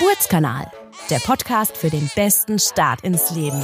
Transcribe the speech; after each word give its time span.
Geburtskanal, 0.00 0.66
der 1.10 1.18
Podcast 1.18 1.76
für 1.76 1.90
den 1.90 2.10
besten 2.16 2.58
Start 2.58 3.02
ins 3.02 3.32
Leben. 3.32 3.62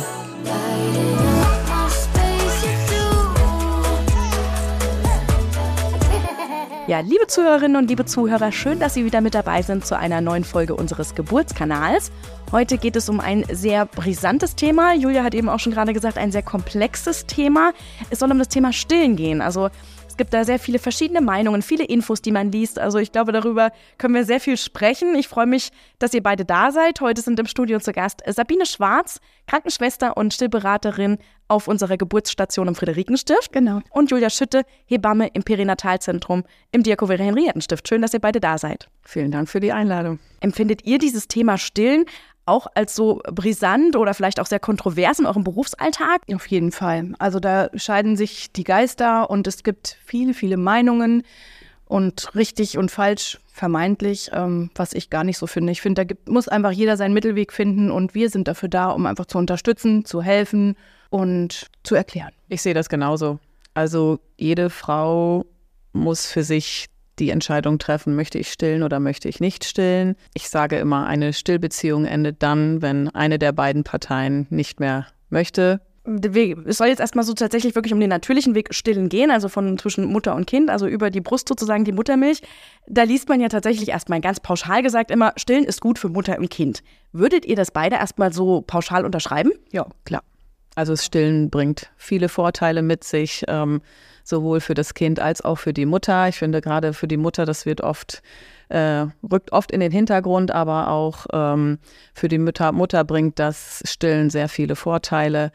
Ja, 6.87 7.01
liebe 7.01 7.27
Zuhörerinnen 7.27 7.77
und 7.77 7.89
liebe 7.89 8.05
Zuhörer, 8.05 8.53
schön, 8.53 8.79
dass 8.79 8.93
Sie 8.93 9.07
wieder 9.07 9.23
mit 9.23 9.35
dabei 9.35 9.63
sind 9.63 9.87
zu 9.87 9.97
einer 9.97 10.21
neuen 10.21 10.45
Folge 10.45 10.75
unseres 10.75 11.15
Geburtskanals. 11.15 12.13
Heute 12.53 12.77
geht 12.77 12.97
es 12.97 13.09
um 13.09 13.19
ein 13.19 13.47
sehr 13.51 13.87
brisantes 13.87 14.57
Thema. 14.57 14.95
Julia 14.95 15.25
hat 15.25 15.35
eben 15.35 15.49
auch 15.49 15.59
schon 15.59 15.73
gerade 15.73 15.95
gesagt, 15.95 16.19
ein 16.19 16.33
sehr 16.33 16.43
komplexes 16.43 17.25
Thema. 17.25 17.73
Es 18.11 18.19
soll 18.19 18.31
um 18.31 18.39
das 18.39 18.49
Thema 18.49 18.75
Stillen 18.75 19.17
gehen. 19.17 19.41
Also 19.41 19.71
es 20.17 20.19
gibt 20.19 20.33
da 20.33 20.45
sehr 20.45 20.59
viele 20.59 20.79
verschiedene 20.79 21.21
Meinungen, 21.21 21.61
viele 21.61 21.85
Infos, 21.85 22.23
die 22.23 22.33
man 22.33 22.51
liest. 22.51 22.79
Also 22.79 22.97
ich 22.97 23.13
glaube, 23.13 23.33
darüber 23.33 23.71
können 23.99 24.15
wir 24.15 24.25
sehr 24.25 24.41
viel 24.41 24.57
sprechen. 24.57 25.15
Ich 25.15 25.29
freue 25.29 25.45
mich, 25.45 25.73
dass 25.99 26.15
ihr 26.15 26.23
beide 26.23 26.47
da 26.47 26.73
seid. 26.73 27.03
Heute 27.03 27.21
sind 27.21 27.39
im 27.39 27.45
Studio 27.45 27.81
zu 27.81 27.93
Gast 27.93 28.23
Sabine 28.27 28.65
Schwarz, 28.65 29.21
Krankenschwester 29.47 30.17
und 30.17 30.33
Stillberaterin 30.33 31.19
auf 31.49 31.69
unserer 31.69 31.99
Geburtsstation 31.99 32.67
im 32.67 32.75
Friederikenstift. 32.75 33.53
Genau. 33.53 33.81
Und 33.91 34.11
Julia 34.11 34.31
Schütte, 34.31 34.63
Hebamme 34.87 35.29
im 35.35 35.43
Perinatalzentrum 35.43 36.45
im 36.73 36.83
Diakovere 36.83 37.23
Henriettenstift. 37.23 37.87
Schön, 37.87 38.01
dass 38.01 38.15
ihr 38.15 38.21
beide 38.21 38.41
da 38.41 38.57
seid. 38.57 38.89
Vielen 39.03 39.33
Dank 39.33 39.51
für 39.51 39.61
die 39.61 39.73
Einladung. 39.73 40.19
Empfindet 40.41 40.87
ihr 40.87 40.97
dieses 40.97 41.29
Thema 41.29 41.59
Stillen 41.59 42.07
auch 42.47 42.67
als 42.75 42.95
so 42.95 43.21
brisant 43.33 43.97
oder 43.97 44.15
vielleicht 44.15 44.41
auch 44.41 44.47
sehr 44.47 44.61
kontrovers 44.61 45.19
in 45.19 45.27
eurem 45.27 45.45
Berufsalltag? 45.45 46.23
Auf 46.33 46.47
jeden 46.47 46.73
Fall. 46.73 47.13
Also 47.19 47.41
da 47.41 47.69
scheiden 47.75 48.17
sich 48.17 48.53
die 48.53 48.65
Geister 48.65 49.29
und 49.29 49.47
es 49.47 49.63
gibt 49.63 49.99
viele, 50.05 50.33
viele 50.33 50.57
Meinungen 50.57 51.23
und 51.87 52.35
richtig 52.35 52.79
und 52.79 52.91
falsch 52.91 53.39
vermeintlich, 53.53 54.31
ähm, 54.33 54.71
was 54.75 54.93
ich 54.93 55.11
gar 55.11 55.25
nicht 55.25 55.39
so 55.39 55.47
finde. 55.47 55.73
Ich 55.73 55.81
finde, 55.81 56.01
da 56.01 56.05
gibt, 56.05 56.29
muss 56.29 56.49
einfach 56.49 56.73
jeder 56.73 56.97
seinen 56.97 57.15
Mittelweg 57.15 57.53
finden 57.53 57.91
und 57.91 58.15
wir 58.15 58.31
sind 58.31 58.49
dafür 58.49 58.69
da, 58.69 58.91
um 58.91 59.07
einfach 59.07 59.27
zu 59.27 59.39
unterstützen, 59.39 60.05
zu 60.05 60.23
helfen 60.23 60.77
und 61.11 61.67
zu 61.83 61.95
erklären. 61.95 62.33
Ich 62.49 62.63
sehe 62.63 62.75
das 62.75 62.89
genauso. 62.89 63.39
Also 63.75 64.19
jede 64.37 64.71
Frau 64.71 65.45
muss 65.93 66.27
für 66.27 66.43
sich 66.43 66.87
die 67.19 67.31
Entscheidung 67.31 67.79
treffen, 67.79 68.15
möchte 68.15 68.39
ich 68.39 68.51
stillen 68.51 68.83
oder 68.83 69.01
möchte 69.01 69.29
ich 69.29 69.41
nicht 69.41 69.65
stillen. 69.65 70.17
Ich 70.35 70.49
sage 70.49 70.77
immer, 70.79 71.07
eine 71.07 71.33
Stillbeziehung 71.33 72.05
endet 72.05 72.43
dann, 72.43 72.83
wenn 72.83 73.09
eine 73.09 73.39
der 73.39 73.53
beiden 73.53 73.85
Parteien 73.85 74.47
nicht 74.51 74.81
mehr 74.81 75.07
möchte. 75.31 75.81
Es 76.67 76.79
soll 76.79 76.87
jetzt 76.87 77.01
erstmal 77.01 77.25
so 77.25 77.35
tatsächlich 77.35 77.75
wirklich 77.75 77.93
um 77.93 77.99
den 77.99 78.11
natürlichen 78.11 78.55
Weg 78.55 78.73
stillen 78.73 79.09
gehen, 79.09 79.33
also 79.33 79.49
von 79.49 79.77
zwischen 79.77 80.05
Mutter 80.05 80.37
und 80.37 80.47
Kind, 80.47 80.71
also 80.71 80.87
über 80.87 81.11
die 81.11 81.21
Brust 81.21 81.49
sozusagen 81.49 81.85
die 81.85 81.91
Muttermilch. 81.91 82.43
Da 82.87 83.03
liest 83.03 83.29
man 83.29 83.41
ja 83.41 83.49
tatsächlich 83.49 83.89
erstmal 83.89 84.21
ganz 84.21 84.39
pauschal 84.39 84.85
gesagt 84.85 85.11
immer, 85.11 85.33
stillen 85.37 85.65
ist 85.65 85.81
gut 85.81 85.99
für 85.99 86.09
Mutter 86.09 86.39
und 86.39 86.49
Kind. 86.49 86.85
Würdet 87.13 87.45
ihr 87.45 87.57
das 87.57 87.73
beide 87.73 87.97
erstmal 87.97 88.33
so 88.33 88.63
pauschal 88.65 89.05
unterschreiben? 89.05 89.51
Ja, 89.73 89.87
klar. 90.05 90.23
Also 90.77 90.93
das 90.93 91.05
Stillen 91.05 91.51
bringt 91.51 91.91
viele 91.97 92.29
Vorteile 92.29 92.83
mit 92.83 93.03
sich. 93.03 93.45
Ähm, 93.49 93.81
sowohl 94.27 94.61
für 94.61 94.75
das 94.75 94.95
Kind 94.95 95.21
als 95.21 95.41
auch 95.43 95.57
für 95.57 95.73
die 95.73 95.87
Mutter. 95.87 96.29
Ich 96.29 96.37
finde 96.37 96.61
gerade 96.61 96.93
für 96.93 97.07
die 97.07 97.17
Mutter, 97.17 97.47
das 97.47 97.65
wird 97.65 97.81
oft 97.81 98.23
äh, 98.69 99.07
rückt 99.31 99.53
oft 99.53 99.71
in 99.71 99.79
den 99.79 99.93
Hintergrund, 99.93 100.51
aber 100.51 100.89
auch 100.89 101.27
ähm, 101.33 101.79
für 102.13 102.27
die 102.27 102.39
Mutter, 102.39 102.73
Mutter 102.73 103.05
bringt 103.05 103.39
das 103.39 103.83
Stillen 103.87 104.29
sehr 104.29 104.49
viele 104.49 104.75
Vorteile. 104.75 105.53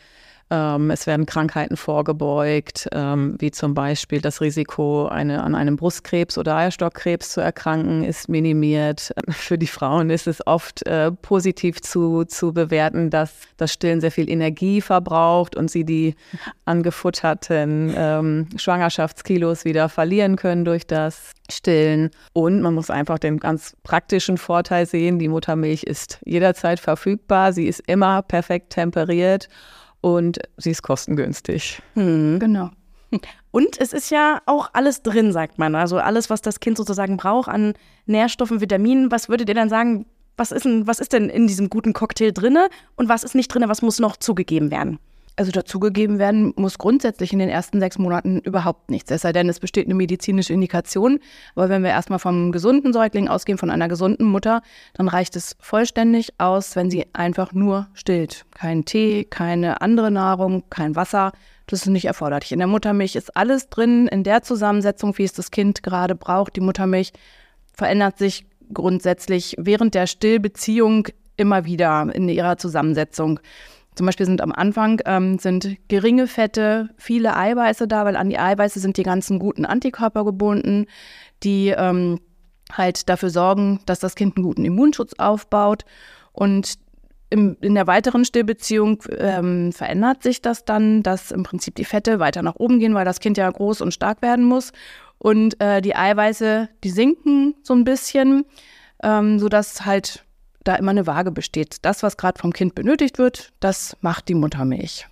Ähm, 0.51 0.91
es 0.91 1.07
werden 1.07 1.25
Krankheiten 1.25 1.77
vorgebeugt, 1.77 2.89
ähm, 2.91 3.35
wie 3.39 3.51
zum 3.51 3.73
Beispiel 3.73 4.19
das 4.19 4.41
Risiko, 4.41 5.07
eine, 5.07 5.43
an 5.43 5.55
einem 5.55 5.77
Brustkrebs 5.77 6.37
oder 6.37 6.57
Eierstockkrebs 6.57 7.29
zu 7.29 7.39
erkranken, 7.39 8.03
ist 8.03 8.27
minimiert. 8.27 9.13
Für 9.29 9.57
die 9.57 9.67
Frauen 9.67 10.09
ist 10.09 10.27
es 10.27 10.45
oft 10.45 10.85
äh, 10.85 11.09
positiv 11.13 11.81
zu, 11.81 12.25
zu 12.25 12.51
bewerten, 12.51 13.09
dass 13.09 13.33
das 13.55 13.71
Stillen 13.71 14.01
sehr 14.01 14.11
viel 14.11 14.29
Energie 14.29 14.81
verbraucht 14.81 15.55
und 15.55 15.71
sie 15.71 15.85
die 15.85 16.15
angefutterten 16.65 17.93
ähm, 17.95 18.49
Schwangerschaftskilos 18.57 19.63
wieder 19.63 19.87
verlieren 19.87 20.35
können 20.35 20.65
durch 20.65 20.85
das 20.85 21.31
Stillen. 21.49 22.09
Und 22.33 22.61
man 22.61 22.73
muss 22.73 22.89
einfach 22.89 23.19
den 23.19 23.39
ganz 23.39 23.77
praktischen 23.83 24.37
Vorteil 24.37 24.85
sehen, 24.85 25.17
die 25.17 25.29
Muttermilch 25.29 25.83
ist 25.83 26.19
jederzeit 26.25 26.81
verfügbar, 26.81 27.53
sie 27.53 27.67
ist 27.67 27.79
immer 27.87 28.21
perfekt 28.21 28.71
temperiert 28.71 29.47
und 30.01 30.39
sie 30.57 30.71
ist 30.71 30.81
kostengünstig. 30.81 31.81
Hm. 31.93 32.39
Genau. 32.39 32.69
Und 33.51 33.79
es 33.79 33.91
ist 33.93 34.09
ja 34.09 34.41
auch 34.45 34.69
alles 34.73 35.03
drin, 35.03 35.33
sagt 35.33 35.57
man. 35.57 35.75
Also 35.75 35.97
alles, 35.97 36.29
was 36.29 36.41
das 36.41 36.59
Kind 36.59 36.77
sozusagen 36.77 37.17
braucht 37.17 37.49
an 37.49 37.73
Nährstoffen, 38.05 38.61
Vitaminen. 38.61 39.11
Was 39.11 39.27
würdet 39.29 39.49
ihr 39.49 39.55
dann 39.55 39.69
sagen, 39.69 40.05
was 40.37 40.51
ist 40.51 40.65
denn, 40.65 40.87
was 40.87 40.99
ist 40.99 41.13
denn 41.13 41.29
in 41.29 41.47
diesem 41.47 41.69
guten 41.69 41.93
Cocktail 41.93 42.31
drinne 42.31 42.69
und 42.95 43.09
was 43.09 43.23
ist 43.23 43.35
nicht 43.35 43.49
drinne, 43.49 43.67
was 43.67 43.81
muss 43.81 43.99
noch 43.99 44.15
zugegeben 44.15 44.71
werden? 44.71 44.99
Also 45.37 45.51
dazugegeben 45.51 46.19
werden 46.19 46.53
muss 46.57 46.77
grundsätzlich 46.77 47.31
in 47.31 47.39
den 47.39 47.49
ersten 47.49 47.79
sechs 47.79 47.97
Monaten 47.97 48.39
überhaupt 48.39 48.91
nichts. 48.91 49.09
Es 49.11 49.21
sei 49.21 49.31
denn, 49.31 49.47
es 49.49 49.59
besteht 49.59 49.87
eine 49.87 49.95
medizinische 49.95 50.53
Indikation. 50.53 51.19
Aber 51.55 51.69
wenn 51.69 51.83
wir 51.83 51.89
erstmal 51.89 52.19
vom 52.19 52.51
gesunden 52.51 52.91
Säugling 52.93 53.27
ausgehen, 53.27 53.57
von 53.57 53.69
einer 53.69 53.87
gesunden 53.87 54.25
Mutter, 54.27 54.61
dann 54.93 55.07
reicht 55.07 55.35
es 55.35 55.55
vollständig 55.59 56.33
aus, 56.37 56.75
wenn 56.75 56.91
sie 56.91 57.05
einfach 57.13 57.53
nur 57.53 57.87
stillt. 57.93 58.45
Kein 58.53 58.85
Tee, 58.85 59.23
keine 59.23 59.81
andere 59.81 60.11
Nahrung, 60.11 60.63
kein 60.69 60.95
Wasser. 60.95 61.31
Das 61.67 61.83
ist 61.83 61.87
nicht 61.87 62.05
erforderlich. 62.05 62.51
In 62.51 62.59
der 62.59 62.67
Muttermilch 62.67 63.15
ist 63.15 63.35
alles 63.37 63.69
drin, 63.69 64.07
in 64.07 64.23
der 64.23 64.43
Zusammensetzung, 64.43 65.17
wie 65.17 65.23
es 65.23 65.33
das 65.33 65.51
Kind 65.51 65.81
gerade 65.81 66.15
braucht. 66.15 66.57
Die 66.57 66.61
Muttermilch 66.61 67.13
verändert 67.73 68.17
sich 68.17 68.45
grundsätzlich 68.73 69.55
während 69.57 69.95
der 69.95 70.07
Stillbeziehung 70.07 71.07
immer 71.37 71.65
wieder 71.65 72.13
in 72.13 72.27
ihrer 72.27 72.57
Zusammensetzung. 72.57 73.39
Zum 74.01 74.07
Beispiel 74.07 74.25
sind 74.25 74.41
am 74.41 74.51
Anfang 74.51 74.99
ähm, 75.05 75.37
sind 75.37 75.77
geringe 75.87 76.25
Fette, 76.25 76.89
viele 76.97 77.37
Eiweiße 77.37 77.87
da, 77.87 78.03
weil 78.03 78.15
an 78.15 78.31
die 78.31 78.39
Eiweiße 78.39 78.79
sind 78.79 78.97
die 78.97 79.03
ganzen 79.03 79.37
guten 79.37 79.63
Antikörper 79.63 80.25
gebunden, 80.25 80.87
die 81.43 81.67
ähm, 81.67 82.19
halt 82.71 83.09
dafür 83.09 83.29
sorgen, 83.29 83.79
dass 83.85 83.99
das 83.99 84.15
Kind 84.15 84.37
einen 84.37 84.43
guten 84.43 84.65
Immunschutz 84.65 85.13
aufbaut. 85.19 85.85
Und 86.31 86.79
im, 87.29 87.57
in 87.61 87.75
der 87.75 87.85
weiteren 87.85 88.25
Stillbeziehung 88.25 89.03
ähm, 89.19 89.71
verändert 89.71 90.23
sich 90.23 90.41
das 90.41 90.65
dann, 90.65 91.03
dass 91.03 91.29
im 91.29 91.43
Prinzip 91.43 91.75
die 91.75 91.85
Fette 91.85 92.17
weiter 92.17 92.41
nach 92.41 92.55
oben 92.55 92.79
gehen, 92.79 92.95
weil 92.95 93.05
das 93.05 93.19
Kind 93.19 93.37
ja 93.37 93.47
groß 93.51 93.81
und 93.81 93.93
stark 93.93 94.23
werden 94.23 94.45
muss. 94.45 94.71
Und 95.19 95.61
äh, 95.61 95.79
die 95.79 95.95
Eiweiße, 95.95 96.69
die 96.83 96.89
sinken 96.89 97.53
so 97.61 97.75
ein 97.75 97.83
bisschen, 97.83 98.45
ähm, 99.03 99.37
sodass 99.37 99.85
halt 99.85 100.25
da 100.63 100.75
immer 100.75 100.91
eine 100.91 101.07
Waage 101.07 101.31
besteht. 101.31 101.77
Das, 101.81 102.03
was 102.03 102.17
gerade 102.17 102.39
vom 102.39 102.53
Kind 102.53 102.75
benötigt 102.75 103.17
wird, 103.17 103.51
das 103.59 103.97
macht 104.01 104.27
die 104.27 104.35
Muttermilch. 104.35 105.07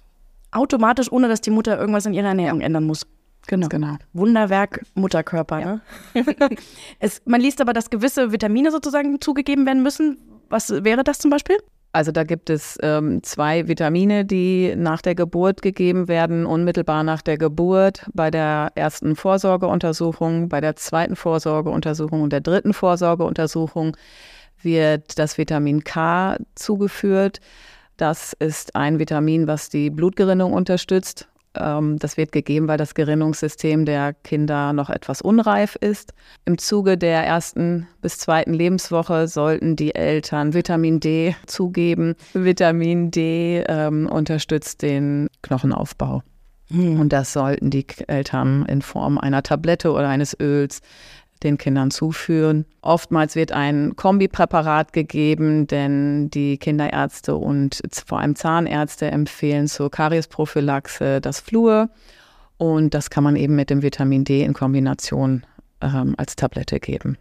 Automatisch, 0.51 1.11
ohne 1.11 1.27
dass 1.27 1.41
die 1.41 1.51
Mutter 1.51 1.79
irgendwas 1.79 2.05
in 2.05 2.13
ihrer 2.13 2.29
Ernährung 2.29 2.61
ändern 2.61 2.85
muss. 2.85 3.05
Genau. 3.47 3.67
genau. 3.67 3.95
Wunderwerk 4.13 4.85
Mutterkörper. 4.93 5.59
Ja. 5.59 5.81
Ne? 6.13 6.25
es, 6.99 7.21
man 7.25 7.41
liest 7.41 7.61
aber, 7.61 7.73
dass 7.73 7.89
gewisse 7.89 8.31
Vitamine 8.31 8.71
sozusagen 8.71 9.21
zugegeben 9.21 9.65
werden 9.65 9.81
müssen. 9.81 10.17
Was 10.49 10.69
wäre 10.83 11.03
das 11.03 11.19
zum 11.19 11.31
Beispiel? 11.31 11.57
Also 11.91 12.11
da 12.11 12.23
gibt 12.23 12.51
es 12.51 12.77
ähm, 12.83 13.23
zwei 13.23 13.67
Vitamine, 13.67 14.23
die 14.23 14.75
nach 14.75 15.01
der 15.01 15.15
Geburt 15.15 15.63
gegeben 15.63 16.07
werden, 16.07 16.45
unmittelbar 16.45 17.03
nach 17.03 17.23
der 17.23 17.39
Geburt, 17.39 18.05
bei 18.13 18.29
der 18.29 18.71
ersten 18.75 19.15
Vorsorgeuntersuchung, 19.15 20.49
bei 20.49 20.61
der 20.61 20.75
zweiten 20.75 21.15
Vorsorgeuntersuchung 21.15 22.21
und 22.21 22.31
der 22.31 22.41
dritten 22.41 22.73
Vorsorgeuntersuchung 22.73 23.97
wird 24.61 25.19
das 25.19 25.37
Vitamin 25.37 25.83
K 25.83 26.37
zugeführt. 26.55 27.39
Das 27.97 28.33
ist 28.33 28.75
ein 28.75 28.99
Vitamin, 28.99 29.47
was 29.47 29.69
die 29.69 29.89
Blutgerinnung 29.89 30.53
unterstützt. 30.53 31.27
Ähm, 31.55 31.97
das 31.99 32.17
wird 32.17 32.31
gegeben, 32.31 32.67
weil 32.67 32.77
das 32.77 32.93
Gerinnungssystem 32.93 33.85
der 33.85 34.13
Kinder 34.13 34.73
noch 34.73 34.89
etwas 34.89 35.21
unreif 35.21 35.75
ist. 35.75 36.13
Im 36.45 36.57
Zuge 36.57 36.97
der 36.97 37.25
ersten 37.25 37.87
bis 38.01 38.17
zweiten 38.17 38.53
Lebenswoche 38.53 39.27
sollten 39.27 39.75
die 39.75 39.95
Eltern 39.95 40.53
Vitamin 40.53 40.99
D 40.99 41.35
zugeben. 41.45 42.15
Vitamin 42.33 43.11
D 43.11 43.63
ähm, 43.67 44.07
unterstützt 44.07 44.81
den 44.81 45.27
Knochenaufbau. 45.41 46.21
Hm. 46.71 46.99
Und 46.99 47.11
das 47.13 47.33
sollten 47.33 47.71
die 47.71 47.85
Eltern 48.07 48.65
in 48.65 48.81
Form 48.81 49.17
einer 49.17 49.41
Tablette 49.41 49.91
oder 49.91 50.07
eines 50.07 50.39
Öls 50.39 50.81
den 51.43 51.57
Kindern 51.57 51.91
zuführen. 51.91 52.65
Oftmals 52.81 53.35
wird 53.35 53.51
ein 53.51 53.95
Kombipräparat 53.95 54.93
gegeben, 54.93 55.67
denn 55.67 56.29
die 56.29 56.57
Kinderärzte 56.57 57.35
und 57.35 57.81
vor 58.05 58.19
allem 58.19 58.35
Zahnärzte 58.35 59.07
empfehlen 59.11 59.67
zur 59.67 59.89
Kariesprophylaxe 59.89 61.21
das 61.21 61.39
Fluor. 61.39 61.89
Und 62.57 62.93
das 62.93 63.09
kann 63.09 63.23
man 63.23 63.35
eben 63.35 63.55
mit 63.55 63.69
dem 63.69 63.81
Vitamin 63.81 64.25
D 64.25 64.43
in 64.43 64.53
Kombination 64.53 65.45
ähm, 65.81 66.15
als 66.17 66.35
Tablette 66.35 66.79
geben. 66.79 67.17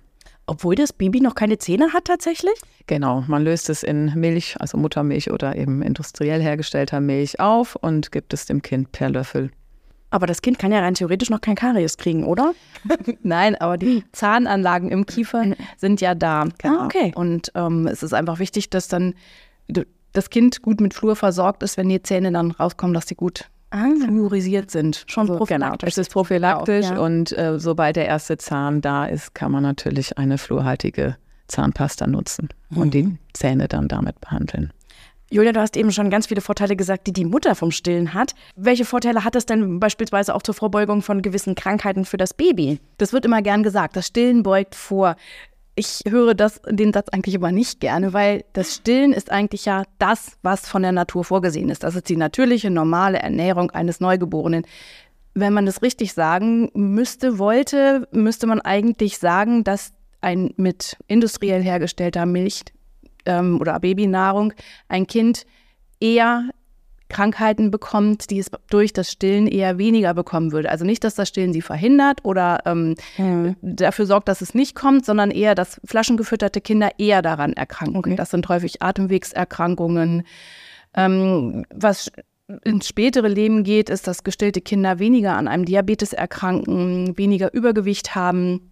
Obwohl 0.46 0.74
das 0.74 0.94
Baby 0.94 1.20
noch 1.20 1.34
keine 1.34 1.58
Zähne 1.58 1.92
hat 1.92 2.06
tatsächlich? 2.06 2.54
Genau, 2.86 3.22
man 3.28 3.44
löst 3.44 3.68
es 3.68 3.82
in 3.82 4.14
Milch, 4.14 4.56
also 4.58 4.78
Muttermilch 4.78 5.30
oder 5.30 5.54
eben 5.56 5.82
industriell 5.82 6.42
hergestellter 6.42 7.00
Milch 7.00 7.38
auf 7.38 7.76
und 7.76 8.10
gibt 8.12 8.32
es 8.32 8.46
dem 8.46 8.62
Kind 8.62 8.90
per 8.90 9.10
Löffel. 9.10 9.50
Aber 10.10 10.26
das 10.26 10.40
Kind 10.40 10.58
kann 10.58 10.72
ja 10.72 10.80
rein 10.80 10.94
theoretisch 10.94 11.30
noch 11.30 11.40
kein 11.40 11.54
Karies 11.54 11.96
kriegen, 11.98 12.24
oder? 12.24 12.54
Nein, 13.22 13.56
aber 13.56 13.76
die 13.76 14.04
Zahnanlagen 14.12 14.90
im 14.90 15.04
Kiefer 15.04 15.54
sind 15.76 16.00
ja 16.00 16.14
da. 16.14 16.46
Genau. 16.58 16.80
Ah, 16.80 16.84
okay. 16.86 17.12
Und 17.14 17.52
ähm, 17.54 17.86
es 17.86 18.02
ist 18.02 18.14
einfach 18.14 18.38
wichtig, 18.38 18.70
dass 18.70 18.88
dann 18.88 19.14
das 20.12 20.30
Kind 20.30 20.62
gut 20.62 20.80
mit 20.80 20.94
Flur 20.94 21.16
versorgt 21.16 21.62
ist, 21.62 21.76
wenn 21.76 21.88
die 21.88 22.02
Zähne 22.02 22.32
dann 22.32 22.52
rauskommen, 22.52 22.94
dass 22.94 23.06
sie 23.06 23.14
gut 23.14 23.50
ah. 23.70 23.84
fluorisiert 24.04 24.70
sind. 24.70 25.04
Schon 25.06 25.22
also, 25.22 25.36
prophylaktisch. 25.36 25.80
Genau, 25.80 25.88
es 25.88 25.98
ist 25.98 26.10
prophylaktisch 26.10 26.86
auch, 26.86 26.92
ja. 26.92 27.00
und 27.00 27.36
äh, 27.36 27.58
sobald 27.58 27.96
der 27.96 28.06
erste 28.06 28.38
Zahn 28.38 28.80
da 28.80 29.04
ist, 29.06 29.34
kann 29.34 29.52
man 29.52 29.62
natürlich 29.62 30.16
eine 30.16 30.38
fluorhaltige 30.38 31.16
Zahnpasta 31.48 32.06
nutzen 32.06 32.48
mhm. 32.70 32.78
und 32.78 32.94
die 32.94 33.18
Zähne 33.32 33.68
dann 33.68 33.88
damit 33.88 34.20
behandeln. 34.20 34.72
Julia, 35.30 35.52
du 35.52 35.60
hast 35.60 35.76
eben 35.76 35.92
schon 35.92 36.08
ganz 36.08 36.26
viele 36.26 36.40
Vorteile 36.40 36.74
gesagt, 36.74 37.06
die 37.06 37.12
die 37.12 37.26
Mutter 37.26 37.54
vom 37.54 37.70
Stillen 37.70 38.14
hat. 38.14 38.34
Welche 38.56 38.86
Vorteile 38.86 39.24
hat 39.24 39.34
das 39.34 39.44
denn 39.44 39.78
beispielsweise 39.78 40.34
auch 40.34 40.42
zur 40.42 40.54
Vorbeugung 40.54 41.02
von 41.02 41.20
gewissen 41.20 41.54
Krankheiten 41.54 42.06
für 42.06 42.16
das 42.16 42.32
Baby? 42.32 42.80
Das 42.96 43.12
wird 43.12 43.26
immer 43.26 43.42
gern 43.42 43.62
gesagt, 43.62 43.96
das 43.96 44.06
Stillen 44.06 44.42
beugt 44.42 44.74
vor. 44.74 45.16
Ich 45.74 46.00
höre 46.08 46.34
das, 46.34 46.62
den 46.68 46.92
Satz 46.94 47.10
eigentlich 47.10 47.36
aber 47.36 47.52
nicht 47.52 47.78
gerne, 47.80 48.14
weil 48.14 48.44
das 48.54 48.74
Stillen 48.74 49.12
ist 49.12 49.30
eigentlich 49.30 49.66
ja 49.66 49.84
das, 49.98 50.38
was 50.42 50.66
von 50.66 50.82
der 50.82 50.92
Natur 50.92 51.24
vorgesehen 51.24 51.68
ist. 51.68 51.84
Das 51.84 51.94
ist 51.94 52.08
die 52.08 52.16
natürliche, 52.16 52.70
normale 52.70 53.18
Ernährung 53.18 53.70
eines 53.70 54.00
Neugeborenen. 54.00 54.64
Wenn 55.34 55.52
man 55.52 55.66
das 55.66 55.82
richtig 55.82 56.14
sagen 56.14 56.70
müsste, 56.72 57.38
wollte, 57.38 58.08
müsste 58.12 58.46
man 58.46 58.60
eigentlich 58.60 59.18
sagen, 59.18 59.62
dass 59.62 59.92
ein 60.20 60.52
mit 60.56 60.96
industriell 61.06 61.62
hergestellter 61.62 62.26
Milch 62.26 62.64
ähm, 63.28 63.60
oder 63.60 63.78
Babynahrung 63.78 64.52
ein 64.88 65.06
Kind 65.06 65.46
eher 66.00 66.50
Krankheiten 67.08 67.70
bekommt, 67.70 68.30
die 68.30 68.38
es 68.38 68.50
durch 68.68 68.92
das 68.92 69.10
Stillen 69.10 69.46
eher 69.46 69.78
weniger 69.78 70.12
bekommen 70.14 70.52
würde. 70.52 70.70
Also 70.70 70.84
nicht, 70.84 71.04
dass 71.04 71.14
das 71.14 71.28
Stillen 71.28 71.52
sie 71.52 71.62
verhindert 71.62 72.24
oder 72.24 72.60
ähm, 72.66 72.96
mhm. 73.16 73.56
dafür 73.62 74.06
sorgt, 74.06 74.28
dass 74.28 74.40
es 74.42 74.54
nicht 74.54 74.74
kommt, 74.74 75.06
sondern 75.06 75.30
eher, 75.30 75.54
dass 75.54 75.80
flaschengefütterte 75.84 76.60
Kinder 76.60 76.90
eher 76.98 77.22
daran 77.22 77.54
erkranken. 77.54 77.98
Okay. 77.98 78.16
Das 78.16 78.30
sind 78.30 78.48
häufig 78.48 78.82
Atemwegserkrankungen. 78.82 80.24
Ähm, 80.94 81.64
was 81.74 82.10
ins 82.64 82.88
spätere 82.88 83.28
Leben 83.28 83.62
geht, 83.62 83.90
ist, 83.90 84.06
dass 84.06 84.24
gestillte 84.24 84.60
Kinder 84.60 84.98
weniger 84.98 85.36
an 85.36 85.48
einem 85.48 85.64
Diabetes 85.64 86.12
erkranken, 86.12 87.16
weniger 87.16 87.52
Übergewicht 87.52 88.14
haben 88.14 88.70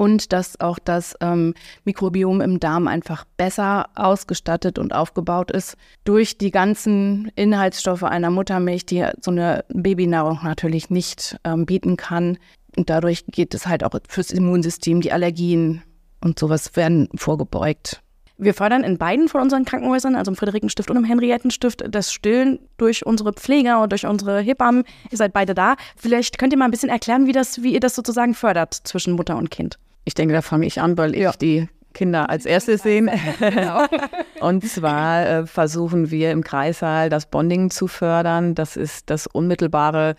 und 0.00 0.32
dass 0.32 0.58
auch 0.60 0.78
das 0.78 1.14
ähm, 1.20 1.52
Mikrobiom 1.84 2.40
im 2.40 2.58
Darm 2.58 2.88
einfach 2.88 3.26
besser 3.36 3.90
ausgestattet 3.96 4.78
und 4.78 4.94
aufgebaut 4.94 5.50
ist 5.50 5.76
durch 6.04 6.38
die 6.38 6.50
ganzen 6.50 7.30
Inhaltsstoffe 7.36 8.04
einer 8.04 8.30
Muttermilch, 8.30 8.86
die 8.86 9.06
so 9.20 9.30
eine 9.30 9.62
Babynahrung 9.68 10.40
natürlich 10.42 10.88
nicht 10.88 11.36
ähm, 11.44 11.66
bieten 11.66 11.98
kann. 11.98 12.38
Und 12.78 12.88
dadurch 12.88 13.26
geht 13.26 13.52
es 13.52 13.66
halt 13.66 13.84
auch 13.84 13.90
fürs 14.08 14.30
Immunsystem, 14.30 15.02
die 15.02 15.12
Allergien 15.12 15.82
und 16.22 16.38
sowas 16.38 16.74
werden 16.76 17.10
vorgebeugt. 17.14 18.00
Wir 18.38 18.54
fördern 18.54 18.84
in 18.84 18.96
beiden 18.96 19.28
von 19.28 19.42
unseren 19.42 19.66
Krankenhäusern, 19.66 20.16
also 20.16 20.30
im 20.30 20.36
Friederikenstift 20.36 20.90
und 20.90 20.96
im 20.96 21.04
Henriettenstift, 21.04 21.84
das 21.86 22.10
Stillen 22.10 22.58
durch 22.78 23.04
unsere 23.04 23.34
Pfleger 23.34 23.82
und 23.82 23.92
durch 23.92 24.06
unsere 24.06 24.40
Hebammen. 24.40 24.84
Ihr 25.10 25.18
seid 25.18 25.34
beide 25.34 25.54
da. 25.54 25.76
Vielleicht 25.94 26.38
könnt 26.38 26.54
ihr 26.54 26.58
mal 26.58 26.64
ein 26.64 26.70
bisschen 26.70 26.88
erklären, 26.88 27.26
wie, 27.26 27.32
das, 27.32 27.62
wie 27.62 27.74
ihr 27.74 27.80
das 27.80 27.94
sozusagen 27.94 28.32
fördert 28.32 28.72
zwischen 28.72 29.12
Mutter 29.12 29.36
und 29.36 29.50
Kind. 29.50 29.78
Ich 30.04 30.14
denke, 30.14 30.34
da 30.34 30.42
fange 30.42 30.66
ich 30.66 30.80
an, 30.80 30.96
weil 30.98 31.16
ja. 31.16 31.30
ich 31.30 31.36
die 31.36 31.68
Kinder 31.92 32.30
als 32.30 32.46
erstes 32.46 32.82
sehen. 32.82 33.10
Genau. 33.38 33.84
und 34.40 34.64
zwar 34.64 35.26
äh, 35.26 35.46
versuchen 35.46 36.10
wir 36.10 36.30
im 36.30 36.44
Kreissaal 36.44 37.10
das 37.10 37.26
Bonding 37.26 37.70
zu 37.70 37.88
fördern. 37.88 38.54
Das 38.54 38.76
ist 38.76 39.10
das 39.10 39.26
unmittelbare 39.26 40.14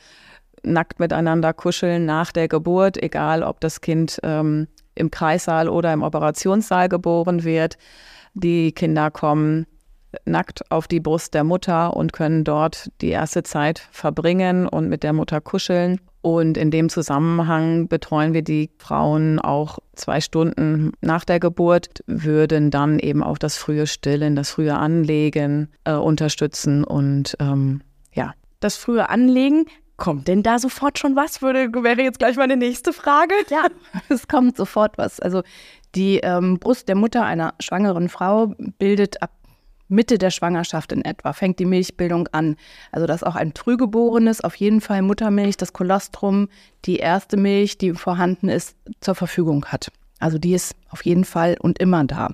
nackt 0.63 0.99
miteinander 0.99 1.53
kuscheln 1.53 2.05
nach 2.05 2.31
der 2.31 2.47
Geburt, 2.47 3.01
egal 3.01 3.41
ob 3.41 3.59
das 3.61 3.81
Kind 3.81 4.19
ähm, 4.23 4.67
im 4.93 5.09
Kreissaal 5.09 5.69
oder 5.69 5.91
im 5.91 6.03
Operationssaal 6.03 6.87
geboren 6.89 7.43
wird. 7.43 7.77
Die 8.33 8.71
Kinder 8.71 9.09
kommen 9.09 9.65
nackt 10.25 10.69
auf 10.71 10.87
die 10.87 10.99
Brust 10.99 11.33
der 11.33 11.43
Mutter 11.43 11.95
und 11.95 12.13
können 12.13 12.43
dort 12.43 12.89
die 13.01 13.09
erste 13.09 13.43
Zeit 13.43 13.87
verbringen 13.91 14.67
und 14.67 14.89
mit 14.89 15.03
der 15.03 15.13
Mutter 15.13 15.39
kuscheln. 15.39 16.01
Und 16.21 16.55
in 16.55 16.69
dem 16.69 16.89
Zusammenhang 16.89 17.87
betreuen 17.87 18.33
wir 18.33 18.43
die 18.43 18.69
Frauen 18.77 19.39
auch 19.39 19.79
zwei 19.95 20.21
Stunden 20.21 20.91
nach 21.01 21.25
der 21.25 21.39
Geburt, 21.39 22.03
würden 22.05 22.69
dann 22.69 22.99
eben 22.99 23.23
auch 23.23 23.39
das 23.39 23.57
frühe 23.57 23.87
Stillen, 23.87 24.35
das 24.35 24.51
frühe 24.51 24.75
Anlegen 24.75 25.69
äh, 25.83 25.93
unterstützen 25.93 26.83
und 26.83 27.35
ähm, 27.39 27.81
ja. 28.13 28.33
Das 28.59 28.77
frühe 28.77 29.09
Anlegen, 29.09 29.65
kommt 30.01 30.27
denn 30.27 30.41
da 30.41 30.57
sofort 30.57 30.97
schon 30.97 31.15
was? 31.15 31.43
Würde, 31.43 31.71
wäre 31.83 32.01
jetzt 32.01 32.17
gleich 32.17 32.35
meine 32.35 32.57
nächste 32.57 32.91
Frage. 32.91 33.35
Ja, 33.49 33.67
es 34.09 34.27
kommt 34.27 34.57
sofort 34.57 34.97
was. 34.97 35.19
Also 35.19 35.43
die 35.93 36.17
ähm, 36.17 36.57
Brust 36.57 36.87
der 36.87 36.95
Mutter 36.95 37.23
einer 37.23 37.53
schwangeren 37.59 38.09
Frau 38.09 38.53
bildet 38.79 39.21
ab 39.21 39.31
Mitte 39.91 40.17
der 40.17 40.31
Schwangerschaft 40.31 40.91
in 40.91 41.03
etwa 41.03 41.33
fängt 41.33 41.59
die 41.59 41.65
Milchbildung 41.65 42.27
an. 42.31 42.55
Also 42.91 43.07
dass 43.07 43.23
auch 43.23 43.35
ein 43.35 43.53
Frühgeborenes 43.55 44.41
auf 44.41 44.55
jeden 44.55 44.81
Fall 44.81 45.01
Muttermilch, 45.01 45.57
das 45.57 45.73
Kolostrum, 45.73 46.47
die 46.85 46.97
erste 46.97 47.37
Milch, 47.37 47.77
die 47.77 47.93
vorhanden 47.93 48.49
ist, 48.49 48.75
zur 49.01 49.15
Verfügung 49.15 49.65
hat. 49.65 49.91
Also 50.19 50.37
die 50.37 50.53
ist 50.53 50.75
auf 50.89 51.03
jeden 51.03 51.25
Fall 51.25 51.57
und 51.59 51.79
immer 51.79 52.03
da. 52.05 52.29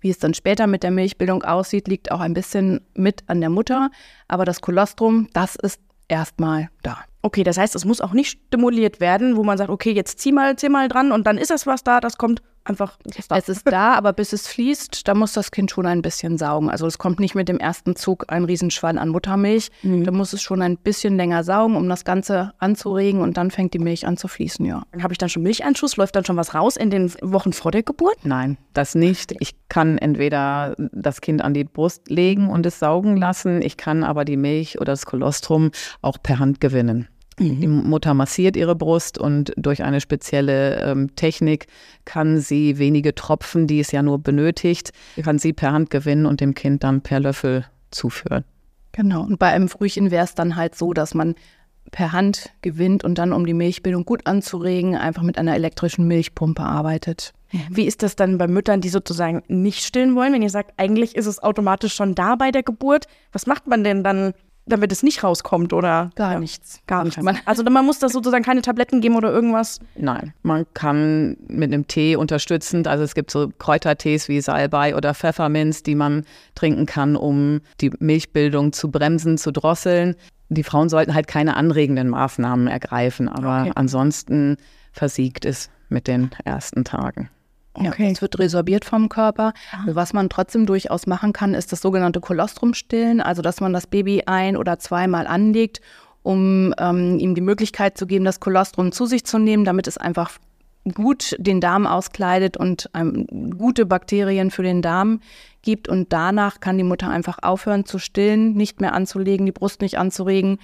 Wie 0.00 0.10
es 0.10 0.18
dann 0.18 0.34
später 0.34 0.66
mit 0.66 0.82
der 0.82 0.90
Milchbildung 0.90 1.44
aussieht, 1.44 1.86
liegt 1.86 2.10
auch 2.10 2.20
ein 2.20 2.34
bisschen 2.34 2.80
mit 2.94 3.24
an 3.26 3.40
der 3.40 3.50
Mutter. 3.50 3.90
Aber 4.28 4.44
das 4.44 4.60
Kolostrum, 4.60 5.28
das 5.32 5.56
ist 5.56 5.80
erstmal 6.08 6.70
da. 6.82 7.04
Okay, 7.22 7.44
das 7.44 7.56
heißt, 7.56 7.74
es 7.76 7.84
muss 7.84 8.00
auch 8.00 8.12
nicht 8.12 8.38
stimuliert 8.48 9.00
werden, 9.00 9.36
wo 9.36 9.44
man 9.44 9.56
sagt, 9.56 9.70
okay, 9.70 9.92
jetzt 9.92 10.18
zieh 10.18 10.32
mal, 10.32 10.56
zieh 10.56 10.68
mal 10.68 10.88
dran 10.88 11.12
und 11.12 11.26
dann 11.26 11.38
ist 11.38 11.50
das 11.50 11.66
was 11.66 11.84
da, 11.84 12.00
das 12.00 12.18
kommt 12.18 12.42
einfach. 12.64 12.98
Ist 13.04 13.30
da. 13.30 13.36
Es 13.36 13.48
ist 13.48 13.62
da, 13.64 13.94
aber 13.94 14.12
bis 14.12 14.32
es 14.32 14.48
fließt, 14.48 15.06
da 15.06 15.14
muss 15.14 15.32
das 15.32 15.50
Kind 15.50 15.70
schon 15.70 15.86
ein 15.86 16.02
bisschen 16.02 16.38
saugen. 16.38 16.70
Also 16.70 16.86
es 16.86 16.98
kommt 16.98 17.20
nicht 17.20 17.34
mit 17.34 17.48
dem 17.48 17.58
ersten 17.58 17.96
Zug 17.96 18.24
ein 18.28 18.44
Riesenschwein 18.44 18.98
an 18.98 19.08
Muttermilch. 19.08 19.70
Mhm. 19.82 20.04
Da 20.04 20.10
muss 20.10 20.32
es 20.32 20.42
schon 20.42 20.62
ein 20.62 20.76
bisschen 20.76 21.16
länger 21.16 21.44
saugen, 21.44 21.76
um 21.76 21.88
das 21.88 22.04
Ganze 22.04 22.52
anzuregen 22.58 23.20
und 23.20 23.36
dann 23.36 23.50
fängt 23.50 23.74
die 23.74 23.78
Milch 23.78 24.06
an 24.06 24.16
zu 24.16 24.28
fließen, 24.28 24.64
ja. 24.64 24.82
Dann 24.92 25.02
habe 25.02 25.12
ich 25.12 25.18
dann 25.18 25.28
schon 25.28 25.42
Milcheinschuss, 25.42 25.96
läuft 25.96 26.16
dann 26.16 26.24
schon 26.24 26.36
was 26.36 26.54
raus 26.54 26.76
in 26.76 26.90
den 26.90 27.12
Wochen 27.22 27.52
vor 27.52 27.70
der 27.70 27.82
Geburt? 27.82 28.18
Nein, 28.24 28.58
das 28.74 28.94
nicht. 28.94 29.34
Ich 29.40 29.54
kann 29.68 29.98
entweder 29.98 30.74
das 30.92 31.20
Kind 31.20 31.42
an 31.42 31.54
die 31.54 31.64
Brust 31.64 32.10
legen 32.10 32.48
und 32.48 32.66
es 32.66 32.78
saugen 32.78 33.16
lassen, 33.16 33.62
ich 33.62 33.76
kann 33.76 34.04
aber 34.04 34.24
die 34.24 34.36
Milch 34.36 34.80
oder 34.80 34.92
das 34.92 35.06
Kolostrum 35.06 35.70
auch 36.00 36.18
per 36.22 36.38
Hand 36.38 36.60
gewinnen. 36.60 37.08
Die 37.42 37.66
Mutter 37.66 38.14
massiert 38.14 38.56
ihre 38.56 38.74
Brust 38.74 39.18
und 39.18 39.52
durch 39.56 39.82
eine 39.82 40.00
spezielle 40.00 40.80
ähm, 40.82 41.14
Technik 41.16 41.66
kann 42.04 42.38
sie 42.38 42.78
wenige 42.78 43.14
Tropfen, 43.14 43.66
die 43.66 43.80
es 43.80 43.92
ja 43.92 44.02
nur 44.02 44.18
benötigt, 44.18 44.92
kann 45.22 45.38
sie 45.38 45.52
per 45.52 45.72
Hand 45.72 45.90
gewinnen 45.90 46.26
und 46.26 46.40
dem 46.40 46.54
Kind 46.54 46.84
dann 46.84 47.00
per 47.00 47.20
Löffel 47.20 47.64
zuführen. 47.90 48.44
Genau. 48.92 49.22
Und 49.22 49.38
bei 49.38 49.48
einem 49.48 49.68
Frühchen 49.68 50.10
wäre 50.10 50.24
es 50.24 50.34
dann 50.34 50.56
halt 50.56 50.74
so, 50.74 50.92
dass 50.92 51.14
man 51.14 51.34
per 51.90 52.12
Hand 52.12 52.50
gewinnt 52.62 53.04
und 53.04 53.18
dann, 53.18 53.32
um 53.32 53.44
die 53.44 53.54
Milchbildung 53.54 54.04
gut 54.04 54.26
anzuregen, 54.26 54.96
einfach 54.96 55.22
mit 55.22 55.38
einer 55.38 55.54
elektrischen 55.54 56.06
Milchpumpe 56.06 56.62
arbeitet. 56.62 57.32
Wie 57.68 57.86
ist 57.86 58.02
das 58.02 58.16
dann 58.16 58.38
bei 58.38 58.48
Müttern, 58.48 58.80
die 58.80 58.88
sozusagen 58.88 59.42
nicht 59.48 59.84
stillen 59.84 60.14
wollen, 60.14 60.32
wenn 60.32 60.42
ihr 60.42 60.50
sagt, 60.50 60.72
eigentlich 60.78 61.14
ist 61.16 61.26
es 61.26 61.42
automatisch 61.42 61.94
schon 61.94 62.14
da 62.14 62.34
bei 62.36 62.50
der 62.50 62.62
Geburt? 62.62 63.06
Was 63.32 63.46
macht 63.46 63.66
man 63.66 63.84
denn 63.84 64.02
dann 64.02 64.32
damit 64.66 64.92
es 64.92 65.02
nicht 65.02 65.24
rauskommt 65.24 65.72
oder 65.72 66.10
gar 66.14 66.32
ja, 66.32 66.38
nichts. 66.38 66.80
Gar 66.86 67.04
nichts. 67.04 67.20
also 67.46 67.64
man 67.64 67.84
muss 67.84 67.98
das 67.98 68.12
sozusagen 68.12 68.44
keine 68.44 68.62
Tabletten 68.62 69.00
geben 69.00 69.16
oder 69.16 69.32
irgendwas. 69.32 69.80
Nein, 69.96 70.32
man 70.42 70.66
kann 70.74 71.36
mit 71.48 71.72
einem 71.72 71.86
Tee 71.88 72.16
unterstützend, 72.16 72.86
also 72.86 73.02
es 73.02 73.14
gibt 73.14 73.30
so 73.30 73.50
Kräutertees 73.58 74.28
wie 74.28 74.40
Salbei 74.40 74.94
oder 74.94 75.14
Pfefferminz, 75.14 75.82
die 75.82 75.94
man 75.94 76.24
trinken 76.54 76.86
kann, 76.86 77.16
um 77.16 77.60
die 77.80 77.90
Milchbildung 77.98 78.72
zu 78.72 78.90
bremsen, 78.90 79.38
zu 79.38 79.52
drosseln. 79.52 80.14
Die 80.48 80.62
Frauen 80.62 80.88
sollten 80.88 81.14
halt 81.14 81.26
keine 81.26 81.56
anregenden 81.56 82.08
Maßnahmen 82.08 82.68
ergreifen, 82.68 83.28
aber 83.28 83.62
okay. 83.62 83.72
ansonsten 83.74 84.56
versiegt 84.92 85.44
es 85.44 85.70
mit 85.88 86.06
den 86.06 86.30
ersten 86.44 86.84
Tagen. 86.84 87.30
Okay. 87.74 88.04
Ja, 88.04 88.10
es 88.10 88.20
wird 88.20 88.38
resorbiert 88.38 88.84
vom 88.84 89.08
Körper. 89.08 89.54
Also 89.80 89.94
was 89.94 90.12
man 90.12 90.28
trotzdem 90.28 90.66
durchaus 90.66 91.06
machen 91.06 91.32
kann, 91.32 91.54
ist 91.54 91.72
das 91.72 91.80
sogenannte 91.80 92.20
Kolostrumstillen, 92.20 93.20
also 93.20 93.40
dass 93.40 93.60
man 93.60 93.72
das 93.72 93.86
Baby 93.86 94.24
ein- 94.26 94.56
oder 94.56 94.78
zweimal 94.78 95.26
anlegt, 95.26 95.80
um 96.22 96.74
ähm, 96.78 97.18
ihm 97.18 97.34
die 97.34 97.40
Möglichkeit 97.40 97.96
zu 97.96 98.06
geben, 98.06 98.24
das 98.24 98.40
Kolostrum 98.40 98.92
zu 98.92 99.06
sich 99.06 99.24
zu 99.24 99.38
nehmen, 99.38 99.64
damit 99.64 99.86
es 99.86 99.96
einfach 99.96 100.38
gut 100.94 101.36
den 101.38 101.60
Darm 101.60 101.86
auskleidet 101.86 102.56
und 102.56 102.90
ähm, 102.94 103.26
gute 103.56 103.86
Bakterien 103.86 104.50
für 104.50 104.62
den 104.62 104.82
Darm 104.82 105.20
gibt. 105.62 105.88
Und 105.88 106.12
danach 106.12 106.60
kann 106.60 106.76
die 106.76 106.84
Mutter 106.84 107.08
einfach 107.08 107.38
aufhören 107.42 107.84
zu 107.84 107.98
stillen, 107.98 108.54
nicht 108.54 108.80
mehr 108.80 108.92
anzulegen, 108.92 109.46
die 109.46 109.52
Brust 109.52 109.80
nicht 109.80 109.98
anzuregen. 109.98 110.58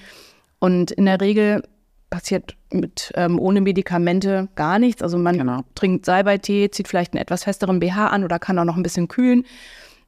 Und 0.58 0.90
in 0.90 1.06
der 1.06 1.20
Regel 1.20 1.62
passiert 2.10 2.56
mit 2.72 3.12
ähm, 3.14 3.38
ohne 3.38 3.60
Medikamente 3.60 4.48
gar 4.54 4.78
nichts. 4.78 5.02
Also 5.02 5.18
man 5.18 5.38
genau. 5.38 5.60
trinkt 5.74 6.04
Salbeitee, 6.04 6.70
zieht 6.70 6.88
vielleicht 6.88 7.12
einen 7.12 7.22
etwas 7.22 7.44
festeren 7.44 7.80
BH 7.80 8.08
an 8.08 8.24
oder 8.24 8.38
kann 8.38 8.58
auch 8.58 8.64
noch 8.64 8.76
ein 8.76 8.82
bisschen 8.82 9.08
kühlen. 9.08 9.44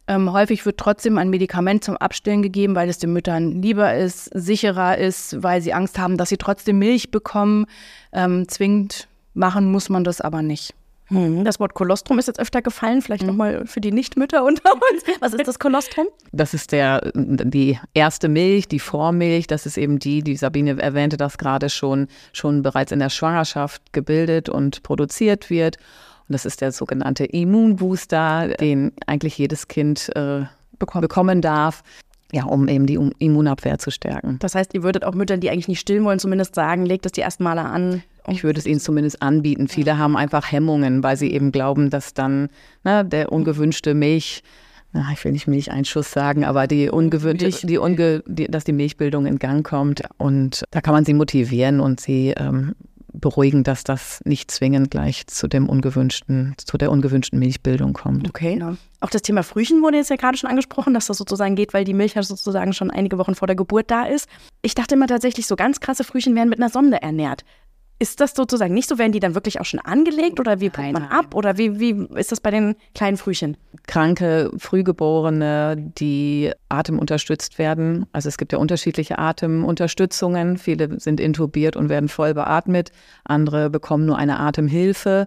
Ähm, 0.06 0.32
häufig 0.32 0.66
wird 0.66 0.78
trotzdem 0.78 1.18
ein 1.18 1.30
Medikament 1.30 1.84
zum 1.84 1.96
Abstillen 1.96 2.42
gegeben, 2.42 2.74
weil 2.74 2.88
es 2.88 2.98
den 2.98 3.12
Müttern 3.12 3.62
lieber 3.62 3.94
ist, 3.94 4.24
sicherer 4.34 4.98
ist, 4.98 5.42
weil 5.42 5.60
sie 5.60 5.72
Angst 5.72 5.98
haben, 5.98 6.16
dass 6.16 6.30
sie 6.30 6.36
trotzdem 6.36 6.78
Milch 6.78 7.10
bekommen. 7.10 7.66
Ähm, 8.12 8.48
zwingend 8.48 9.08
machen 9.34 9.70
muss 9.70 9.88
man 9.88 10.02
das 10.02 10.20
aber 10.20 10.42
nicht. 10.42 10.74
Hm, 11.10 11.44
das 11.44 11.58
Wort 11.58 11.74
Kolostrum 11.74 12.18
ist 12.20 12.28
jetzt 12.28 12.38
öfter 12.38 12.62
gefallen, 12.62 13.02
vielleicht 13.02 13.24
mhm. 13.24 13.30
nochmal 13.30 13.66
für 13.66 13.80
die 13.80 13.90
Nichtmütter 13.90 14.44
unter 14.44 14.72
uns. 14.72 15.02
Was 15.20 15.34
ist 15.34 15.46
das 15.46 15.58
Kolostrum? 15.58 16.06
Das 16.32 16.54
ist 16.54 16.72
der, 16.72 17.10
die 17.14 17.78
erste 17.94 18.28
Milch, 18.28 18.68
die 18.68 18.78
Vormilch. 18.78 19.48
Das 19.48 19.66
ist 19.66 19.76
eben 19.76 19.98
die, 19.98 20.22
die 20.22 20.36
Sabine 20.36 20.80
erwähnte 20.80 21.16
das 21.16 21.36
gerade 21.36 21.68
schon, 21.68 22.06
schon 22.32 22.62
bereits 22.62 22.92
in 22.92 23.00
der 23.00 23.10
Schwangerschaft 23.10 23.92
gebildet 23.92 24.48
und 24.48 24.82
produziert 24.84 25.50
wird. 25.50 25.76
Und 26.28 26.32
das 26.34 26.46
ist 26.46 26.60
der 26.60 26.70
sogenannte 26.70 27.24
Immunbooster, 27.24 28.48
den 28.60 28.92
eigentlich 29.06 29.36
jedes 29.36 29.66
Kind 29.66 30.10
äh, 30.14 30.44
bekommen. 30.78 31.02
bekommen 31.02 31.42
darf. 31.42 31.82
Ja, 32.32 32.44
um 32.44 32.68
eben 32.68 32.86
die 32.86 32.98
Immunabwehr 33.18 33.78
zu 33.78 33.90
stärken. 33.90 34.36
Das 34.38 34.54
heißt, 34.54 34.74
ihr 34.74 34.82
würdet 34.82 35.04
auch 35.04 35.14
Müttern, 35.14 35.40
die 35.40 35.50
eigentlich 35.50 35.68
nicht 35.68 35.80
stillen 35.80 36.04
wollen, 36.04 36.18
zumindest 36.18 36.54
sagen, 36.54 36.86
legt 36.86 37.04
das 37.04 37.12
die 37.12 37.22
ersten 37.22 37.42
Male 37.42 37.62
an. 37.62 38.02
Ich 38.28 38.44
würde 38.44 38.60
es 38.60 38.66
ihnen 38.66 38.80
zumindest 38.80 39.22
anbieten. 39.22 39.66
Viele 39.66 39.98
haben 39.98 40.16
einfach 40.16 40.52
Hemmungen, 40.52 41.02
weil 41.02 41.16
sie 41.16 41.32
eben 41.32 41.50
glauben, 41.50 41.90
dass 41.90 42.14
dann 42.14 42.48
na, 42.84 43.02
der 43.02 43.32
ungewünschte 43.32 43.94
Milch, 43.94 44.42
na, 44.92 45.08
ich 45.12 45.24
will 45.24 45.32
nicht 45.32 45.48
Milcheinschuss 45.48 46.12
sagen, 46.12 46.44
aber 46.44 46.66
die 46.66 46.90
ungewünschte, 46.90 47.66
die 47.66 47.78
unge, 47.78 48.22
die, 48.26 48.46
dass 48.46 48.64
die 48.64 48.72
Milchbildung 48.72 49.26
in 49.26 49.38
Gang 49.38 49.66
kommt. 49.66 50.02
Und 50.18 50.64
da 50.70 50.80
kann 50.80 50.94
man 50.94 51.04
sie 51.04 51.14
motivieren 51.14 51.80
und 51.80 52.00
sie 52.00 52.34
ähm, 52.36 52.74
beruhigen, 53.12 53.64
dass 53.64 53.84
das 53.84 54.20
nicht 54.24 54.50
zwingend 54.50 54.90
gleich 54.90 55.26
zu 55.26 55.48
dem 55.48 55.68
ungewünschten, 55.68 56.54
zu 56.58 56.78
der 56.78 56.90
ungewünschten 56.90 57.38
Milchbildung 57.38 57.92
kommt. 57.92 58.28
Okay. 58.28 58.54
Genau. 58.54 58.76
Auch 59.00 59.10
das 59.10 59.22
Thema 59.22 59.42
Frühchen 59.42 59.82
wurde 59.82 59.96
jetzt 59.96 60.10
ja 60.10 60.16
gerade 60.16 60.36
schon 60.36 60.50
angesprochen, 60.50 60.94
dass 60.94 61.06
das 61.06 61.18
sozusagen 61.18 61.56
geht, 61.56 61.72
weil 61.72 61.84
die 61.84 61.94
Milch 61.94 62.14
ja 62.14 62.22
sozusagen 62.22 62.72
schon 62.72 62.90
einige 62.90 63.18
Wochen 63.18 63.34
vor 63.34 63.46
der 63.46 63.56
Geburt 63.56 63.90
da 63.90 64.04
ist. 64.04 64.28
Ich 64.62 64.74
dachte 64.74 64.94
immer 64.94 65.06
tatsächlich, 65.06 65.46
so 65.46 65.56
ganz 65.56 65.80
krasse 65.80 66.04
Frühchen 66.04 66.34
werden 66.34 66.48
mit 66.50 66.58
einer 66.58 66.70
Sonde 66.70 67.00
ernährt. 67.00 67.44
Ist 68.02 68.18
das 68.20 68.32
sozusagen 68.34 68.72
nicht 68.72 68.88
so? 68.88 68.96
Werden 68.96 69.12
die 69.12 69.20
dann 69.20 69.34
wirklich 69.34 69.60
auch 69.60 69.66
schon 69.66 69.78
angelegt 69.78 70.40
oder 70.40 70.58
wie 70.58 70.70
pumpt 70.70 70.94
man 70.94 71.04
ab? 71.04 71.34
Oder 71.34 71.58
wie, 71.58 71.78
wie 71.78 72.08
ist 72.18 72.32
das 72.32 72.40
bei 72.40 72.50
den 72.50 72.74
kleinen 72.94 73.18
Frühchen? 73.18 73.58
Kranke, 73.86 74.50
Frühgeborene, 74.56 75.76
die 75.76 76.50
atemunterstützt 76.70 77.58
werden. 77.58 78.06
Also 78.12 78.30
es 78.30 78.38
gibt 78.38 78.52
ja 78.52 78.58
unterschiedliche 78.58 79.18
Atemunterstützungen. 79.18 80.56
Viele 80.56 80.98
sind 80.98 81.20
intubiert 81.20 81.76
und 81.76 81.90
werden 81.90 82.08
voll 82.08 82.32
beatmet. 82.32 82.90
Andere 83.24 83.68
bekommen 83.68 84.06
nur 84.06 84.16
eine 84.16 84.40
Atemhilfe. 84.40 85.26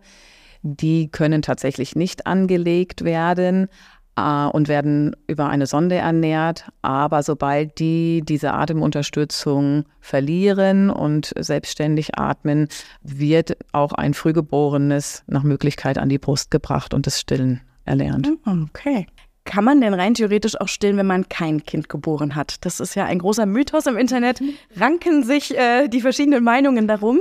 Die 0.64 1.12
können 1.12 1.44
tatsächlich 1.44 1.96
nicht 1.96 2.26
angelegt 2.26 3.04
werden 3.04 3.68
äh, 4.16 4.46
und 4.46 4.68
werden 4.68 5.16
über 5.28 5.48
eine 5.48 5.66
Sonde 5.66 5.96
ernährt. 5.96 6.66
Aber 6.82 7.24
sobald 7.24 7.80
die 7.80 8.22
diese 8.24 8.54
Atemunterstützung 8.54 9.86
verlieren 10.00 10.90
und 10.90 11.34
selbstständig 11.38 12.18
atmen, 12.18 12.68
wird 13.02 13.58
auch 13.72 13.94
ein 13.94 14.14
Frühgeborenes 14.14 15.24
nach 15.28 15.44
Möglichkeit 15.44 15.98
an 15.98 16.10
die 16.10 16.20
Brust 16.20 16.52
gebracht 16.52 16.94
und 16.94 17.08
das 17.08 17.20
Stillen 17.20 17.62
erlernt. 17.86 18.28
Hm, 18.28 18.68
okay. 18.70 19.08
Kann 19.46 19.66
man 19.66 19.82
denn 19.82 19.94
rein 19.94 20.14
theoretisch 20.14 20.60
auch 20.60 20.70
stillen, 20.70 20.96
wenn 20.96 21.06
man 21.06 21.28
kein 21.28 21.64
Kind 21.66 21.90
geboren 21.90 22.36
hat? 22.36 22.66
Das 22.66 22.80
ist 22.80 22.96
ja 22.96 23.06
ein 23.06 23.20
großer 23.20 23.46
Mythos 23.46 23.88
im 23.88 23.98
Internet. 23.98 24.42
Ranken 24.78 25.24
sich 25.24 25.58
äh, 25.58 25.90
die 25.90 26.00
verschiedenen 26.00 26.46
Meinungen 26.46 26.88
darum. 26.88 27.20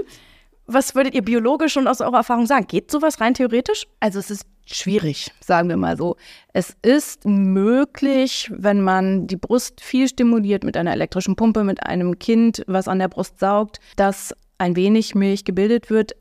Was 0.67 0.95
würdet 0.95 1.15
ihr 1.15 1.23
biologisch 1.23 1.77
und 1.77 1.89
aus 1.89 2.01
eurer 2.01 2.19
Erfahrung 2.19 2.47
sagen? 2.47 2.67
Geht 2.69 2.93
sowas 2.93 3.21
rein 3.21 3.35
theoretisch? 3.35 3.89
Also 3.99 4.21
es 4.21 4.31
ist 4.31 4.47
schwierig, 4.67 5.31
sagen 5.41 5.69
wir 5.69 5.77
mal 5.77 5.97
so. 5.97 6.17
Es 6.53 6.77
ist 6.83 7.25
möglich, 7.25 8.51
wenn 8.55 8.81
man 8.81 9.27
die 9.27 9.37
Brust 9.37 9.81
viel 9.81 10.09
stimuliert 10.09 10.65
mit 10.65 10.77
einer 10.77 10.93
elektrischen 10.93 11.37
Pumpe, 11.37 11.65
mit 11.65 11.85
einem 11.85 12.19
Kind, 12.19 12.63
was 12.67 12.89
an 12.89 12.99
der 12.99 13.09
Brust 13.09 13.39
saugt, 13.39 13.81
dass 13.97 14.35
ein 14.59 14.77
wenig 14.77 15.15
Milch 15.15 15.45
gebildet 15.45 15.91
wird. 15.91 16.13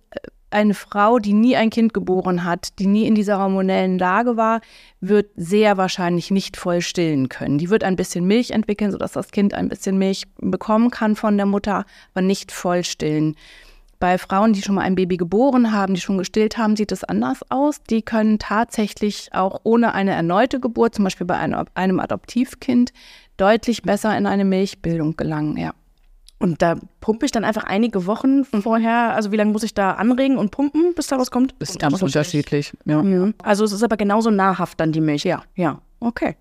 Eine 0.50 0.74
Frau, 0.74 1.20
die 1.20 1.32
nie 1.32 1.56
ein 1.56 1.70
Kind 1.70 1.94
geboren 1.94 2.44
hat, 2.44 2.78
die 2.80 2.88
nie 2.88 3.08
in 3.08 3.16
dieser 3.16 3.40
hormonellen 3.40 3.98
Lage 3.98 4.36
war, 4.36 4.60
wird 5.00 5.30
sehr 5.36 5.78
wahrscheinlich 5.78 6.30
nicht 6.30 6.58
voll 6.58 6.82
stillen 6.82 7.30
können. 7.30 7.58
Die 7.58 7.70
wird 7.70 7.86
ein 7.86 7.96
bisschen 7.96 8.26
Milch 8.26 8.52
entwickeln, 8.52 8.92
sodass 8.92 9.14
das 9.14 9.32
Kind 9.32 9.54
ein 9.54 9.70
bisschen 9.70 9.98
Milch 9.98 10.24
bekommen 10.42 10.90
kann 10.90 11.16
von 11.16 11.38
der 11.38 11.46
Mutter, 11.46 11.86
aber 12.14 12.22
nicht 12.22 12.52
voll 12.52 12.84
stillen. 12.84 13.38
Bei 14.02 14.18
Frauen, 14.18 14.54
die 14.54 14.64
schon 14.64 14.74
mal 14.74 14.82
ein 14.82 14.96
Baby 14.96 15.16
geboren 15.16 15.72
haben, 15.72 15.94
die 15.94 16.02
schon 16.02 16.18
gestillt 16.18 16.58
haben, 16.58 16.76
sieht 16.76 16.92
es 16.92 17.04
anders 17.04 17.42
aus. 17.50 17.84
Die 17.84 18.02
können 18.02 18.40
tatsächlich 18.40 19.30
auch 19.32 19.62
ohne 19.62 19.94
eine 19.94 20.10
erneute 20.10 20.60
Geburt, 20.60 20.96
zum 20.96 21.04
Beispiel 21.04 21.28
bei 21.28 21.38
einem, 21.38 21.68
einem 21.76 22.00
Adoptivkind, 22.00 22.94
deutlich 23.38 23.84
besser 23.84 24.18
in 24.18 24.26
eine 24.26 24.44
Milchbildung 24.44 25.18
gelangen, 25.18 25.56
ja. 25.56 25.76
Und 26.40 26.64
da 26.64 26.78
pumpe 27.00 27.28
ich 27.28 27.32
dann 27.32 27.44
einfach 27.44 27.64
einige 27.66 28.08
Wochen 28.08 28.44
vorher, 28.44 29.14
also 29.14 29.32
wie 29.32 29.38
lange 29.38 29.52
muss 29.52 29.62
ich 29.62 29.76
da 29.76 29.92
anregen 29.92 30.38
und 30.38 30.50
pumpen, 30.50 30.96
bis 30.96 31.06
da 31.06 31.20
was 31.20 31.30
kommt? 31.30 31.54
Das 31.60 31.70
ist 31.70 31.80
ganz 31.80 32.02
unterschiedlich, 32.02 32.74
ja. 32.86 33.04
ja. 33.04 33.30
Also 33.44 33.64
es 33.64 33.72
ist 33.72 33.84
aber 33.84 33.98
genauso 33.98 34.32
nahrhaft 34.32 34.80
dann 34.80 34.92
die 34.92 35.02
Milch, 35.02 35.26
ja. 35.26 35.44
Ja, 35.56 35.80
okay 36.00 36.36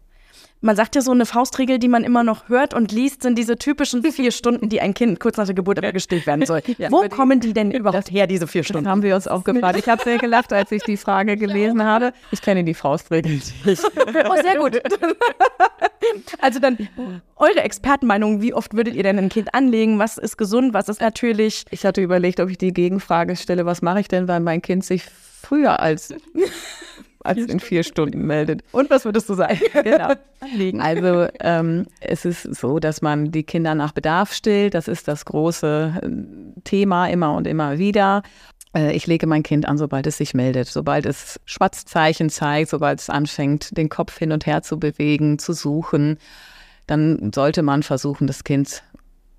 man 0.60 0.76
sagt 0.76 0.94
ja 0.94 1.00
so 1.00 1.10
eine 1.10 1.26
Faustregel, 1.26 1.78
die 1.78 1.88
man 1.88 2.04
immer 2.04 2.22
noch 2.22 2.48
hört 2.48 2.74
und 2.74 2.92
liest, 2.92 3.22
sind 3.22 3.38
diese 3.38 3.56
typischen 3.56 4.02
vier 4.02 4.30
Stunden, 4.30 4.68
die 4.68 4.80
ein 4.80 4.94
Kind 4.94 5.18
kurz 5.20 5.36
nach 5.36 5.46
der 5.46 5.54
Geburt 5.54 5.80
gestillt 5.92 6.26
werden 6.26 6.46
soll. 6.46 6.62
Ja, 6.78 6.90
Wo 6.90 7.06
kommen 7.08 7.40
die 7.40 7.52
denn 7.52 7.70
überhaupt 7.72 8.10
her, 8.10 8.26
diese 8.26 8.46
vier 8.46 8.62
Stunden? 8.62 8.84
Das 8.84 8.90
haben 8.90 9.02
wir 9.02 9.14
uns 9.14 9.26
auch 9.26 9.44
gefragt. 9.44 9.78
Ich 9.78 9.88
habe 9.88 10.02
sehr 10.02 10.18
gelacht, 10.18 10.52
als 10.52 10.70
ich 10.72 10.82
die 10.82 10.96
Frage 10.96 11.36
gelesen 11.36 11.82
habe. 11.82 12.12
Ich 12.30 12.40
kenne 12.40 12.64
die 12.64 12.74
Faustregel 12.74 13.32
nicht. 13.32 13.52
Oh, 13.66 14.34
sehr 14.42 14.56
gut. 14.56 14.80
Also 16.40 16.58
dann 16.58 16.78
eure 17.36 17.60
Expertenmeinung, 17.62 18.40
wie 18.40 18.54
oft 18.54 18.74
würdet 18.74 18.94
ihr 18.94 19.02
denn 19.02 19.18
ein 19.18 19.28
Kind 19.28 19.54
anlegen? 19.54 19.98
Was 19.98 20.18
ist 20.18 20.38
gesund, 20.38 20.72
was 20.72 20.88
ist 20.88 21.00
natürlich? 21.00 21.64
Ich 21.70 21.84
hatte 21.84 22.00
überlegt, 22.00 22.40
ob 22.40 22.50
ich 22.50 22.58
die 22.58 22.72
Gegenfrage 22.72 23.36
stelle, 23.36 23.66
was 23.66 23.82
mache 23.82 24.00
ich 24.00 24.08
denn, 24.08 24.26
weil 24.26 24.40
mein 24.40 24.62
Kind 24.62 24.84
sich 24.84 25.04
früher 25.04 25.80
als 25.80 26.14
als 27.24 27.38
in 27.38 27.60
vier 27.60 27.82
Stunden 27.82 28.26
meldet. 28.26 28.62
Und 28.72 28.90
was 28.90 29.04
würdest 29.04 29.28
du 29.28 29.34
sagen? 29.34 29.58
genau. 29.84 30.14
Also 30.78 31.28
ähm, 31.40 31.86
es 32.00 32.24
ist 32.24 32.42
so, 32.42 32.78
dass 32.78 33.02
man 33.02 33.30
die 33.30 33.42
Kinder 33.42 33.74
nach 33.74 33.92
Bedarf 33.92 34.32
stillt. 34.32 34.74
Das 34.74 34.88
ist 34.88 35.08
das 35.08 35.24
große 35.24 36.00
äh, 36.02 36.60
Thema 36.64 37.06
immer 37.08 37.34
und 37.34 37.46
immer 37.46 37.78
wieder. 37.78 38.22
Äh, 38.74 38.94
ich 38.94 39.06
lege 39.06 39.26
mein 39.26 39.42
Kind 39.42 39.66
an, 39.66 39.78
sobald 39.78 40.06
es 40.06 40.18
sich 40.18 40.34
meldet, 40.34 40.68
sobald 40.68 41.06
es 41.06 41.40
Schwatzzeichen 41.44 42.30
zeigt, 42.30 42.70
sobald 42.70 43.00
es 43.00 43.10
anfängt, 43.10 43.76
den 43.76 43.88
Kopf 43.88 44.18
hin 44.18 44.32
und 44.32 44.46
her 44.46 44.62
zu 44.62 44.78
bewegen, 44.78 45.38
zu 45.38 45.52
suchen. 45.52 46.18
Dann 46.86 47.30
sollte 47.34 47.62
man 47.62 47.82
versuchen, 47.82 48.26
das 48.26 48.44
Kind 48.44 48.82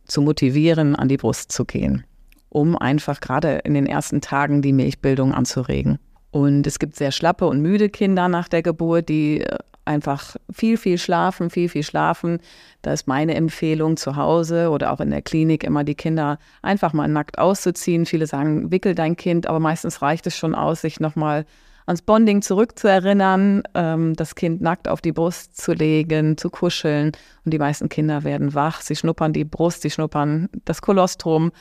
zu 0.05 0.21
motivieren, 0.21 0.95
an 0.95 1.07
die 1.07 1.17
Brust 1.17 1.51
zu 1.51 1.65
gehen, 1.65 2.05
um 2.49 2.77
einfach 2.77 3.21
gerade 3.21 3.59
in 3.63 3.73
den 3.73 3.85
ersten 3.85 4.21
Tagen 4.21 4.61
die 4.61 4.73
Milchbildung 4.73 5.33
anzuregen. 5.33 5.99
Und 6.31 6.65
es 6.65 6.79
gibt 6.79 6.95
sehr 6.95 7.11
schlappe 7.11 7.45
und 7.45 7.61
müde 7.61 7.89
Kinder 7.89 8.29
nach 8.29 8.47
der 8.47 8.63
Geburt, 8.63 9.09
die 9.09 9.41
äh, 9.41 9.57
einfach 9.83 10.35
viel, 10.51 10.77
viel 10.77 10.97
schlafen, 10.97 11.49
viel, 11.49 11.67
viel 11.67 11.83
schlafen. 11.83 12.39
Da 12.81 12.93
ist 12.93 13.07
meine 13.07 13.35
Empfehlung 13.35 13.97
zu 13.97 14.15
Hause 14.15 14.69
oder 14.69 14.93
auch 14.93 15.01
in 15.01 15.11
der 15.11 15.21
Klinik 15.21 15.63
immer 15.63 15.83
die 15.83 15.95
Kinder 15.95 16.39
einfach 16.61 16.93
mal 16.93 17.07
nackt 17.07 17.37
auszuziehen. 17.37 18.05
Viele 18.05 18.27
sagen, 18.27 18.71
wickel 18.71 18.95
dein 18.95 19.15
Kind, 19.15 19.47
aber 19.47 19.59
meistens 19.59 20.01
reicht 20.01 20.25
es 20.27 20.37
schon 20.37 20.55
aus, 20.55 20.81
sich 20.81 20.99
nochmal 20.99 21.45
ans 21.85 22.01
Bonding 22.01 22.41
zurückzuerinnern, 22.41 23.63
ähm, 23.73 24.15
das 24.15 24.35
Kind 24.35 24.61
nackt 24.61 24.87
auf 24.87 25.01
die 25.01 25.11
Brust 25.11 25.57
zu 25.57 25.73
legen, 25.73 26.37
zu 26.37 26.49
kuscheln. 26.49 27.11
Und 27.43 27.53
die 27.53 27.59
meisten 27.59 27.89
Kinder 27.89 28.23
werden 28.23 28.53
wach, 28.53 28.81
sie 28.81 28.95
schnuppern 28.95 29.33
die 29.33 29.43
Brust, 29.43 29.81
sie 29.81 29.89
schnuppern 29.89 30.47
das 30.63 30.81
Kolostrum 30.81 31.51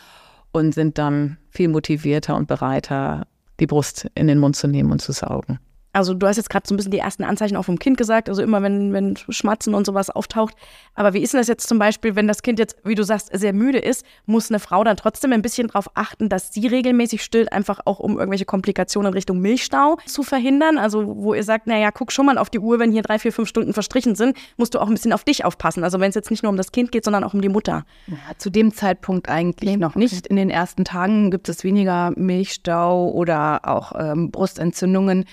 und 0.53 0.75
sind 0.75 0.99
dann 0.99 1.39
viel 1.49 1.69
motivierter 1.69 2.37
und 2.37 2.47
bereiter, 2.47 3.27
die 3.61 3.67
Brust 3.67 4.11
in 4.14 4.26
den 4.26 4.38
Mund 4.38 4.57
zu 4.57 4.67
nehmen 4.67 4.90
und 4.90 5.00
zu 5.00 5.12
saugen. 5.12 5.59
Also 5.92 6.14
du 6.14 6.26
hast 6.26 6.37
jetzt 6.37 6.50
gerade 6.50 6.66
so 6.68 6.75
ein 6.75 6.76
bisschen 6.76 6.92
die 6.92 6.99
ersten 6.99 7.25
Anzeichen 7.25 7.56
auch 7.56 7.64
vom 7.64 7.78
Kind 7.78 7.97
gesagt, 7.97 8.28
also 8.28 8.42
immer 8.42 8.62
wenn, 8.62 8.92
wenn 8.92 9.16
Schmatzen 9.16 9.75
und 9.75 9.87
sowas 9.87 10.09
auftaucht. 10.09 10.54
Aber 10.94 11.14
wie 11.14 11.20
ist 11.20 11.32
denn 11.32 11.40
das 11.40 11.49
jetzt 11.49 11.68
zum 11.68 11.78
Beispiel, 11.78 12.14
wenn 12.14 12.28
das 12.28 12.42
Kind 12.42 12.59
jetzt, 12.59 12.76
wie 12.85 12.94
du 12.94 13.02
sagst, 13.02 13.30
sehr 13.32 13.52
müde 13.52 13.78
ist, 13.78 14.04
muss 14.26 14.50
eine 14.50 14.61
Frau 14.61 14.85
dann 14.85 14.97
trotzdem 14.97 15.32
ein 15.32 15.42
bisschen 15.42 15.66
darauf 15.66 15.90
achten, 15.94 16.28
dass 16.28 16.52
sie 16.52 16.66
regelmäßig 16.66 17.23
stillt, 17.23 17.52
einfach 17.52 17.80
auch 17.87 17.99
um 17.99 18.18
irgendwelche 18.18 18.44
Komplikationen 18.44 19.11
in 19.11 19.14
Richtung 19.14 19.40
Milchstau 19.40 19.99
zu 20.06 20.23
verhindern? 20.23 20.78
Also 20.78 21.16
wo 21.16 21.35
ihr 21.35 21.42
sagt, 21.42 21.66
naja, 21.66 21.90
guck 21.90 22.12
schon 22.12 22.26
mal 22.26 22.38
auf 22.38 22.50
die 22.50 22.61
Uhr, 22.61 22.78
wenn 22.78 22.92
hier 22.92 23.02
drei, 23.02 23.18
vier, 23.18 23.32
fünf 23.32 23.49
Stunden 23.49 23.73
verstrichen 23.73 24.14
sind, 24.14 24.37
musst 24.56 24.75
du 24.75 24.78
auch 24.78 24.87
ein 24.87 24.94
bisschen 24.94 25.12
auf 25.12 25.25
dich 25.25 25.44
aufpassen. 25.44 25.82
Also 25.82 25.99
wenn 25.99 26.11
es 26.11 26.14
jetzt 26.14 26.30
nicht 26.30 26.44
nur 26.44 26.50
um 26.50 26.56
das 26.56 26.70
Kind 26.70 26.92
geht, 26.92 27.04
sondern 27.04 27.25
auch 27.25 27.35
um 27.35 27.40
die 27.40 27.49
Mutter. 27.49 27.85
Ja, 28.06 28.16
zu 28.38 28.50
dem 28.50 28.73
Zeitpunkt 28.73 29.28
eigentlich 29.28 29.76
noch 29.76 29.97
nicht. 29.97 30.26
In 30.28 30.37
den 30.37 30.50
ersten 30.50 30.85
Tagen 30.85 31.32
gibt 31.32 31.49
es 31.49 31.64
weniger 31.64 32.12
Milchstau 32.14 33.11
oder 33.11 33.61
auch 33.64 33.92
ähm, 33.99 34.30
Brustentzündungen. 34.30 35.25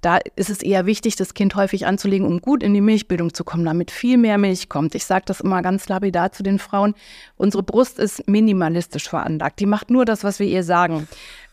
Da 0.00 0.18
ist 0.36 0.50
es 0.50 0.62
eher 0.62 0.86
wichtig, 0.86 1.16
das 1.16 1.34
Kind 1.34 1.54
häufig 1.54 1.86
anzulegen, 1.86 2.26
um 2.26 2.40
gut 2.40 2.62
in 2.62 2.72
die 2.72 2.80
Milchbildung 2.80 3.34
zu 3.34 3.44
kommen, 3.44 3.64
damit 3.64 3.90
viel 3.90 4.16
mehr 4.16 4.38
Milch 4.38 4.68
kommt. 4.68 4.94
Ich 4.94 5.04
sage 5.04 5.24
das 5.26 5.40
immer 5.40 5.62
ganz 5.62 5.88
lapidar 5.88 6.32
zu 6.32 6.42
den 6.42 6.58
Frauen. 6.58 6.94
Unsere 7.36 7.62
Brust 7.62 7.98
ist 7.98 8.26
minimalistisch 8.26 9.08
veranlagt. 9.08 9.60
Die 9.60 9.66
macht 9.66 9.90
nur 9.90 10.04
das, 10.04 10.24
was 10.24 10.38
wir 10.38 10.46
ihr 10.46 10.64
sagen. 10.64 11.06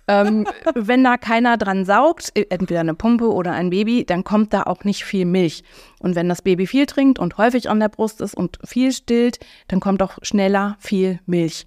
ähm, 0.07 0.47
wenn 0.75 1.03
da 1.03 1.17
keiner 1.17 1.57
dran 1.57 1.83
saugt, 1.83 2.31
e, 2.35 2.45
entweder 2.49 2.79
eine 2.79 2.95
Pumpe 2.95 3.29
oder 3.31 3.51
ein 3.51 3.69
Baby, 3.69 4.05
dann 4.05 4.23
kommt 4.23 4.53
da 4.53 4.63
auch 4.63 4.85
nicht 4.85 5.03
viel 5.03 5.25
Milch. 5.25 5.63
Und 5.99 6.15
wenn 6.15 6.29
das 6.29 6.41
Baby 6.41 6.67
viel 6.67 6.85
trinkt 6.85 7.19
und 7.19 7.37
häufig 7.37 7.69
an 7.69 7.81
der 7.81 7.89
Brust 7.89 8.21
ist 8.21 8.33
und 8.33 8.59
viel 8.63 8.93
stillt, 8.93 9.39
dann 9.67 9.81
kommt 9.81 10.01
auch 10.01 10.17
schneller 10.21 10.77
viel 10.79 11.19
Milch. 11.25 11.65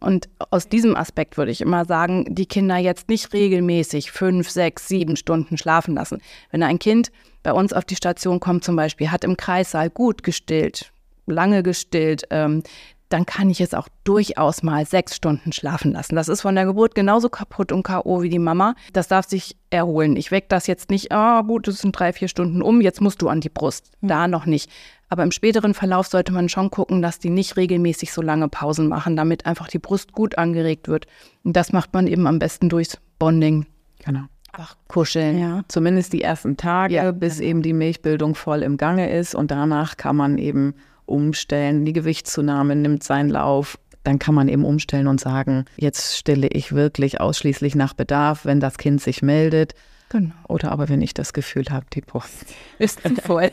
Und 0.00 0.28
aus 0.50 0.68
diesem 0.68 0.96
Aspekt 0.96 1.36
würde 1.36 1.52
ich 1.52 1.60
immer 1.60 1.84
sagen, 1.84 2.24
die 2.28 2.46
Kinder 2.46 2.78
jetzt 2.78 3.08
nicht 3.08 3.32
regelmäßig 3.32 4.10
fünf, 4.10 4.48
sechs, 4.48 4.88
sieben 4.88 5.16
Stunden 5.16 5.58
schlafen 5.58 5.94
lassen. 5.94 6.20
Wenn 6.50 6.62
ein 6.62 6.78
Kind 6.78 7.12
bei 7.42 7.52
uns 7.52 7.72
auf 7.72 7.84
die 7.84 7.96
Station 7.96 8.40
kommt 8.40 8.64
zum 8.64 8.76
Beispiel, 8.76 9.10
hat 9.10 9.24
im 9.24 9.36
Kreissaal 9.36 9.90
gut 9.90 10.22
gestillt, 10.22 10.92
lange 11.26 11.62
gestillt, 11.62 12.24
ähm, 12.30 12.62
dann 13.10 13.26
kann 13.26 13.50
ich 13.50 13.60
es 13.60 13.74
auch 13.74 13.88
durchaus 14.04 14.62
mal 14.62 14.86
sechs 14.86 15.16
Stunden 15.16 15.52
schlafen 15.52 15.92
lassen. 15.92 16.14
Das 16.14 16.28
ist 16.28 16.40
von 16.40 16.54
der 16.54 16.64
Geburt 16.64 16.94
genauso 16.94 17.28
kaputt 17.28 17.72
und 17.72 17.82
K.O. 17.82 18.22
wie 18.22 18.30
die 18.30 18.38
Mama. 18.38 18.74
Das 18.92 19.08
darf 19.08 19.26
sich 19.28 19.56
erholen. 19.68 20.16
Ich 20.16 20.30
weck 20.30 20.48
das 20.48 20.66
jetzt 20.66 20.90
nicht, 20.90 21.12
ah, 21.12 21.42
gut, 21.42 21.68
es 21.68 21.80
sind 21.80 21.98
drei, 21.98 22.12
vier 22.12 22.28
Stunden 22.28 22.62
um, 22.62 22.80
jetzt 22.80 23.00
musst 23.00 23.20
du 23.20 23.28
an 23.28 23.40
die 23.40 23.48
Brust. 23.48 23.90
Hm. 24.00 24.08
Da 24.08 24.28
noch 24.28 24.46
nicht. 24.46 24.70
Aber 25.08 25.24
im 25.24 25.32
späteren 25.32 25.74
Verlauf 25.74 26.06
sollte 26.06 26.32
man 26.32 26.48
schon 26.48 26.70
gucken, 26.70 27.02
dass 27.02 27.18
die 27.18 27.30
nicht 27.30 27.56
regelmäßig 27.56 28.12
so 28.12 28.22
lange 28.22 28.48
Pausen 28.48 28.86
machen, 28.86 29.16
damit 29.16 29.44
einfach 29.44 29.66
die 29.66 29.80
Brust 29.80 30.12
gut 30.12 30.38
angeregt 30.38 30.86
wird. 30.86 31.06
Und 31.42 31.56
das 31.56 31.72
macht 31.72 31.92
man 31.92 32.06
eben 32.06 32.28
am 32.28 32.38
besten 32.38 32.68
durchs 32.68 32.96
Bonding. 33.18 33.66
Genau. 34.04 34.22
Ach, 34.52 34.76
kuscheln. 34.86 35.38
Ja. 35.38 35.62
Zumindest 35.66 36.12
die 36.12 36.22
ersten 36.22 36.56
Tage, 36.56 36.94
ja, 36.94 37.10
bis 37.10 37.38
genau. 37.38 37.50
eben 37.50 37.62
die 37.62 37.72
Milchbildung 37.72 38.36
voll 38.36 38.62
im 38.62 38.76
Gange 38.76 39.10
ist. 39.10 39.34
Und 39.34 39.50
danach 39.50 39.96
kann 39.96 40.16
man 40.16 40.38
eben 40.38 40.74
umstellen. 41.10 41.84
Die 41.84 41.92
Gewichtszunahme 41.92 42.76
nimmt 42.76 43.02
seinen 43.02 43.30
Lauf. 43.30 43.78
Dann 44.04 44.18
kann 44.18 44.34
man 44.34 44.48
eben 44.48 44.64
umstellen 44.64 45.06
und 45.06 45.20
sagen, 45.20 45.66
jetzt 45.76 46.16
stelle 46.16 46.48
ich 46.48 46.72
wirklich 46.72 47.20
ausschließlich 47.20 47.74
nach 47.74 47.92
Bedarf, 47.92 48.46
wenn 48.46 48.60
das 48.60 48.78
Kind 48.78 49.02
sich 49.02 49.22
meldet. 49.22 49.74
Genau. 50.10 50.34
Oder 50.48 50.72
aber 50.72 50.88
wenn 50.88 51.02
ich 51.02 51.14
das 51.14 51.32
Gefühl 51.32 51.64
habe, 51.70 51.86
die 51.92 52.00
Brust 52.00 52.46
ist 52.78 53.00
voll. 53.22 53.50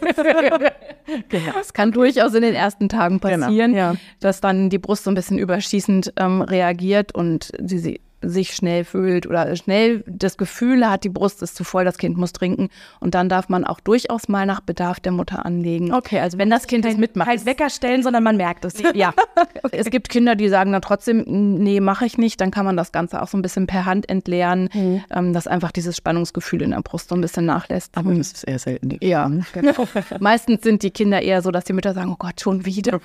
genau. 1.30 1.52
Das 1.54 1.74
kann 1.74 1.92
durchaus 1.92 2.34
in 2.34 2.42
den 2.42 2.56
ersten 2.56 2.90
Tagen 2.90 3.20
genau. 3.20 3.46
passieren, 3.46 3.74
genau. 3.74 3.94
ja. 3.94 3.96
dass 4.20 4.42
dann 4.42 4.70
die 4.70 4.80
Brust 4.80 5.04
so 5.04 5.12
ein 5.12 5.16
bisschen 5.16 5.38
überschießend 5.38 6.14
ähm, 6.18 6.42
reagiert 6.42 7.14
und 7.14 7.52
sie, 7.64 7.78
sie 7.78 8.02
sich 8.22 8.56
schnell 8.56 8.84
fühlt 8.84 9.28
oder 9.28 9.56
schnell 9.56 10.04
das 10.08 10.38
Gefühl 10.38 10.90
hat, 10.90 11.04
die 11.04 11.10
Brust 11.10 11.42
ist 11.44 11.56
zu 11.56 11.64
voll, 11.64 11.86
das 11.86 11.98
Kind 11.98 12.18
muss 12.18 12.34
trinken. 12.34 12.70
Und 13.00 13.14
dann 13.14 13.30
darf 13.30 13.48
man 13.50 13.64
auch 13.64 13.80
durchaus 13.80 14.28
mal 14.28 14.46
nach 14.46 14.62
Bedarf 14.62 15.00
der 15.00 15.12
Mutter 15.12 15.46
anlegen. 15.46 15.94
Okay, 15.94 16.20
also 16.20 16.38
wenn 16.38 16.50
das 16.50 16.68
Kind 16.68 16.84
kein, 16.84 16.94
das 16.94 17.00
mitmacht. 17.00 17.28
Halt 17.28 17.46
Wecker 17.46 17.70
stellen, 17.70 18.02
sondern 18.04 18.24
man 18.24 18.38
merkt 18.38 18.66
es. 18.66 18.76
Ja. 18.94 19.14
okay. 19.64 19.78
Es 19.88 19.92
gibt 19.92 20.10
Kinder, 20.10 20.36
die 20.36 20.50
sagen 20.50 20.72
dann 20.72 20.82
trotzdem, 20.82 21.24
nee, 21.28 21.80
mache 21.80 22.06
ich 22.06 22.18
nicht. 22.18 22.42
Dann 22.42 22.52
kann 22.52 22.66
man 22.66 22.76
das 22.76 22.92
Ganze 22.92 23.22
auch 23.22 23.28
so 23.28 23.38
ein 23.38 23.42
bisschen 23.42 23.68
per 23.68 23.86
Hand 23.86 24.10
entleeren, 24.10 24.70
mhm. 24.74 25.04
ähm, 25.12 25.34
dass 25.34 25.48
einfach 25.48 25.72
dieses 25.72 25.96
Spannungsgefühl 25.96 26.64
in 26.64 26.72
der 26.72 26.82
Brust 26.82 27.10
so 27.10 27.16
ein 27.16 27.22
bisschen 27.22 27.46
nachlässt. 27.46 27.96
Aber 27.98 28.14
das 28.14 28.32
ist 28.34 28.44
eher 28.44 28.60
selten. 28.60 28.98
Ja, 29.02 29.30
genau. 29.54 29.88
Meistens 30.20 30.64
sind 30.64 30.84
die 30.84 30.92
Kinder 30.92 31.22
eher 31.22 31.42
so, 31.42 31.52
dass 31.52 31.66
die 31.66 31.74
Mütter 31.74 31.94
sagen, 31.94 32.12
oh 32.12 32.18
Gott, 32.18 32.42
schon 32.42 32.66
wieder. 32.66 33.00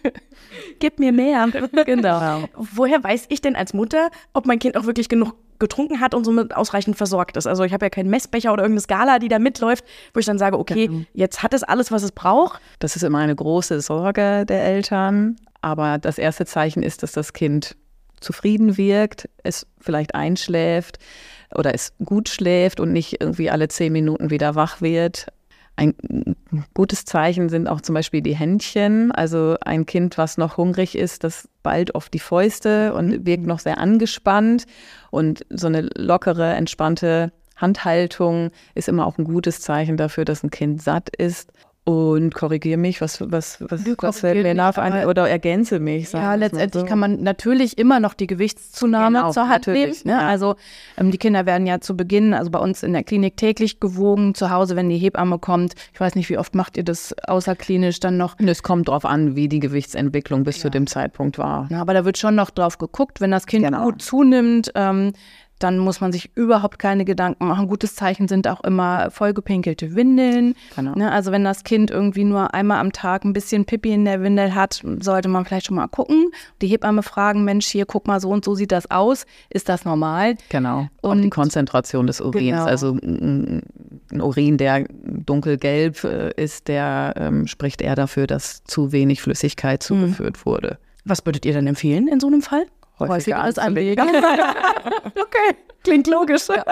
Gib 0.78 0.98
mir 0.98 1.12
mehr. 1.12 1.46
genau. 1.84 2.44
Woher 2.56 3.04
weiß 3.04 3.26
ich 3.28 3.40
denn 3.40 3.54
als 3.54 3.74
Mutter, 3.74 4.10
ob 4.32 4.46
mein 4.48 4.58
Kind 4.58 4.76
auch 4.76 4.86
wirklich 4.86 5.08
genug 5.08 5.34
getrunken 5.58 6.00
hat 6.00 6.14
und 6.14 6.24
somit 6.24 6.54
ausreichend 6.54 6.96
versorgt 6.96 7.36
ist. 7.36 7.46
Also 7.46 7.64
ich 7.64 7.72
habe 7.72 7.86
ja 7.86 7.90
keinen 7.90 8.10
Messbecher 8.10 8.52
oder 8.52 8.62
irgendeine 8.62 8.82
Skala, 8.82 9.18
die 9.18 9.28
da 9.28 9.38
mitläuft, 9.38 9.84
wo 10.14 10.20
ich 10.20 10.26
dann 10.26 10.38
sage, 10.38 10.58
okay, 10.58 10.86
genau. 10.86 11.04
jetzt 11.14 11.42
hat 11.42 11.52
es 11.52 11.62
alles, 11.62 11.90
was 11.90 12.02
es 12.02 12.12
braucht. 12.12 12.60
Das 12.78 12.96
ist 12.96 13.02
immer 13.02 13.18
eine 13.18 13.34
große 13.34 13.80
Sorge 13.80 14.44
der 14.46 14.64
Eltern. 14.64 15.36
Aber 15.60 15.98
das 15.98 16.18
erste 16.18 16.46
Zeichen 16.46 16.82
ist, 16.82 17.02
dass 17.02 17.12
das 17.12 17.32
Kind 17.32 17.76
zufrieden 18.20 18.76
wirkt, 18.76 19.28
es 19.42 19.66
vielleicht 19.80 20.14
einschläft 20.14 20.98
oder 21.54 21.74
es 21.74 21.92
gut 22.04 22.28
schläft 22.28 22.80
und 22.80 22.92
nicht 22.92 23.20
irgendwie 23.20 23.50
alle 23.50 23.68
zehn 23.68 23.92
Minuten 23.92 24.30
wieder 24.30 24.54
wach 24.54 24.80
wird. 24.80 25.26
Ein 25.78 25.94
gutes 26.74 27.04
Zeichen 27.04 27.48
sind 27.48 27.68
auch 27.68 27.80
zum 27.80 27.94
Beispiel 27.94 28.20
die 28.20 28.34
Händchen. 28.34 29.12
Also 29.12 29.54
ein 29.60 29.86
Kind, 29.86 30.18
was 30.18 30.36
noch 30.36 30.56
hungrig 30.56 30.98
ist, 30.98 31.22
das 31.22 31.48
bald 31.62 31.94
oft 31.94 32.12
die 32.12 32.18
Fäuste 32.18 32.92
und 32.94 33.24
wirkt 33.24 33.46
noch 33.46 33.60
sehr 33.60 33.78
angespannt. 33.78 34.64
Und 35.12 35.46
so 35.50 35.68
eine 35.68 35.82
lockere, 35.94 36.54
entspannte 36.54 37.30
Handhaltung 37.54 38.50
ist 38.74 38.88
immer 38.88 39.06
auch 39.06 39.18
ein 39.18 39.24
gutes 39.24 39.60
Zeichen 39.60 39.96
dafür, 39.96 40.24
dass 40.24 40.42
ein 40.42 40.50
Kind 40.50 40.82
satt 40.82 41.10
ist 41.16 41.52
und 41.88 42.34
korrigiere 42.34 42.76
mich, 42.76 43.00
was, 43.00 43.18
was, 43.32 43.64
was, 43.66 43.82
was 44.02 44.20
fällt 44.20 44.42
mir 44.42 44.52
nach 44.52 44.76
ein 44.76 45.06
oder 45.06 45.26
ergänze 45.26 45.80
mich. 45.80 46.12
Ja, 46.12 46.34
letztendlich 46.34 46.82
so. 46.82 46.86
kann 46.86 46.98
man 46.98 47.22
natürlich 47.22 47.78
immer 47.78 47.98
noch 47.98 48.12
die 48.12 48.26
Gewichtszunahme 48.26 49.20
genau, 49.20 49.32
zur 49.32 49.48
Hand 49.48 49.68
nehmen. 49.68 49.94
Ne? 50.04 50.12
Ja. 50.12 50.18
Also 50.28 50.56
ähm, 50.98 51.10
die 51.10 51.16
Kinder 51.16 51.46
werden 51.46 51.66
ja 51.66 51.80
zu 51.80 51.96
Beginn, 51.96 52.34
also 52.34 52.50
bei 52.50 52.58
uns 52.58 52.82
in 52.82 52.92
der 52.92 53.04
Klinik 53.04 53.38
täglich 53.38 53.80
gewogen, 53.80 54.34
zu 54.34 54.50
Hause, 54.50 54.76
wenn 54.76 54.90
die 54.90 54.98
Hebamme 54.98 55.38
kommt. 55.38 55.76
Ich 55.94 55.98
weiß 55.98 56.14
nicht, 56.14 56.28
wie 56.28 56.36
oft 56.36 56.54
macht 56.54 56.76
ihr 56.76 56.84
das 56.84 57.14
außerklinisch 57.26 58.00
dann 58.00 58.18
noch? 58.18 58.36
Es 58.38 58.62
kommt 58.62 58.88
darauf 58.88 59.06
an, 59.06 59.34
wie 59.34 59.48
die 59.48 59.60
Gewichtsentwicklung 59.60 60.44
bis 60.44 60.58
ja. 60.58 60.64
zu 60.64 60.70
dem 60.70 60.86
Zeitpunkt 60.86 61.38
war. 61.38 61.68
Ja, 61.70 61.80
aber 61.80 61.94
da 61.94 62.04
wird 62.04 62.18
schon 62.18 62.34
noch 62.34 62.50
drauf 62.50 62.76
geguckt, 62.76 63.22
wenn 63.22 63.30
das 63.30 63.46
Kind 63.46 63.64
genau. 63.64 63.84
gut 63.84 64.02
zunimmt. 64.02 64.72
Ähm, 64.74 65.12
dann 65.58 65.78
muss 65.78 66.00
man 66.00 66.12
sich 66.12 66.30
überhaupt 66.34 66.78
keine 66.78 67.04
Gedanken 67.04 67.46
machen. 67.46 67.68
Gutes 67.68 67.94
Zeichen 67.94 68.28
sind 68.28 68.46
auch 68.48 68.62
immer 68.62 69.10
vollgepinkelte 69.10 69.94
Windeln. 69.94 70.54
Genau. 70.76 70.94
Ne, 70.94 71.10
also 71.10 71.32
wenn 71.32 71.44
das 71.44 71.64
Kind 71.64 71.90
irgendwie 71.90 72.24
nur 72.24 72.54
einmal 72.54 72.80
am 72.80 72.92
Tag 72.92 73.24
ein 73.24 73.32
bisschen 73.32 73.64
Pipi 73.64 73.92
in 73.92 74.04
der 74.04 74.22
Windel 74.22 74.54
hat, 74.54 74.82
sollte 75.00 75.28
man 75.28 75.44
vielleicht 75.44 75.66
schon 75.66 75.76
mal 75.76 75.88
gucken. 75.88 76.30
Die 76.62 76.68
Hebamme 76.68 77.02
fragen, 77.02 77.44
Mensch, 77.44 77.66
hier, 77.66 77.86
guck 77.86 78.06
mal, 78.06 78.20
so 78.20 78.30
und 78.30 78.44
so 78.44 78.54
sieht 78.54 78.72
das 78.72 78.90
aus. 78.90 79.26
Ist 79.50 79.68
das 79.68 79.84
normal? 79.84 80.36
Genau. 80.48 80.88
Und 81.00 81.18
auch 81.18 81.22
die 81.22 81.30
Konzentration 81.30 82.06
des 82.06 82.20
Urins. 82.20 82.50
Genau. 82.50 82.64
Also 82.64 82.96
ein 83.02 83.62
Urin, 84.12 84.56
der 84.56 84.86
dunkelgelb 84.88 86.04
äh, 86.04 86.30
ist, 86.36 86.68
der 86.68 87.14
ähm, 87.16 87.46
spricht 87.46 87.82
eher 87.82 87.94
dafür, 87.94 88.26
dass 88.26 88.64
zu 88.64 88.92
wenig 88.92 89.22
Flüssigkeit 89.22 89.82
zugeführt 89.82 90.36
mhm. 90.38 90.46
wurde. 90.46 90.78
Was 91.04 91.24
würdet 91.24 91.46
ihr 91.46 91.52
denn 91.52 91.66
empfehlen 91.66 92.06
in 92.08 92.20
so 92.20 92.26
einem 92.26 92.42
Fall? 92.42 92.66
Häufiger, 92.98 93.14
häufiger 93.14 93.42
als 93.42 93.58
anlegen. 93.58 94.06
okay, 94.08 95.56
klingt 95.82 96.06
logisch. 96.06 96.48
Ja. 96.48 96.64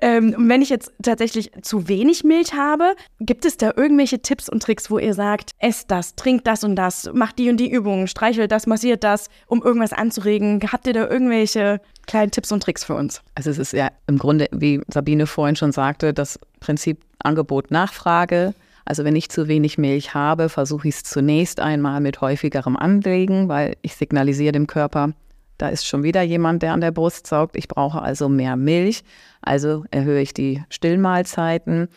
ähm, 0.00 0.34
wenn 0.48 0.62
ich 0.62 0.68
jetzt 0.68 0.92
tatsächlich 1.02 1.50
zu 1.62 1.88
wenig 1.88 2.24
Milch 2.24 2.54
habe, 2.54 2.94
gibt 3.20 3.44
es 3.44 3.56
da 3.56 3.72
irgendwelche 3.76 4.20
Tipps 4.20 4.48
und 4.48 4.62
Tricks, 4.62 4.90
wo 4.90 4.98
ihr 4.98 5.14
sagt, 5.14 5.52
esst 5.58 5.90
das, 5.90 6.14
trinkt 6.14 6.46
das 6.46 6.64
und 6.64 6.76
das, 6.76 7.10
macht 7.12 7.38
die 7.38 7.48
und 7.48 7.58
die 7.58 7.70
Übungen, 7.70 8.06
streichelt 8.06 8.52
das, 8.52 8.66
massiert 8.66 9.04
das, 9.04 9.28
um 9.46 9.62
irgendwas 9.62 9.92
anzuregen? 9.92 10.60
Habt 10.72 10.86
ihr 10.86 10.92
da 10.92 11.08
irgendwelche 11.08 11.80
kleinen 12.06 12.30
Tipps 12.30 12.52
und 12.52 12.62
Tricks 12.62 12.84
für 12.84 12.94
uns? 12.94 13.22
Also 13.34 13.50
es 13.50 13.58
ist 13.58 13.72
ja 13.72 13.90
im 14.06 14.18
Grunde, 14.18 14.48
wie 14.52 14.80
Sabine 14.88 15.26
vorhin 15.26 15.56
schon 15.56 15.72
sagte, 15.72 16.12
das 16.12 16.38
Prinzip 16.60 17.00
Angebot-Nachfrage. 17.20 18.54
Also 18.88 19.04
wenn 19.04 19.16
ich 19.16 19.28
zu 19.28 19.48
wenig 19.48 19.76
Milch 19.76 20.14
habe, 20.14 20.48
versuche 20.48 20.88
ich 20.88 20.94
es 20.94 21.02
zunächst 21.02 21.60
einmal 21.60 22.00
mit 22.00 22.22
häufigerem 22.22 22.74
Anlegen, 22.74 23.46
weil 23.46 23.76
ich 23.82 23.94
signalisiere 23.94 24.52
dem 24.52 24.66
Körper, 24.66 25.12
da 25.58 25.68
ist 25.68 25.86
schon 25.86 26.04
wieder 26.04 26.22
jemand, 26.22 26.62
der 26.62 26.72
an 26.72 26.80
der 26.80 26.90
Brust 26.90 27.26
saugt. 27.26 27.54
Ich 27.54 27.68
brauche 27.68 28.00
also 28.00 28.30
mehr 28.30 28.56
Milch. 28.56 29.02
Also 29.42 29.84
erhöhe 29.90 30.22
ich 30.22 30.32
die 30.32 30.64
Stillmahlzeiten. 30.70 31.88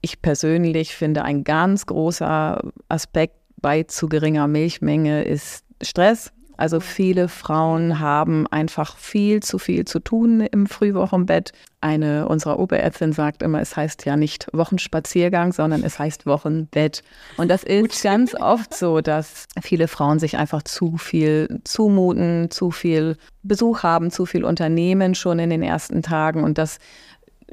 Ich 0.00 0.22
persönlich 0.22 0.94
finde, 0.94 1.24
ein 1.24 1.42
ganz 1.42 1.86
großer 1.86 2.62
Aspekt 2.88 3.34
bei 3.60 3.82
zu 3.82 4.08
geringer 4.08 4.46
Milchmenge 4.46 5.24
ist 5.24 5.64
Stress. 5.82 6.30
Also 6.58 6.80
viele 6.80 7.28
Frauen 7.28 8.00
haben 8.00 8.48
einfach 8.48 8.96
viel 8.96 9.40
zu 9.42 9.58
viel 9.58 9.84
zu 9.84 10.00
tun 10.00 10.40
im 10.40 10.66
Frühwochenbett. 10.66 11.52
Eine 11.80 12.26
unserer 12.28 12.58
Oberärztin 12.58 13.12
sagt 13.12 13.44
immer, 13.44 13.60
es 13.60 13.76
heißt 13.76 14.04
ja 14.04 14.16
nicht 14.16 14.48
Wochenspaziergang, 14.52 15.52
sondern 15.52 15.84
es 15.84 16.00
heißt 16.00 16.26
Wochenbett. 16.26 17.04
Und 17.36 17.48
das 17.48 17.62
ist 17.62 18.02
ganz 18.02 18.34
oft 18.34 18.74
so, 18.74 19.00
dass 19.00 19.46
viele 19.62 19.86
Frauen 19.86 20.18
sich 20.18 20.36
einfach 20.36 20.64
zu 20.64 20.96
viel 20.96 21.60
zumuten, 21.62 22.50
zu 22.50 22.72
viel 22.72 23.16
Besuch 23.44 23.84
haben, 23.84 24.10
zu 24.10 24.26
viel 24.26 24.44
Unternehmen 24.44 25.14
schon 25.14 25.38
in 25.38 25.50
den 25.50 25.62
ersten 25.62 26.02
Tagen 26.02 26.42
und 26.42 26.58
das 26.58 26.80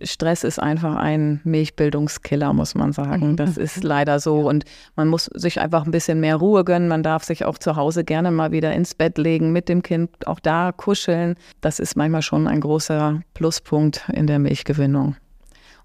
Stress 0.02 0.44
ist 0.44 0.60
einfach 0.60 0.96
ein 0.96 1.40
Milchbildungskiller, 1.44 2.54
muss 2.54 2.76
man 2.76 2.92
sagen. 2.92 3.32
Mhm. 3.32 3.36
Das 3.38 3.58
ist 3.58 3.84
leider 3.84 4.20
so. 4.20 4.48
Und 4.48 4.66
man 4.96 5.08
muss 5.08 5.26
sich 5.34 5.60
einfach 5.60 5.86
ein 5.86 5.92
bisschen 5.92 6.20
mehr 6.20 6.36
Ruhe 6.36 6.64
gönnen. 6.64 6.88
Man 6.88 7.04
darf 7.04 7.24
sich 7.24 7.46
auch 7.46 7.58
zu 7.58 7.76
Hause 7.76 8.04
gerne 8.04 8.32
mal 8.32 8.52
wieder 8.52 8.74
ins 8.74 8.94
Bett 8.96 9.18
legen, 9.18 9.52
mit 9.52 9.70
dem 9.70 9.82
Kind 9.82 10.28
auch 10.28 10.40
da 10.40 10.72
kuscheln. 10.72 11.36
Das 11.62 11.80
ist 11.80 11.96
manchmal 11.96 12.22
schon 12.22 12.48
ein 12.48 12.60
großer 12.60 13.22
Pluspunkt 13.34 14.10
in 14.14 14.28
der 14.28 14.40
Milchgewinnung. 14.40 15.16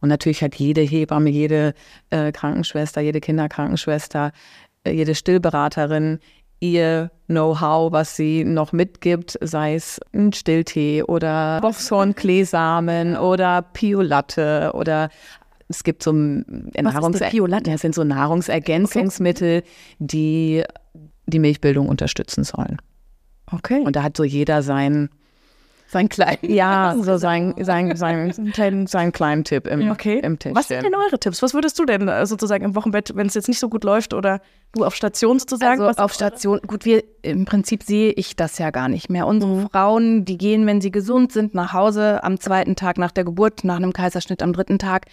Und 0.00 0.08
natürlich 0.08 0.42
hat 0.42 0.54
jede 0.54 0.80
Hebamme, 0.80 1.30
jede 1.30 1.74
äh, 2.10 2.32
Krankenschwester, 2.32 3.00
jede 3.00 3.20
Kinderkrankenschwester, 3.20 4.32
äh, 4.84 4.92
jede 4.92 5.14
Stillberaterin 5.14 6.18
ihr 6.60 7.10
Know-how, 7.26 7.92
was 7.92 8.16
sie 8.16 8.44
noch 8.44 8.72
mitgibt, 8.72 9.38
sei 9.40 9.74
es 9.74 10.00
ein 10.12 10.32
Stilltee 10.32 11.02
oder 11.02 11.60
Boxhornkleesamen 11.60 13.16
oder 13.18 13.62
Piolatte 13.62 14.72
oder 14.74 15.10
es 15.68 15.84
gibt 15.84 16.02
so 16.02 16.12
Nahrungs 16.12 17.20
Piolatte? 17.20 17.70
Das 17.70 17.80
sind 17.80 17.94
so 17.94 18.04
Nahrungsergänzungsmittel, 18.04 19.58
okay. 19.58 19.68
die 19.98 20.64
die 21.26 21.38
Milchbildung 21.38 21.88
unterstützen 21.88 22.44
sollen. 22.44 22.78
Okay. 23.50 23.82
Und 23.84 23.96
da 23.96 24.02
hat 24.02 24.16
so 24.16 24.24
jeder 24.24 24.62
sein 24.62 25.08
sein 25.90 26.08
kleinen. 26.08 26.38
Ja, 26.50 26.94
so 27.00 27.16
sein, 27.16 27.54
sein, 27.60 27.96
sein, 27.96 28.32
sein, 28.54 28.86
sein 28.86 29.12
kleinen 29.12 29.44
Tipp 29.44 29.66
im, 29.66 29.90
Okay. 29.90 30.20
im 30.22 30.38
Täschchen. 30.38 30.56
Was 30.56 30.68
sind 30.68 30.82
denn 30.84 30.94
eure 30.94 31.18
Tipps? 31.18 31.42
Was 31.42 31.54
würdest 31.54 31.78
du 31.78 31.84
denn 31.84 32.08
äh, 32.08 32.26
sozusagen 32.26 32.64
im 32.64 32.74
Wochenbett, 32.74 33.14
wenn 33.16 33.26
es 33.26 33.34
jetzt 33.34 33.48
nicht 33.48 33.58
so 33.58 33.68
gut 33.68 33.84
läuft 33.84 34.14
oder 34.14 34.40
du 34.72 34.84
auf 34.84 34.94
Station 34.94 35.38
sozusagen? 35.38 35.80
Also 35.80 35.86
was 35.86 35.98
auf 35.98 36.12
Station, 36.12 36.60
gut, 36.66 36.84
wir 36.84 37.02
im 37.22 37.44
Prinzip 37.44 37.82
sehe 37.82 38.12
ich 38.12 38.36
das 38.36 38.58
ja 38.58 38.70
gar 38.70 38.88
nicht 38.88 39.10
mehr. 39.10 39.26
Unsere 39.26 39.68
Frauen, 39.68 40.24
die 40.24 40.38
gehen, 40.38 40.66
wenn 40.66 40.80
sie 40.80 40.90
gesund 40.90 41.32
sind, 41.32 41.54
nach 41.54 41.72
Hause 41.72 42.22
am 42.22 42.38
zweiten 42.38 42.76
Tag 42.76 42.98
nach 42.98 43.10
der 43.10 43.24
Geburt, 43.24 43.64
nach 43.64 43.76
einem 43.76 43.92
Kaiserschnitt 43.92 44.42
am 44.42 44.52
dritten 44.52 44.78
Tag. 44.78 45.06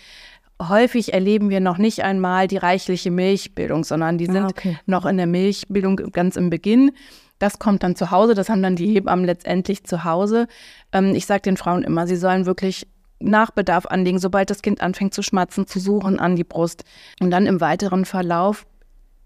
Häufig 0.61 1.13
erleben 1.13 1.49
wir 1.51 1.59
noch 1.59 1.77
nicht 1.77 2.03
einmal 2.03 2.47
die 2.47 2.57
reichliche 2.57 3.11
Milchbildung, 3.11 3.83
sondern 3.83 4.17
die 4.17 4.25
sind 4.25 4.45
okay. 4.45 4.79
noch 4.87 5.05
in 5.05 5.17
der 5.17 5.27
Milchbildung 5.27 5.97
ganz 6.11 6.35
im 6.35 6.49
Beginn. 6.49 6.91
Das 7.39 7.59
kommt 7.59 7.83
dann 7.83 7.95
zu 7.95 8.11
Hause, 8.11 8.33
das 8.33 8.49
haben 8.49 8.63
dann 8.63 8.75
die 8.75 8.93
Hebammen 8.93 9.25
letztendlich 9.25 9.83
zu 9.83 10.03
Hause. 10.03 10.47
Ähm, 10.91 11.13
ich 11.15 11.25
sage 11.25 11.41
den 11.41 11.57
Frauen 11.57 11.83
immer, 11.83 12.07
sie 12.07 12.15
sollen 12.15 12.45
wirklich 12.45 12.87
nach 13.19 13.51
Bedarf 13.51 13.85
anlegen, 13.87 14.19
sobald 14.19 14.49
das 14.49 14.61
Kind 14.61 14.81
anfängt 14.81 15.13
zu 15.13 15.23
schmatzen, 15.23 15.67
zu 15.67 15.79
suchen 15.79 16.19
an 16.19 16.35
die 16.35 16.43
Brust. 16.43 16.83
Und 17.19 17.31
dann 17.31 17.45
im 17.45 17.61
weiteren 17.61 18.05
Verlauf 18.05 18.65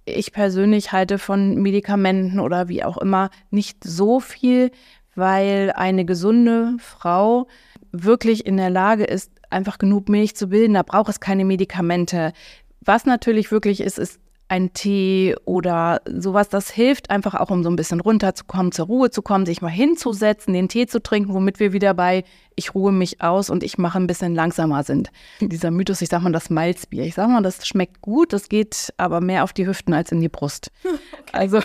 ich 0.06 0.32
persönlich 0.32 0.91
halte 0.91 1.19
von 1.19 1.56
Medikamenten 1.56 2.39
oder 2.39 2.67
wie 2.67 2.84
auch 2.84 2.97
immer 2.97 3.30
nicht 3.50 3.84
so 3.84 4.19
viel, 4.19 4.71
weil 5.15 5.71
eine 5.76 6.06
gesunde 6.06 6.76
Frau 6.80 7.47
wirklich 7.91 8.45
in 8.45 8.58
der 8.58 8.69
Lage 8.69 9.04
ist, 9.04 9.32
einfach 9.50 9.78
genug 9.78 10.10
Milch 10.10 10.36
zu 10.36 10.47
bilden. 10.47 10.74
Da 10.74 10.84
braucht 10.84 11.10
es 11.10 11.19
keine 11.19 11.45
Medikamente. 11.45 12.34
Was 12.80 13.06
natürlich 13.06 13.52
wirklich 13.52 13.82
ist, 13.82 14.00
ist 14.00 14.19
ein 14.52 14.74
Tee 14.74 15.34
oder 15.46 16.02
sowas, 16.06 16.50
das 16.50 16.70
hilft 16.70 17.10
einfach 17.10 17.36
auch, 17.36 17.52
um 17.52 17.64
so 17.64 17.70
ein 17.70 17.78
bisschen 17.78 18.02
runterzukommen, 18.02 18.74
zur 18.74 18.88
Ruhe 18.88 19.10
zu 19.10 19.22
kommen, 19.22 19.46
sich 19.46 19.62
mal 19.62 19.70
hinzusetzen, 19.70 20.54
den 20.54 20.68
Tee 20.68 20.88
zu 20.88 21.02
trinken, 21.02 21.34
womit 21.34 21.62
wir 21.62 21.72
wieder 21.72 21.94
bei 21.94 22.26
ich 22.56 22.76
ruhe 22.76 22.92
mich 22.92 23.22
aus 23.22 23.50
und 23.50 23.64
ich 23.64 23.78
mache 23.78 23.98
ein 23.98 24.08
bisschen 24.08 24.36
langsamer 24.36 24.84
sind. 24.84 25.10
Dieser 25.40 25.72
Mythos, 25.72 26.02
ich 26.02 26.10
sag 26.10 26.22
mal 26.22 26.34
das 26.34 26.50
Malzbier. 26.50 27.06
Ich 27.06 27.16
sag 27.16 27.30
mal, 27.30 27.42
das 27.42 27.66
schmeckt 27.66 28.02
gut, 28.02 28.34
das 28.34 28.50
geht 28.50 28.94
aber 28.98 29.22
mehr 29.22 29.44
auf 29.46 29.54
die 29.54 29.66
Hüften 29.66 29.94
als 29.94 30.12
in 30.12 30.20
die 30.20 30.30
Brust. 30.30 30.72
Also 31.34 31.62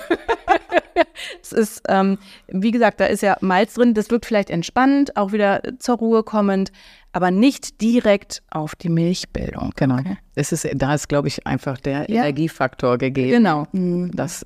es 1.42 1.50
ist, 1.50 1.82
ähm, 1.88 2.18
wie 2.46 2.70
gesagt, 2.70 3.00
da 3.00 3.06
ist 3.06 3.20
ja 3.20 3.36
Malz 3.40 3.74
drin, 3.74 3.94
das 3.94 4.10
wirkt 4.10 4.26
vielleicht 4.26 4.48
entspannend, 4.48 5.16
auch 5.16 5.32
wieder 5.32 5.60
zur 5.80 5.96
Ruhe 5.96 6.22
kommend, 6.22 6.70
aber 7.16 7.30
nicht 7.30 7.80
direkt 7.80 8.42
auf 8.50 8.74
die 8.74 8.90
Milchbildung. 8.90 9.72
Genau. 9.74 10.00
Es 10.34 10.52
ist, 10.52 10.68
da 10.74 10.94
ist, 10.94 11.08
glaube 11.08 11.28
ich, 11.28 11.46
einfach 11.46 11.78
der 11.78 12.10
Ja. 12.10 12.20
Energiefaktor 12.20 12.98
gegeben. 12.98 13.30
Genau. 13.30 13.66
dass 14.12 14.44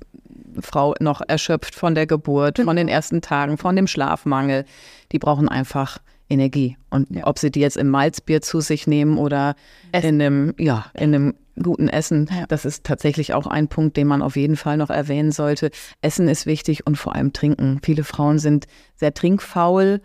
Frau 0.61 0.95
noch 1.01 1.21
erschöpft 1.27 1.75
von 1.75 1.95
der 1.95 2.07
Geburt, 2.07 2.59
von 2.59 2.75
den 2.77 2.87
ersten 2.87 3.21
Tagen, 3.21 3.57
von 3.57 3.75
dem 3.75 3.87
Schlafmangel, 3.87 4.63
die 5.11 5.19
brauchen 5.19 5.49
einfach 5.49 5.97
Energie. 6.29 6.77
Und 6.89 7.09
Ja. 7.13 7.27
ob 7.27 7.39
sie 7.39 7.51
die 7.51 7.59
jetzt 7.59 7.75
im 7.75 7.89
Malzbier 7.89 8.41
zu 8.41 8.61
sich 8.61 8.87
nehmen 8.87 9.17
oder 9.17 9.55
in 9.91 10.21
einem, 10.21 10.53
ja, 10.57 10.85
in 10.93 11.13
einem 11.13 11.33
guten 11.61 11.89
Essen, 11.89 12.29
Ja. 12.31 12.45
das 12.47 12.63
ist 12.63 12.85
tatsächlich 12.85 13.33
auch 13.33 13.47
ein 13.47 13.67
Punkt, 13.67 13.97
den 13.97 14.07
man 14.07 14.21
auf 14.21 14.37
jeden 14.37 14.55
Fall 14.55 14.77
noch 14.77 14.89
erwähnen 14.89 15.33
sollte. 15.33 15.71
Essen 16.01 16.29
ist 16.29 16.45
wichtig 16.45 16.87
und 16.87 16.95
vor 16.97 17.15
allem 17.15 17.33
trinken. 17.33 17.79
Viele 17.83 18.05
Frauen 18.05 18.39
sind 18.39 18.65
sehr 18.95 19.13
trinkfaul, 19.13 19.99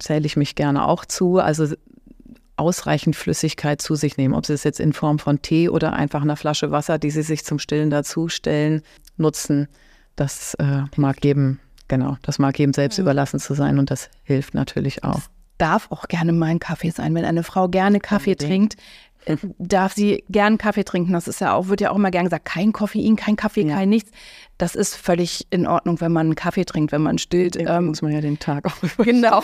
zähle 0.00 0.26
ich 0.26 0.36
mich 0.36 0.54
gerne 0.56 0.86
auch 0.88 1.04
zu. 1.04 1.38
Also 1.38 1.66
ausreichend 2.60 3.16
Flüssigkeit 3.16 3.82
zu 3.82 3.94
sich 3.96 4.16
nehmen, 4.16 4.34
ob 4.34 4.46
sie 4.46 4.52
es 4.52 4.64
jetzt 4.64 4.78
in 4.78 4.92
Form 4.92 5.18
von 5.18 5.42
Tee 5.42 5.68
oder 5.68 5.94
einfach 5.94 6.22
einer 6.22 6.36
Flasche 6.36 6.70
Wasser, 6.70 6.98
die 6.98 7.10
sie 7.10 7.22
sich 7.22 7.44
zum 7.44 7.58
Stillen 7.58 7.90
dazustellen, 7.90 8.82
nutzen. 9.16 9.68
Das 10.14 10.54
äh, 10.54 10.82
mag 10.96 11.24
jedem, 11.24 11.58
genau, 11.88 12.16
das 12.22 12.38
mag 12.38 12.58
jedem 12.58 12.74
selbst 12.74 12.98
überlassen 12.98 13.40
zu 13.40 13.54
sein 13.54 13.78
und 13.78 13.90
das 13.90 14.10
hilft 14.22 14.54
natürlich 14.54 15.02
auch. 15.02 15.22
Darf 15.60 15.90
auch 15.90 16.08
gerne 16.08 16.32
mal 16.32 16.46
ein 16.46 16.58
Kaffee 16.58 16.90
sein. 16.90 17.14
Wenn 17.14 17.24
eine 17.24 17.42
Frau 17.42 17.68
gerne 17.68 18.00
Kaffee 18.00 18.34
trinkt, 18.36 18.76
äh, 19.26 19.36
darf 19.58 19.92
sie 19.92 20.24
gern 20.28 20.58
Kaffee 20.58 20.84
trinken. 20.84 21.12
Das 21.12 21.28
ist 21.28 21.40
ja 21.40 21.54
auch, 21.54 21.68
wird 21.68 21.80
ja 21.80 21.90
auch 21.90 21.96
immer 21.96 22.10
gern 22.10 22.24
gesagt, 22.24 22.44
kein 22.44 22.72
Koffein, 22.72 23.16
kein 23.16 23.36
Kaffee, 23.36 23.62
Ja. 23.66 23.76
kein 23.76 23.88
nichts. 23.88 24.10
Das 24.58 24.74
ist 24.74 24.94
völlig 24.94 25.46
in 25.50 25.66
Ordnung, 25.66 26.00
wenn 26.00 26.12
man 26.12 26.26
einen 26.28 26.34
Kaffee 26.34 26.64
trinkt, 26.64 26.92
wenn 26.92 27.02
man 27.02 27.16
stillt. 27.18 27.56
Ähm, 27.58 27.86
muss 27.86 28.02
man 28.02 28.12
ja 28.12 28.20
den 28.20 28.38
Tag 28.38 28.66
auch 28.66 28.96
genau. 29.04 29.42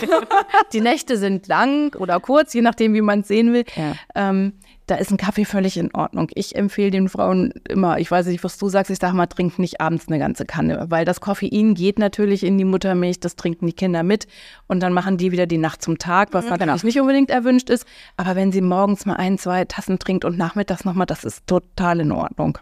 Die 0.73 0.81
Nächte 0.81 1.17
sind 1.17 1.47
lang 1.49 1.95
oder 1.95 2.21
kurz, 2.21 2.53
je 2.53 2.61
nachdem, 2.61 2.93
wie 2.95 3.01
man 3.01 3.21
es 3.21 3.29
sehen 3.29 3.53
will. 3.53 3.65
Ja. 3.77 3.95
Ähm, 4.15 4.53
da 4.87 4.95
ist 4.95 5.11
ein 5.11 5.17
Kaffee 5.17 5.45
völlig 5.45 5.77
in 5.77 5.93
Ordnung. 5.95 6.31
Ich 6.35 6.55
empfehle 6.55 6.91
den 6.91 7.09
Frauen 7.09 7.53
immer, 7.69 7.99
ich 7.99 8.11
weiß 8.11 8.27
nicht, 8.27 8.45
was 8.45 8.57
du 8.57 8.69
sagst, 8.69 8.91
ich 8.91 8.99
sage 8.99 9.17
mal, 9.17 9.27
trink 9.27 9.59
nicht 9.59 9.81
abends 9.81 10.07
eine 10.07 10.19
ganze 10.19 10.47
Kanne, 10.47 10.87
weil 10.89 11.05
das 11.05 11.21
Koffein 11.21 11.75
geht 11.75 11.99
natürlich 11.99 12.45
in 12.45 12.57
die 12.57 12.65
Muttermilch, 12.65 13.19
das 13.19 13.35
trinken 13.35 13.67
die 13.67 13.73
Kinder 13.73 14.05
mit 14.05 14.29
und 14.69 14.81
dann 14.81 14.93
machen 14.93 15.17
die 15.17 15.33
wieder 15.33 15.47
die 15.47 15.59
Nacht 15.59 15.83
zum 15.83 15.99
Tag, 15.99 16.33
was 16.33 16.49
natürlich 16.49 16.85
nicht 16.85 17.01
unbedingt 17.01 17.31
erwünscht 17.31 17.69
ist. 17.69 17.85
Aber 18.17 18.37
wenn 18.37 18.53
sie 18.53 18.61
morgens 18.61 19.07
mal 19.07 19.17
ein, 19.17 19.39
zwei 19.39 19.65
Tassen 19.65 19.99
trinkt 19.99 20.25
und 20.25 20.39
nachmittags 20.39 20.85
nochmal, 20.85 21.07
das 21.07 21.25
ist 21.25 21.47
total 21.47 22.01
in 22.01 22.13
Ordnung. 22.13 22.59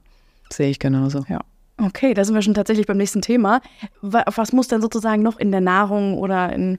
Sehe 0.50 0.70
ich 0.70 0.78
genauso. 0.78 1.24
Ja. 1.28 1.40
Okay, 1.76 2.14
da 2.14 2.24
sind 2.24 2.34
wir 2.34 2.42
schon 2.42 2.54
tatsächlich 2.54 2.86
beim 2.86 2.96
nächsten 2.96 3.20
Thema. 3.20 3.60
Was 4.00 4.52
muss 4.52 4.68
denn 4.68 4.80
sozusagen 4.80 5.22
noch 5.22 5.38
in 5.38 5.50
der 5.50 5.60
Nahrung 5.60 6.16
oder 6.16 6.52
in, 6.52 6.78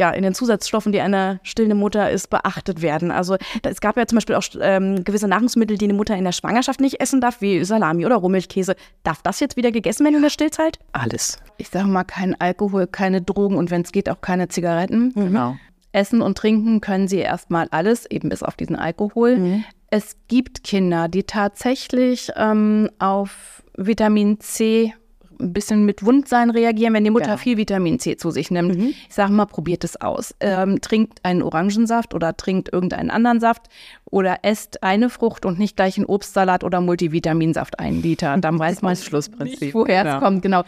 ja, 0.00 0.10
in 0.10 0.22
den 0.22 0.34
Zusatzstoffen, 0.34 0.92
die 0.92 1.00
eine 1.00 1.38
stillende 1.42 1.76
Mutter 1.76 2.10
ist, 2.10 2.30
beachtet 2.30 2.82
werden? 2.82 3.10
Also 3.10 3.36
es 3.62 3.80
gab 3.80 3.96
ja 3.96 4.06
zum 4.06 4.16
Beispiel 4.16 4.34
auch 4.34 4.42
ähm, 4.60 5.04
gewisse 5.04 5.28
Nahrungsmittel, 5.28 5.76
die 5.76 5.84
eine 5.84 5.94
Mutter 5.94 6.16
in 6.16 6.24
der 6.24 6.32
Schwangerschaft 6.32 6.80
nicht 6.80 7.00
essen 7.00 7.20
darf, 7.20 7.40
wie 7.40 7.62
Salami 7.64 8.06
oder 8.06 8.16
Rohmilchkäse. 8.16 8.74
Darf 9.02 9.22
das 9.22 9.38
jetzt 9.40 9.56
wieder 9.56 9.70
gegessen 9.70 10.04
werden 10.04 10.16
in 10.16 10.22
der 10.22 10.30
Stillzeit? 10.30 10.78
Alles. 10.92 11.38
Ich 11.58 11.68
sage 11.68 11.86
mal, 11.86 12.04
kein 12.04 12.34
Alkohol, 12.40 12.86
keine 12.86 13.20
Drogen 13.20 13.56
und 13.56 13.70
wenn 13.70 13.82
es 13.82 13.92
geht, 13.92 14.08
auch 14.08 14.22
keine 14.22 14.48
Zigaretten. 14.48 15.12
Genau. 15.14 15.56
Essen 15.92 16.22
und 16.22 16.38
trinken 16.38 16.80
können 16.80 17.06
sie 17.06 17.18
erstmal 17.18 17.68
alles, 17.70 18.10
eben 18.10 18.30
bis 18.30 18.42
auf 18.42 18.56
diesen 18.56 18.76
Alkohol. 18.76 19.62
Es 19.90 20.16
gibt 20.28 20.64
Kinder, 20.64 21.08
die 21.08 21.24
tatsächlich 21.24 22.30
ähm, 22.36 22.88
auf 22.98 23.62
Vitamin 23.76 24.40
C 24.40 24.94
ein 25.40 25.52
bisschen 25.52 25.84
mit 25.84 26.04
Wundsein 26.04 26.50
reagieren, 26.50 26.94
wenn 26.94 27.04
die 27.04 27.10
Mutter 27.10 27.26
Genau. 27.26 27.36
viel 27.38 27.56
Vitamin 27.56 27.98
C 27.98 28.16
zu 28.16 28.30
sich 28.30 28.50
nimmt. 28.50 28.76
Ich 28.76 29.14
sage 29.14 29.32
mal, 29.32 29.46
probiert 29.46 29.82
es 29.84 30.00
aus. 30.00 30.34
Ähm, 30.40 30.80
trinkt 30.80 31.24
einen 31.24 31.42
Orangensaft 31.42 32.14
oder 32.14 32.36
trinkt 32.36 32.72
irgendeinen 32.72 33.10
anderen 33.10 33.40
Saft 33.40 33.62
oder 34.04 34.38
esst 34.42 34.82
eine 34.82 35.10
Frucht 35.10 35.44
und 35.46 35.58
nicht 35.58 35.76
gleich 35.76 35.96
einen 35.96 36.06
Obstsalat 36.06 36.62
oder 36.64 36.80
Multivitaminsaft 36.80 37.78
einen 37.78 38.02
Liter. 38.02 38.36
Dann 38.40 38.58
weiß 38.58 38.82
man 38.82 38.96
Schlussprinzip. 38.96 39.60
nicht, 39.60 39.74
woher 39.74 40.04
Ja. 40.04 40.16
es 40.16 40.22
kommt. 40.22 40.42
Genau. 40.42 40.62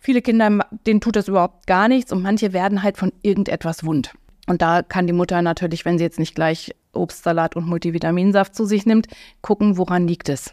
Viele 0.00 0.20
Kinder, 0.22 0.66
denen 0.86 1.00
tut 1.00 1.16
das 1.16 1.28
überhaupt 1.28 1.66
gar 1.66 1.88
nichts 1.88 2.12
und 2.12 2.22
manche 2.22 2.52
werden 2.52 2.82
halt 2.82 2.96
von 2.98 3.12
irgendetwas 3.22 3.84
wund. 3.84 4.12
Und 4.46 4.60
da 4.60 4.82
kann 4.82 5.06
die 5.06 5.14
Mutter 5.14 5.40
natürlich, 5.40 5.84
wenn 5.86 5.96
sie 5.96 6.04
jetzt 6.04 6.18
nicht 6.18 6.34
gleich 6.34 6.74
Obstsalat 6.92 7.56
und 7.56 7.66
Multivitaminsaft 7.66 8.54
zu 8.54 8.66
sich 8.66 8.84
nimmt, 8.86 9.06
gucken, 9.40 9.78
woran 9.78 10.06
liegt 10.06 10.28
es. 10.28 10.50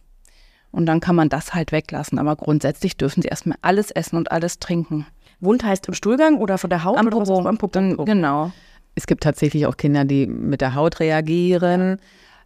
Und 0.72 0.86
dann 0.86 1.00
kann 1.00 1.16
man 1.16 1.30
das 1.30 1.54
halt 1.54 1.72
weglassen. 1.72 2.18
Aber 2.20 2.36
grundsätzlich 2.36 2.98
dürfen 2.98 3.22
sie 3.22 3.28
erstmal 3.28 3.58
alles 3.62 3.92
essen 3.92 4.16
und 4.16 4.32
alles 4.32 4.60
trinken. 4.60 5.06
Wund 5.40 5.64
heißt 5.64 5.88
im 5.88 5.94
Stuhlgang 5.94 6.38
oder 6.38 6.58
von 6.58 6.70
der 6.70 6.84
Haut? 6.84 6.98
Am 6.98 7.10
Popo. 7.10 7.46
am 7.46 7.58
Popo? 7.58 7.74
Dann, 7.74 7.98
genau. 8.06 8.52
Es 8.96 9.08
gibt 9.08 9.24
tatsächlich 9.24 9.66
auch 9.66 9.78
Kinder, 9.78 10.06
die 10.06 10.28
mit 10.28 10.62
der 10.62 10.76
Haut 10.76 11.00
reagieren 11.00 11.98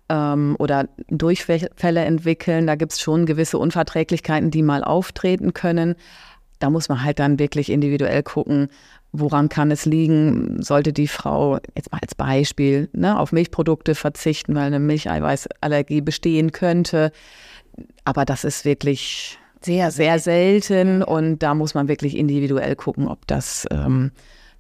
ähm, 0.10 0.56
oder 0.60 0.88
Durchfälle 1.10 2.06
entwickeln. 2.06 2.68
Da 2.68 2.76
gibt 2.76 2.94
es 2.94 3.02
schon 3.02 3.26
gewisse 3.26 3.58
Unverträglichkeiten, 3.58 4.52
die 4.52 4.64
mal 4.64 4.84
auftreten 4.84 5.54
können. 5.54 5.96
Da 6.60 6.70
muss 6.70 6.88
man 6.88 7.04
halt 7.04 7.20
dann 7.20 7.38
wirklich 7.38 7.70
individuell 7.70 8.24
gucken, 8.24 8.70
woran 9.12 9.50
kann 9.50 9.72
es 9.72 9.86
liegen. 9.86 10.62
Sollte 10.62 10.94
die 10.94 11.08
Frau 11.08 11.60
jetzt 11.76 11.92
mal 11.92 12.00
als 12.02 12.16
Beispiel 12.16 12.90
ne, 12.94 13.20
auf 13.20 13.32
Milchprodukte 13.32 13.96
verzichten, 13.96 14.56
weil 14.56 14.64
eine 14.64 14.80
Milcheiweißallergie 14.80 16.02
bestehen 16.02 16.52
könnte. 16.52 17.12
Aber 18.04 18.26
das 18.26 18.44
ist 18.44 18.66
wirklich 18.66 19.38
Sehr, 19.62 19.92
sehr 19.92 20.20
selten 20.20 21.02
und 21.02 21.40
da 21.40 21.54
muss 21.56 21.74
man 21.74 21.88
wirklich 21.88 22.16
individuell 22.16 22.76
gucken, 22.76 23.08
ob 23.08 23.26
das 23.28 23.66
ähm, 23.72 24.12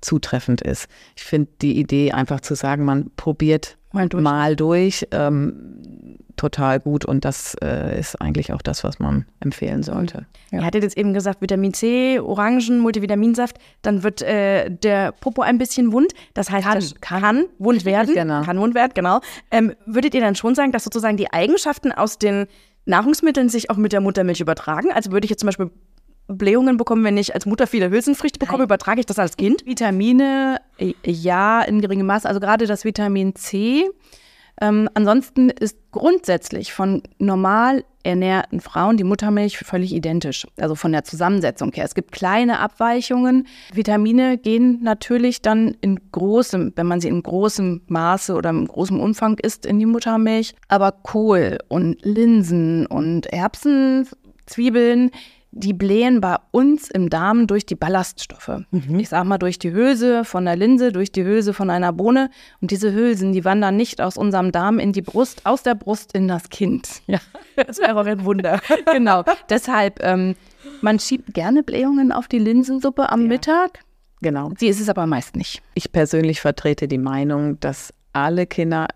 zutreffend 0.01 0.61
ist. 0.61 0.87
Ich 1.15 1.23
finde 1.23 1.51
die 1.61 1.79
Idee 1.79 2.11
einfach 2.11 2.39
zu 2.41 2.55
sagen, 2.55 2.85
man 2.85 3.11
probiert 3.15 3.77
Mal 3.91 4.09
durch. 4.09 4.23
mal 4.23 4.55
durch, 4.55 5.07
ähm, 5.11 6.17
total 6.35 6.79
gut 6.79 7.05
und 7.05 7.23
das 7.23 7.55
äh, 7.63 7.97
ist 7.97 8.19
eigentlich 8.21 8.51
auch 8.51 8.61
das, 8.61 8.83
was 8.83 8.99
man 8.99 9.25
empfehlen 9.39 9.83
sollte. 9.83 10.25
Ihr 10.51 10.65
hattet 10.65 10.83
jetzt 10.83 10.97
eben 10.97 11.13
gesagt, 11.13 11.41
Vitamin 11.41 11.73
C, 11.73 12.19
Orangen, 12.19 12.79
Multivitaminsaft, 12.79 13.57
dann 13.81 14.03
wird 14.03 14.21
äh, 14.21 14.69
der 14.69 15.13
Popo 15.13 15.43
ein 15.43 15.57
bisschen 15.57 15.93
wund. 15.93 16.13
Das 16.33 16.49
heißt, 16.49 16.65
Kann. 16.65 16.75
das 16.75 16.95
kann 16.99 17.45
wund 17.57 17.85
werden. 17.85 18.13
Genau. 18.13 18.41
Kann 18.41 18.59
wund 18.59 18.75
werden, 18.75 18.91
genau. 18.93 19.21
Ähm, 19.49 19.73
würdet 19.85 20.13
ihr 20.13 20.21
dann 20.21 20.35
schon 20.35 20.55
sagen, 20.55 20.71
dass 20.71 20.83
sozusagen 20.83 21.15
die 21.15 21.31
Eigenschaften 21.31 21.91
aus 21.91 22.17
den 22.17 22.47
Nahrungsmitteln 22.85 23.49
sich 23.49 23.69
auch 23.69 23.77
mit 23.77 23.93
der 23.93 24.01
Muttermilch 24.01 24.41
übertragen? 24.41 24.91
Also 24.91 25.11
würde 25.11 25.25
ich 25.25 25.29
jetzt 25.29 25.39
zum 25.39 25.47
Beispiel 25.47 25.71
Blähungen 26.27 26.77
bekommen, 26.77 27.03
wenn 27.03 27.17
ich 27.17 27.35
als 27.35 27.45
Mutter 27.45 27.67
viele 27.67 27.89
Hülsenfrüchte 27.89 28.39
bekomme, 28.39 28.63
übertrage 28.63 28.99
ich 28.99 29.05
das 29.05 29.19
als 29.19 29.37
Kind? 29.37 29.65
Vitamine, 29.65 30.59
äh, 30.77 30.93
ja, 31.05 31.61
in 31.61 31.81
geringem 31.81 32.07
Maß. 32.07 32.25
Also 32.25 32.39
gerade 32.39 32.65
das 32.65 32.85
Vitamin 32.85 33.35
C 33.35 33.89
Ähm, 34.61 34.89
ansonsten 34.93 35.49
ist 35.49 35.77
grundsätzlich 35.91 36.71
von 36.71 37.03
normal 37.19 37.83
ernährten 38.05 38.59
Frauen 38.59 38.97
die 38.97 39.03
Muttermilch 39.03 39.57
völlig 39.57 39.93
identisch, 39.93 40.45
also 40.59 40.75
von 40.75 40.91
der 40.91 41.03
Zusammensetzung 41.03 41.71
her. 41.73 41.85
Es 41.85 41.95
gibt 41.95 42.11
kleine 42.11 42.59
Abweichungen. 42.59 43.47
Vitamine 43.73 44.37
gehen 44.37 44.79
natürlich 44.83 45.41
dann 45.41 45.75
in 45.81 45.99
großem, 46.11 46.73
wenn 46.75 46.85
man 46.85 47.01
sie 47.01 47.07
in 47.07 47.23
großem 47.23 47.81
Maße 47.87 48.33
oder 48.33 48.51
in 48.51 48.67
großem 48.67 48.99
Umfang 48.99 49.37
isst, 49.39 49.65
in 49.65 49.79
die 49.79 49.85
Muttermilch. 49.85 50.53
Aber 50.67 50.91
Kohl 50.91 51.57
und 51.67 51.97
Linsen 52.03 52.85
und 52.85 53.25
Erbsen, 53.27 54.07
Zwiebeln, 54.45 55.11
die 55.55 55.73
blähen 55.73 56.19
bei 56.19 56.35
uns 56.51 56.91
im 56.91 57.09
Darm 57.09 57.47
durch 57.47 57.65
die 57.65 57.75
Ballaststoffe. 57.75 58.61
Mhm. 58.71 58.99
Ich 58.99 59.09
sag 59.09 59.23
mal 59.23 59.37
durch 59.37 59.57
die 59.57 59.71
Hülse 59.71 60.25
von 60.25 60.43
der 60.43 60.57
Linse, 60.57 60.91
durch 60.91 61.13
die 61.13 61.23
Hülse 61.23 61.53
von 61.53 61.69
einer 61.69 61.93
Bohne. 61.93 62.29
Und 62.61 62.71
diese 62.71 62.93
Hülsen, 62.93 63.31
die 63.31 63.45
wandern 63.45 63.77
nicht 63.77 64.01
aus 64.01 64.17
unserem 64.17 64.51
Darm 64.51 64.79
in 64.79 64.91
die 64.91 65.01
Brust, 65.01 65.45
aus 65.45 65.63
der 65.63 65.73
Brust 65.75 66.13
in 66.13 66.27
das 66.27 66.49
Kind. 66.49 67.01
Ja, 67.07 67.19
das 67.55 67.79
wäre 67.79 67.97
auch 67.97 68.05
ein 68.05 68.25
Wunder. 68.25 68.59
genau. 68.91 69.23
Deshalb, 69.49 70.03
ähm, 70.03 70.35
man 70.81 70.99
schiebt 70.99 71.33
gerne 71.33 71.63
Blähungen 71.63 72.11
auf 72.11 72.27
die 72.27 72.39
Linsensuppe 72.39 73.09
am 73.09 73.21
ja. 73.21 73.27
Mittag. 73.27 73.79
Genau. 74.21 74.51
Sie 74.57 74.67
ist 74.67 74.81
es 74.81 74.89
aber 74.89 75.07
meist 75.07 75.37
nicht. 75.37 75.61
Ich 75.73 75.93
persönlich 75.93 76.41
vertrete 76.41 76.89
die 76.89 76.97
Meinung, 76.97 77.59
dass 77.61 77.93
alle 78.11 78.45
Kinder 78.45 78.87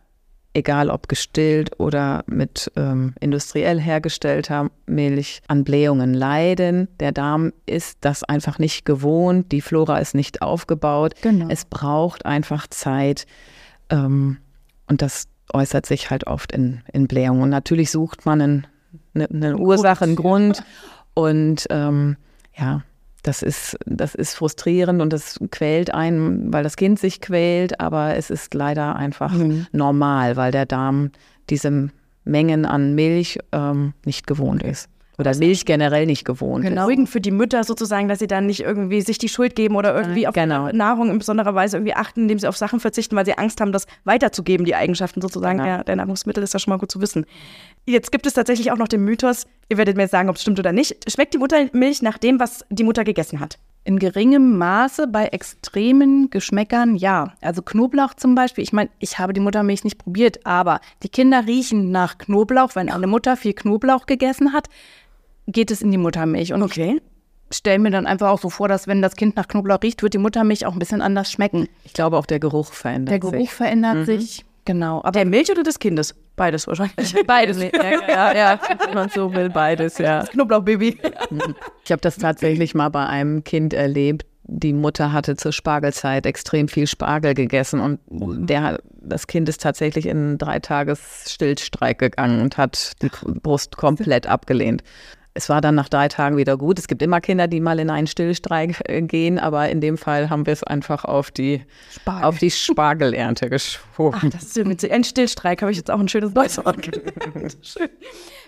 egal 0.59 0.89
ob 0.89 1.07
gestillt 1.07 1.79
oder 1.79 2.23
mit 2.27 2.71
ähm, 2.75 3.15
industriell 3.19 3.79
hergestellter 3.79 4.69
Milch, 4.85 5.41
an 5.47 5.63
Blähungen 5.63 6.13
leiden. 6.13 6.87
Der 6.99 7.11
Darm 7.11 7.53
ist 7.65 7.97
das 8.01 8.23
einfach 8.23 8.59
nicht 8.59 8.85
gewohnt, 8.85 9.51
die 9.51 9.61
Flora 9.61 9.97
ist 9.97 10.15
nicht 10.15 10.41
aufgebaut. 10.41 11.15
Genau. 11.21 11.47
Es 11.49 11.65
braucht 11.65 12.25
einfach 12.25 12.67
Zeit 12.67 13.25
ähm, 13.89 14.37
und 14.87 15.01
das 15.01 15.27
äußert 15.53 15.85
sich 15.85 16.09
halt 16.09 16.27
oft 16.27 16.51
in, 16.51 16.81
in 16.93 17.07
Blähungen. 17.07 17.43
Und 17.43 17.49
natürlich 17.49 17.91
sucht 17.91 18.25
man 18.25 18.41
einen, 18.41 18.67
eine, 19.13 19.29
eine 19.29 19.57
Ursache, 19.57 20.03
einen 20.03 20.15
Grund 20.15 20.63
und 21.13 21.65
ähm, 21.69 22.17
ja, 22.55 22.83
das 23.23 23.41
ist, 23.41 23.77
das 23.85 24.15
ist 24.15 24.35
frustrierend 24.35 25.01
und 25.01 25.11
das 25.11 25.39
quält 25.51 25.93
einen, 25.93 26.51
weil 26.53 26.63
das 26.63 26.75
Kind 26.75 26.99
sich 26.99 27.21
quält, 27.21 27.79
aber 27.79 28.15
es 28.15 28.29
ist 28.29 28.53
leider 28.53 28.95
einfach 28.95 29.31
mhm. 29.31 29.67
normal, 29.71 30.35
weil 30.35 30.51
der 30.51 30.65
Darm 30.65 31.11
diese 31.49 31.89
Mengen 32.23 32.65
an 32.65 32.95
Milch 32.95 33.39
ähm, 33.51 33.93
nicht 34.05 34.27
gewohnt 34.27 34.63
ist 34.63 34.89
oder 35.19 35.35
Milch 35.35 35.65
generell 35.65 36.05
nicht 36.05 36.25
gewohnt 36.25 36.63
genau. 36.63 36.83
Beruhigend 36.83 37.09
für 37.09 37.21
die 37.21 37.31
Mütter 37.31 37.63
sozusagen, 37.63 38.07
dass 38.07 38.19
sie 38.19 38.27
dann 38.27 38.45
nicht 38.45 38.61
irgendwie 38.61 39.01
sich 39.01 39.17
die 39.17 39.29
Schuld 39.29 39.55
geben 39.55 39.75
oder 39.75 39.95
irgendwie 39.95 40.27
auf 40.27 40.33
genau. 40.33 40.69
Nahrung 40.71 41.09
in 41.09 41.19
besonderer 41.19 41.53
Weise 41.53 41.77
irgendwie 41.77 41.95
achten, 41.95 42.21
indem 42.21 42.39
sie 42.39 42.47
auf 42.47 42.57
Sachen 42.57 42.79
verzichten, 42.79 43.15
weil 43.15 43.25
sie 43.25 43.37
Angst 43.37 43.59
haben, 43.59 43.71
das 43.71 43.85
weiterzugeben, 44.05 44.65
die 44.65 44.75
Eigenschaften 44.75 45.21
sozusagen 45.21 45.57
genau. 45.57 45.69
der, 45.69 45.83
der 45.83 45.95
Nahrungsmittel, 45.97 46.41
ist 46.43 46.53
ja 46.53 46.59
schon 46.59 46.71
mal 46.71 46.77
gut 46.77 46.91
zu 46.91 47.01
wissen. 47.01 47.25
Jetzt 47.85 48.11
gibt 48.11 48.25
es 48.25 48.33
tatsächlich 48.33 48.71
auch 48.71 48.77
noch 48.77 48.87
den 48.87 49.03
Mythos, 49.03 49.45
ihr 49.67 49.77
werdet 49.77 49.97
mir 49.97 50.07
sagen, 50.07 50.29
ob 50.29 50.35
es 50.35 50.41
stimmt 50.41 50.59
oder 50.59 50.71
nicht. 50.71 51.11
Schmeckt 51.11 51.33
die 51.33 51.37
Muttermilch 51.37 52.01
nach 52.01 52.17
dem, 52.17 52.39
was 52.39 52.65
die 52.69 52.83
Mutter 52.83 53.03
gegessen 53.03 53.39
hat? 53.39 53.57
In 53.85 53.97
geringem 53.97 54.57
Maße 54.57 55.07
bei 55.07 55.27
extremen 55.27 56.29
Geschmäckern 56.29 56.95
ja. 56.95 57.33
Also 57.41 57.61
Knoblauch 57.61 58.13
zum 58.13 58.35
Beispiel. 58.35 58.63
Ich 58.63 58.73
meine, 58.73 58.89
ich 58.99 59.17
habe 59.17 59.33
die 59.33 59.39
Muttermilch 59.39 59.83
nicht 59.83 59.97
probiert, 59.97 60.45
aber 60.45 60.79
die 61.01 61.09
Kinder 61.09 61.47
riechen 61.47 61.89
nach 61.89 62.17
Knoblauch, 62.17 62.75
wenn 62.75 62.89
eine 62.89 63.07
Mutter 63.07 63.35
viel 63.37 63.53
Knoblauch 63.53 64.05
gegessen 64.05 64.53
hat 64.53 64.67
geht 65.51 65.71
es 65.71 65.81
in 65.81 65.91
die 65.91 65.97
Muttermilch. 65.97 66.53
Und 66.53 66.63
okay. 66.63 67.01
ich 67.49 67.57
stelle 67.57 67.79
mir 67.79 67.91
dann 67.91 68.05
einfach 68.05 68.29
auch 68.29 68.39
so 68.39 68.49
vor, 68.49 68.67
dass 68.67 68.87
wenn 68.87 69.01
das 69.01 69.15
Kind 69.15 69.35
nach 69.35 69.47
Knoblauch 69.47 69.81
riecht, 69.81 70.03
wird 70.03 70.13
die 70.13 70.19
Muttermilch 70.19 70.65
auch 70.65 70.73
ein 70.73 70.79
bisschen 70.79 71.01
anders 71.01 71.31
schmecken. 71.31 71.67
Ich 71.83 71.93
glaube 71.93 72.17
auch 72.17 72.25
der 72.25 72.39
Geruch 72.39 72.73
verändert 72.73 73.13
sich. 73.13 73.21
Der 73.21 73.31
Geruch 73.31 73.49
sich. 73.49 73.53
verändert 73.53 73.95
mhm. 73.95 74.05
sich. 74.05 74.45
Genau. 74.65 74.99
Aber 74.99 75.11
der 75.11 75.25
Milch 75.25 75.49
oder 75.51 75.63
des 75.63 75.79
Kindes? 75.79 76.13
Beides 76.35 76.67
wahrscheinlich. 76.67 77.15
Beides. 77.27 77.61
ja, 77.61 77.69
ja, 78.07 78.35
ja, 78.35 78.59
wenn 78.85 78.93
man 78.93 79.09
so 79.09 79.33
will, 79.33 79.49
beides, 79.49 79.97
ja. 79.97 80.19
Das 80.19 80.29
Knoblauchbaby. 80.29 80.97
Ich 81.83 81.91
habe 81.91 82.01
das 82.01 82.17
tatsächlich 82.17 82.75
mal 82.75 82.89
bei 82.89 83.05
einem 83.05 83.43
Kind 83.43 83.73
erlebt. 83.73 84.25
Die 84.43 84.73
Mutter 84.73 85.11
hatte 85.11 85.35
zur 85.35 85.51
Spargelzeit 85.51 86.25
extrem 86.25 86.67
viel 86.67 86.87
Spargel 86.87 87.33
gegessen 87.33 87.79
und 87.79 87.99
der, 88.09 88.79
das 89.01 89.27
Kind 89.27 89.49
ist 89.49 89.61
tatsächlich 89.61 90.05
in 90.05 90.37
drei 90.37 90.59
Tages 90.59 91.25
Stillstreik 91.27 91.99
gegangen 91.99 92.41
und 92.41 92.57
hat 92.57 92.93
die 93.01 93.09
Brust 93.41 93.77
komplett 93.77 94.27
abgelehnt. 94.27 94.83
Es 95.33 95.47
war 95.47 95.61
dann 95.61 95.75
nach 95.75 95.89
drei 95.89 96.07
Tagen 96.07 96.37
wieder 96.37 96.57
gut. 96.57 96.79
Es 96.79 96.87
gibt 96.87 97.01
immer 97.01 97.21
Kinder, 97.21 97.47
die 97.47 97.59
mal 97.59 97.79
in 97.79 97.89
einen 97.89 98.07
Stillstreik 98.07 98.81
äh, 98.85 99.01
gehen, 99.01 99.39
aber 99.39 99.69
in 99.69 99.79
dem 99.79 99.97
Fall 99.97 100.29
haben 100.29 100.45
wir 100.45 100.53
es 100.53 100.63
einfach 100.63 101.05
auf 101.05 101.31
die, 101.31 101.61
Spargel. 101.91 102.23
auf 102.25 102.39
die 102.39 102.51
Spargelernte 102.51 103.49
geschoben. 103.49 104.19
Ach, 104.21 104.29
das 104.29 104.43
ist 104.43 104.65
mit 104.65 104.89
Ein 104.89 105.03
Stillstreik 105.03 105.61
habe 105.61 105.71
ich 105.71 105.77
jetzt 105.77 105.91
auch 105.91 105.99
ein 105.99 106.07
schönes 106.07 106.33
neues 106.33 106.57
Wort 106.57 106.83
Schön. 107.61 107.89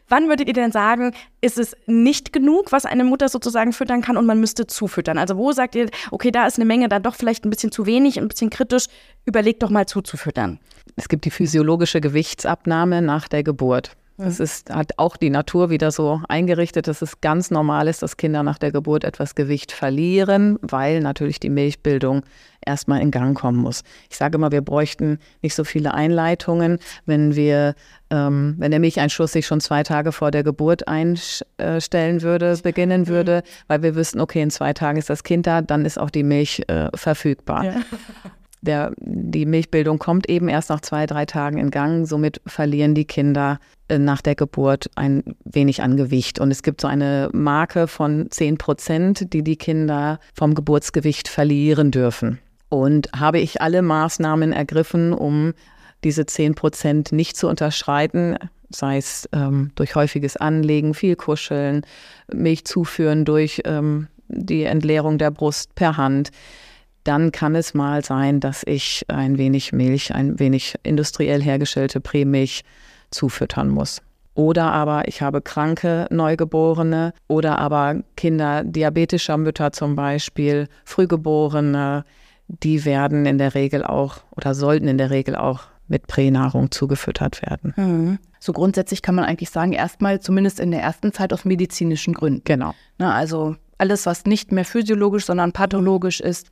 Wann 0.10 0.28
würdet 0.28 0.48
ihr 0.50 0.54
denn 0.54 0.74
sagen, 0.74 1.14
ist 1.40 1.58
es 1.58 1.78
nicht 1.86 2.34
genug, 2.34 2.74
was 2.74 2.86
eine 2.86 3.06
Mutter 3.06 3.30
sozusagen 3.30 3.72
füttern 3.72 4.02
kann 4.02 4.18
und 4.18 4.26
man 4.26 4.42
müsste 4.42 4.68
zufüttern? 4.68 5.18
Also 5.18 5.38
wo 5.38 5.54
sagt 5.54 5.76
ihr, 5.76 5.90
okay, 6.12 6.32
da 6.32 6.48
ist 6.48 6.58
eine 6.58 6.66
Menge 6.66 6.90
dann 6.90 7.04
doch 7.04 7.16
vielleicht 7.16 7.46
ein 7.46 7.50
bisschen 7.50 7.72
zu 7.72 7.86
wenig, 7.86 8.20
ein 8.20 8.28
bisschen 8.28 8.50
kritisch, 8.50 8.88
überlegt 9.24 9.64
doch 9.64 9.70
mal 9.70 9.86
zuzufüttern. 9.86 10.60
Es 10.98 11.08
gibt 11.08 11.24
die 11.24 11.32
physiologische 11.32 12.02
Gewichtsabnahme 12.02 13.02
nach 13.02 13.30
der 13.30 13.44
Geburt. 13.44 13.96
Es 14.24 14.40
ist, 14.40 14.70
hat 14.70 14.94
auch 14.98 15.18
die 15.18 15.30
Natur 15.30 15.70
wieder 15.70 15.92
so 15.92 16.22
eingerichtet, 16.30 16.88
dass 16.88 17.02
es 17.02 17.22
ganz 17.22 17.50
normal 17.50 17.88
ist, 17.88 18.04
dass 18.04 18.18
Kinder 18.18 18.44
nach 18.44 18.58
der 18.60 18.72
Geburt 18.72 19.04
etwas 19.04 19.36
Gewicht 19.36 19.72
verlieren, 19.72 20.60
weil 20.62 21.00
natürlich 21.00 21.40
die 21.40 21.50
Milchbildung 21.50 22.24
erstmal 22.64 23.02
in 23.02 23.10
Gang 23.10 23.36
kommen 23.36 23.58
muss. 23.58 23.84
Ich 24.10 24.18
sage 24.18 24.38
immer, 24.38 24.52
wir 24.52 24.62
bräuchten 24.62 25.18
nicht 25.42 25.56
so 25.56 25.64
viele 25.64 25.94
Einleitungen, 25.94 26.78
wenn 27.06 27.36
wir, 27.36 27.74
ähm, 28.12 28.56
wenn 28.60 28.70
der 28.70 28.80
Milcheinschuss 28.80 29.32
sich 29.32 29.48
schon 29.48 29.60
zwei 29.60 29.82
Tage 29.82 30.12
vor 30.12 30.30
der 30.30 30.44
Geburt 30.44 30.88
einstellen 30.88 32.22
würde, 32.22 32.60
beginnen 32.62 33.08
würde, 33.08 33.42
weil 33.68 33.82
wir 33.82 33.96
wüssten, 33.96 34.20
okay, 34.20 34.42
in 34.42 34.52
zwei 34.52 34.74
Tagen 34.74 35.00
ist 35.00 35.10
das 35.10 35.24
Kind 35.24 35.48
da, 35.48 35.62
dann 35.62 35.86
ist 35.86 35.98
auch 35.98 36.12
die 36.12 36.24
Milch 36.24 36.62
äh, 36.68 36.90
verfügbar. 36.96 37.66
Ja 37.66 37.76
der, 38.62 38.94
die 39.00 39.46
Milchbildung 39.46 40.00
kommt 40.00 40.30
eben 40.30 40.48
erst 40.48 40.70
nach 40.70 40.82
zwei, 40.82 41.06
drei 41.06 41.26
Tagen 41.26 41.58
in 41.58 41.72
Gang. 41.72 42.08
Somit 42.08 42.42
verlieren 42.46 42.96
die 42.96 43.06
Kinder 43.06 43.60
äh, 43.88 43.98
nach 43.98 44.22
der 44.22 44.36
Geburt 44.36 44.90
ein 44.96 45.24
wenig 45.44 45.82
an 45.82 45.98
Gewicht. 45.98 46.40
Und 46.40 46.52
es 46.52 46.64
gibt 46.64 46.82
so 46.82 46.88
eine 46.88 47.30
Marke 47.34 47.88
von 47.88 48.30
10 48.30 48.58
Prozent, 48.58 49.34
die 49.34 49.44
die 49.44 49.58
Kinder 49.58 50.20
vom 50.34 50.54
Geburtsgewicht 50.54 51.28
verlieren 51.28 51.92
dürfen. 51.92 52.40
Und 52.70 53.10
habe 53.16 53.40
ich 53.40 53.62
alle 53.62 53.82
Maßnahmen 53.82 54.54
ergriffen, 54.54 55.12
um 55.12 55.54
diese 56.04 56.26
10 56.26 56.56
Prozent 56.56 57.12
nicht 57.12 57.38
zu 57.38 57.48
unterschreiten, 57.48 58.38
sei 58.70 58.98
es 58.98 59.28
ähm, 59.34 59.72
durch 59.76 59.96
häufiges 59.96 60.38
Anlegen, 60.38 60.94
viel 60.94 61.16
Kuscheln, 61.16 61.86
Milch 62.34 62.66
zuführen 62.66 63.26
durch 63.26 63.62
ähm, 63.66 64.08
die 64.28 64.64
Entleerung 64.64 65.18
der 65.18 65.32
Brust 65.32 65.76
per 65.76 65.98
Hand 65.98 66.32
dann 67.04 67.32
kann 67.32 67.56
es 67.56 67.74
mal 67.74 68.04
sein, 68.04 68.40
dass 68.40 68.64
ich 68.66 69.04
ein 69.08 69.38
wenig 69.38 69.74
Milch, 69.74 70.14
ein 70.14 70.40
wenig 70.40 70.76
industriell 70.84 71.42
hergestellte 71.42 72.00
Prämilch 72.00 72.64
zufüttern 73.10 73.70
muss. 73.70 74.02
Oder 74.34 74.72
aber 74.72 75.08
ich 75.08 75.22
habe 75.22 75.42
kranke 75.42 76.08
Neugeborene 76.10 77.14
oder 77.28 77.60
aber 77.60 78.02
Kinder 78.16 78.64
diabetischer 78.64 79.38
Mütter 79.38 79.72
zum 79.74 79.96
Beispiel, 79.96 80.70
Frühgeborene, 80.86 82.06
die 82.48 82.86
werden 82.86 83.26
in 83.26 83.38
der 83.38 83.56
Regel 83.56 83.84
auch 83.84 84.18
oder 84.36 84.54
sollten 84.54 84.88
in 84.88 84.98
der 84.98 85.10
Regel 85.10 85.36
auch 85.36 85.64
mit 85.88 86.08
Pränahrung 86.08 86.72
zugefüttert 86.72 87.42
werden. 87.42 87.74
Mhm. 87.76 88.20
So 88.40 88.54
grundsätzlich 88.54 89.02
kann 89.02 89.16
man 89.16 89.26
eigentlich 89.26 89.50
sagen, 89.50 89.74
erstmal 89.74 90.22
zumindest 90.22 90.60
in 90.60 90.72
der 90.72 90.82
ersten 90.82 91.12
Zeit 91.12 91.34
aus 91.34 91.46
medizinischen 91.46 92.14
Gründen. 92.14 92.42
Genau. 92.46 92.74
Na, 92.98 93.14
also 93.14 93.56
alles, 93.78 94.06
was 94.06 94.26
nicht 94.26 94.52
mehr 94.52 94.66
physiologisch, 94.66 95.26
sondern 95.26 95.52
pathologisch 95.52 96.22
ist, 96.22 96.50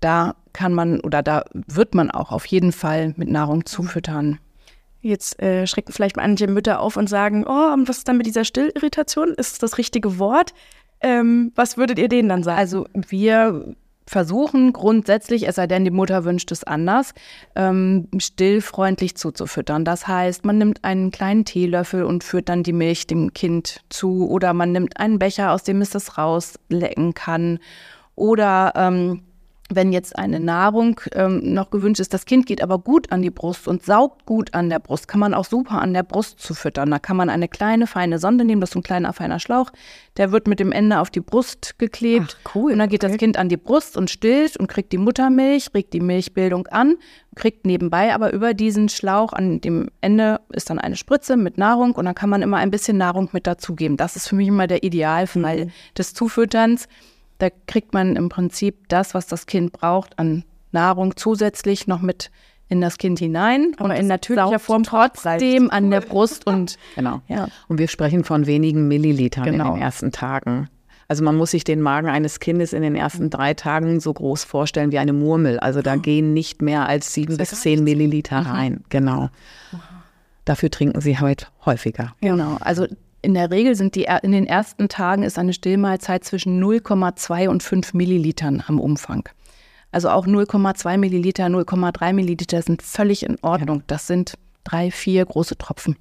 da 0.00 0.34
kann 0.52 0.72
man 0.74 1.00
oder 1.00 1.22
da 1.22 1.44
wird 1.52 1.94
man 1.94 2.10
auch 2.10 2.32
auf 2.32 2.46
jeden 2.46 2.72
Fall 2.72 3.14
mit 3.16 3.28
Nahrung 3.28 3.66
zufüttern. 3.66 4.38
Jetzt 5.02 5.40
äh, 5.40 5.66
schrecken 5.66 5.92
vielleicht 5.92 6.16
manche 6.16 6.48
Mütter 6.48 6.80
auf 6.80 6.96
und 6.96 7.08
sagen, 7.08 7.44
oh, 7.46 7.72
und 7.72 7.88
was 7.88 7.98
ist 7.98 8.08
dann 8.08 8.16
mit 8.16 8.26
dieser 8.26 8.44
Stillirritation? 8.44 9.34
Ist 9.34 9.62
das 9.62 9.78
richtige 9.78 10.18
Wort? 10.18 10.52
Ähm, 11.00 11.52
was 11.54 11.76
würdet 11.76 11.98
ihr 11.98 12.08
denen 12.08 12.28
dann 12.28 12.42
sagen? 12.42 12.58
Also 12.58 12.86
wir 12.92 13.76
versuchen 14.08 14.72
grundsätzlich, 14.72 15.48
es 15.48 15.56
sei 15.56 15.66
denn, 15.66 15.84
die 15.84 15.90
Mutter 15.90 16.24
wünscht 16.24 16.52
es 16.52 16.64
anders, 16.64 17.12
ähm, 17.56 18.08
stillfreundlich 18.18 19.16
zuzufüttern. 19.16 19.84
Das 19.84 20.06
heißt, 20.06 20.44
man 20.44 20.58
nimmt 20.58 20.84
einen 20.84 21.10
kleinen 21.10 21.44
Teelöffel 21.44 22.04
und 22.04 22.22
führt 22.22 22.48
dann 22.48 22.62
die 22.62 22.72
Milch 22.72 23.06
dem 23.06 23.34
Kind 23.34 23.80
zu 23.88 24.28
oder 24.28 24.52
man 24.54 24.72
nimmt 24.72 24.98
einen 24.98 25.18
Becher, 25.18 25.52
aus 25.52 25.64
dem 25.64 25.80
es 25.80 25.90
das 25.90 26.18
rauslecken 26.18 27.14
kann 27.14 27.58
oder 28.14 28.72
ähm, 28.76 29.22
wenn 29.68 29.92
jetzt 29.92 30.16
eine 30.16 30.38
Nahrung 30.40 31.00
ähm, 31.12 31.54
noch 31.54 31.70
gewünscht 31.70 32.00
ist, 32.00 32.14
das 32.14 32.24
Kind 32.24 32.46
geht 32.46 32.62
aber 32.62 32.78
gut 32.78 33.10
an 33.10 33.22
die 33.22 33.30
Brust 33.30 33.66
und 33.66 33.82
saugt 33.84 34.24
gut 34.24 34.54
an 34.54 34.70
der 34.70 34.78
Brust, 34.78 35.08
kann 35.08 35.20
man 35.20 35.34
auch 35.34 35.44
super 35.44 35.80
an 35.82 35.92
der 35.92 36.02
Brust 36.04 36.38
zu 36.40 36.54
füttern. 36.54 36.90
Da 36.90 36.98
kann 36.98 37.16
man 37.16 37.30
eine 37.30 37.48
kleine, 37.48 37.86
feine 37.86 38.18
Sonde 38.18 38.44
nehmen, 38.44 38.60
das 38.60 38.70
ist 38.70 38.76
ein 38.76 38.82
kleiner, 38.82 39.12
feiner 39.12 39.40
Schlauch, 39.40 39.70
der 40.16 40.30
wird 40.32 40.46
mit 40.46 40.60
dem 40.60 40.72
Ende 40.72 41.00
auf 41.00 41.10
die 41.10 41.20
Brust 41.20 41.78
geklebt. 41.78 42.36
Ach, 42.44 42.54
cool. 42.54 42.72
Und 42.72 42.78
dann 42.78 42.88
geht 42.88 43.02
Okay. 43.02 43.12
das 43.12 43.18
Kind 43.18 43.36
an 43.36 43.48
die 43.48 43.56
Brust 43.56 43.96
und 43.96 44.08
stillt 44.10 44.56
und 44.56 44.68
kriegt 44.68 44.92
die 44.92 44.98
Muttermilch, 44.98 45.70
regt 45.74 45.92
die 45.92 46.00
Milchbildung 46.00 46.66
an, 46.68 46.94
kriegt 47.34 47.66
nebenbei 47.66 48.14
aber 48.14 48.32
über 48.32 48.54
diesen 48.54 48.88
Schlauch 48.88 49.32
an 49.32 49.60
dem 49.60 49.90
Ende 50.00 50.40
ist 50.50 50.70
dann 50.70 50.78
eine 50.78 50.96
Spritze 50.96 51.36
mit 51.36 51.58
Nahrung 51.58 51.92
und 51.92 52.04
dann 52.04 52.14
kann 52.14 52.30
man 52.30 52.42
immer 52.42 52.56
ein 52.58 52.70
bisschen 52.70 52.96
Nahrung 52.96 53.28
mit 53.32 53.46
dazugeben. 53.46 53.96
Das 53.96 54.16
ist 54.16 54.28
für 54.28 54.36
mich 54.36 54.48
immer 54.48 54.66
der 54.66 54.82
Idealfall 54.84 55.68
des 55.98 56.14
Zufütterns. 56.14 56.88
Da 57.38 57.48
kriegt 57.66 57.92
man 57.94 58.16
im 58.16 58.28
Prinzip 58.28 58.88
das, 58.88 59.14
was 59.14 59.26
das 59.26 59.46
Kind 59.46 59.72
braucht, 59.72 60.18
an 60.18 60.44
Nahrung 60.72 61.16
zusätzlich 61.16 61.86
noch 61.86 62.00
mit 62.00 62.30
in 62.68 62.80
das 62.80 62.98
Kind 62.98 63.18
hinein. 63.18 63.72
Aber 63.76 63.90
und 63.90 63.96
in 63.96 64.06
natürlicher 64.08 64.58
Form 64.58 64.82
trotzdem 64.82 65.70
an 65.70 65.90
der 65.90 66.00
Brust 66.02 66.46
und 66.46 66.76
Genau. 66.96 67.20
Ja. 67.28 67.48
Und 67.68 67.78
wir 67.78 67.88
sprechen 67.88 68.24
von 68.24 68.46
wenigen 68.46 68.88
Millilitern 68.88 69.44
in 69.46 69.52
Genau. 69.52 69.74
den 69.74 69.82
ersten 69.82 70.10
Tagen. 70.12 70.68
Also 71.08 71.22
man 71.22 71.36
muss 71.36 71.52
sich 71.52 71.62
den 71.62 71.80
Magen 71.80 72.08
eines 72.08 72.40
Kindes 72.40 72.72
in 72.72 72.82
den 72.82 72.96
ersten 72.96 73.30
drei 73.30 73.54
Tagen 73.54 74.00
so 74.00 74.12
groß 74.12 74.42
vorstellen 74.42 74.90
wie 74.90 74.98
eine 74.98 75.12
Murmel. 75.12 75.60
Also 75.60 75.80
da 75.80 75.94
gehen 75.94 76.32
nicht 76.34 76.62
mehr 76.62 76.88
als 76.88 77.14
sieben 77.14 77.36
bis 77.36 77.50
zehn 77.60 77.84
Milliliter 77.84 78.38
rein. 78.40 78.82
Genau. 78.88 79.28
Dafür 80.44 80.70
trinken 80.70 81.00
sie 81.00 81.18
halt 81.18 81.50
häufiger. 81.64 82.14
Genau. 82.20 82.56
Also 82.60 82.86
in 83.26 83.34
der 83.34 83.50
Regel 83.50 83.74
sind 83.74 83.96
die 83.96 84.06
in 84.22 84.30
den 84.30 84.46
ersten 84.46 84.88
Tagen 84.88 85.24
ist 85.24 85.36
eine 85.36 85.52
Stillmahlzeit 85.52 86.22
zwischen 86.22 86.62
0,2 86.62 87.48
und 87.48 87.60
5 87.60 87.92
Millilitern 87.92 88.62
am 88.68 88.78
Umfang. 88.78 89.28
Also 89.90 90.10
auch 90.10 90.28
0,2 90.28 90.96
Milliliter, 90.96 91.46
0,3 91.46 92.12
Milliliter 92.12 92.62
sind 92.62 92.82
völlig 92.82 93.24
in 93.24 93.36
Ordnung. 93.42 93.82
Das 93.88 94.06
sind 94.06 94.34
drei, 94.62 94.92
vier 94.92 95.24
große 95.24 95.58
Tropfen. 95.58 95.96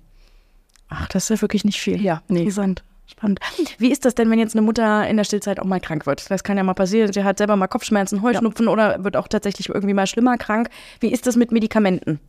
Ach, 0.87 1.07
das 1.07 1.23
ist 1.23 1.29
ja 1.29 1.41
wirklich 1.41 1.65
nicht 1.65 1.81
viel. 1.81 1.99
Ja, 1.99 2.21
nee. 2.27 2.41
Interessant. 2.41 2.83
Spannend. 3.07 3.39
Wie 3.79 3.91
ist 3.91 4.05
das 4.05 4.13
denn, 4.13 4.29
wenn 4.29 4.37
jetzt 4.37 4.55
eine 4.55 4.61
Mutter 4.61 5.07
in 5.07 5.17
der 5.17 5.23
Stillzeit 5.23 5.59
auch 5.59 5.65
mal 5.65 5.79
krank 5.79 6.05
wird? 6.05 6.29
Das 6.29 6.43
kann 6.43 6.57
ja 6.57 6.63
mal 6.63 6.75
passieren. 6.75 7.11
Sie 7.11 7.23
hat 7.23 7.39
selber 7.39 7.55
mal 7.55 7.67
Kopfschmerzen, 7.67 8.21
Heuschnupfen 8.21 8.67
oder 8.67 9.03
wird 9.03 9.17
auch 9.17 9.27
tatsächlich 9.27 9.69
irgendwie 9.69 9.95
mal 9.95 10.05
schlimmer 10.05 10.37
krank. 10.37 10.69
Wie 10.99 11.11
ist 11.11 11.25
das 11.25 11.35
mit 11.35 11.51
Medikamenten? 11.51 12.19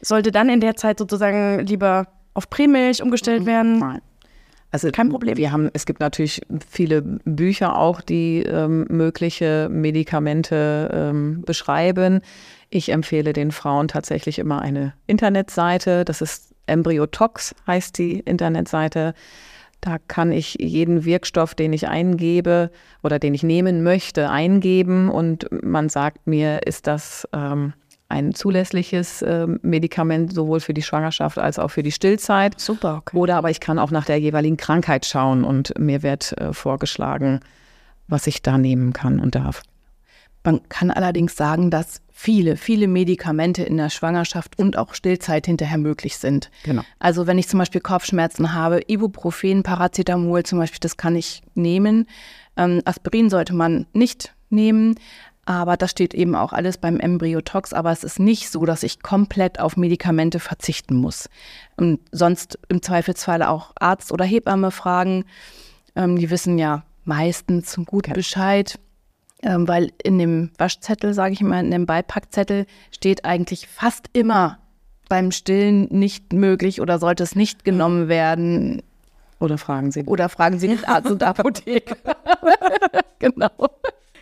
Sollte 0.00 0.30
dann 0.30 0.48
in 0.48 0.60
der 0.60 0.76
Zeit 0.76 1.00
sozusagen 1.00 1.66
lieber 1.66 2.06
auf 2.34 2.48
Prämilch 2.50 3.02
umgestellt 3.02 3.44
werden? 3.44 3.78
Nein. 3.80 4.00
Also 4.70 4.90
Kein 4.90 5.08
Problem. 5.08 5.36
Wir 5.38 5.50
haben, 5.50 5.70
es 5.72 5.86
gibt 5.86 6.00
natürlich 6.00 6.42
viele 6.68 7.00
Bücher 7.00 7.78
auch, 7.78 8.02
die 8.02 8.42
ähm, 8.42 8.86
mögliche 8.90 9.68
Medikamente 9.70 10.90
ähm, 10.92 11.42
beschreiben. 11.42 12.20
Ich 12.68 12.90
empfehle 12.90 13.32
den 13.32 13.50
Frauen 13.50 13.88
tatsächlich 13.88 14.38
immer 14.38 14.60
eine 14.60 14.92
Internetseite. 15.06 16.04
Das 16.04 16.20
ist 16.20 16.54
Embryotox, 16.66 17.54
heißt 17.66 17.96
die 17.96 18.20
Internetseite. 18.20 19.14
Da 19.80 19.96
kann 20.06 20.32
ich 20.32 20.56
jeden 20.60 21.04
Wirkstoff, 21.04 21.54
den 21.54 21.72
ich 21.72 21.88
eingebe 21.88 22.70
oder 23.02 23.18
den 23.18 23.32
ich 23.32 23.42
nehmen 23.42 23.82
möchte, 23.82 24.28
eingeben 24.28 25.08
und 25.08 25.46
man 25.62 25.88
sagt 25.88 26.26
mir, 26.26 26.66
ist 26.66 26.86
das 26.86 27.26
ähm, 27.32 27.72
ein 28.08 28.34
zulässliches 28.34 29.22
ähm, 29.22 29.60
Medikament 29.62 30.32
sowohl 30.32 30.60
für 30.60 30.74
die 30.74 30.82
Schwangerschaft 30.82 31.38
als 31.38 31.58
auch 31.58 31.68
für 31.68 31.82
die 31.82 31.92
Stillzeit. 31.92 32.58
Super, 32.58 32.96
okay. 32.98 33.16
Oder 33.16 33.36
aber 33.36 33.50
ich 33.50 33.60
kann 33.60 33.78
auch 33.78 33.90
nach 33.90 34.06
der 34.06 34.18
jeweiligen 34.18 34.56
Krankheit 34.56 35.04
schauen 35.04 35.44
und 35.44 35.78
mir 35.78 36.02
wird 36.02 36.32
äh, 36.38 36.52
vorgeschlagen, 36.52 37.40
was 38.06 38.26
ich 38.26 38.40
da 38.42 38.56
nehmen 38.56 38.92
kann 38.92 39.20
und 39.20 39.34
darf. 39.34 39.62
Man 40.44 40.66
kann 40.70 40.90
allerdings 40.90 41.36
sagen, 41.36 41.70
dass 41.70 42.00
viele, 42.10 42.56
viele 42.56 42.88
Medikamente 42.88 43.62
in 43.62 43.76
der 43.76 43.90
Schwangerschaft 43.90 44.58
und 44.58 44.78
auch 44.78 44.94
Stillzeit 44.94 45.44
hinterher 45.44 45.76
möglich 45.76 46.16
sind. 46.16 46.50
Genau. 46.64 46.82
Also 46.98 47.26
wenn 47.26 47.38
ich 47.38 47.48
zum 47.48 47.58
Beispiel 47.58 47.82
Kopfschmerzen 47.82 48.54
habe, 48.54 48.80
Ibuprofen, 48.86 49.62
Paracetamol 49.62 50.44
zum 50.44 50.58
Beispiel, 50.58 50.80
das 50.80 50.96
kann 50.96 51.16
ich 51.16 51.42
nehmen. 51.54 52.06
Ähm, 52.56 52.80
Aspirin 52.86 53.28
sollte 53.28 53.54
man 53.54 53.86
nicht 53.92 54.34
nehmen. 54.48 54.94
Aber 55.48 55.78
das 55.78 55.92
steht 55.92 56.12
eben 56.12 56.34
auch 56.34 56.52
alles 56.52 56.76
beim 56.76 57.00
Embryotox. 57.00 57.72
Aber 57.72 57.90
es 57.90 58.04
ist 58.04 58.18
nicht 58.18 58.50
so, 58.50 58.66
dass 58.66 58.82
ich 58.82 59.02
komplett 59.02 59.60
auf 59.60 59.78
Medikamente 59.78 60.40
verzichten 60.40 60.94
muss. 60.94 61.30
Und 61.78 62.00
sonst 62.12 62.58
im 62.68 62.82
Zweifelsfall 62.82 63.42
auch 63.42 63.72
Arzt 63.80 64.12
oder 64.12 64.26
Hebamme 64.26 64.70
fragen. 64.70 65.24
Ähm, 65.96 66.18
die 66.18 66.28
wissen 66.28 66.58
ja 66.58 66.84
meistens 67.06 67.80
gut 67.86 68.12
Bescheid. 68.12 68.78
Ähm, 69.42 69.66
weil 69.66 69.90
in 70.02 70.18
dem 70.18 70.50
Waschzettel, 70.58 71.14
sage 71.14 71.32
ich 71.32 71.40
mal, 71.40 71.64
in 71.64 71.70
dem 71.70 71.86
Beipackzettel 71.86 72.66
steht 72.90 73.24
eigentlich 73.24 73.68
fast 73.68 74.10
immer 74.12 74.58
beim 75.08 75.30
Stillen 75.30 75.84
nicht 75.84 76.34
möglich 76.34 76.82
oder 76.82 76.98
sollte 76.98 77.22
es 77.22 77.34
nicht 77.34 77.64
genommen 77.64 78.08
werden. 78.08 78.82
Oder 79.40 79.56
fragen 79.56 79.92
Sie. 79.92 80.04
Oder 80.04 80.28
fragen 80.28 80.58
Sie 80.58 80.68
den 80.68 80.84
Arzt 80.84 81.10
und 81.10 81.22
Apotheke. 81.22 81.96
genau. 83.18 83.70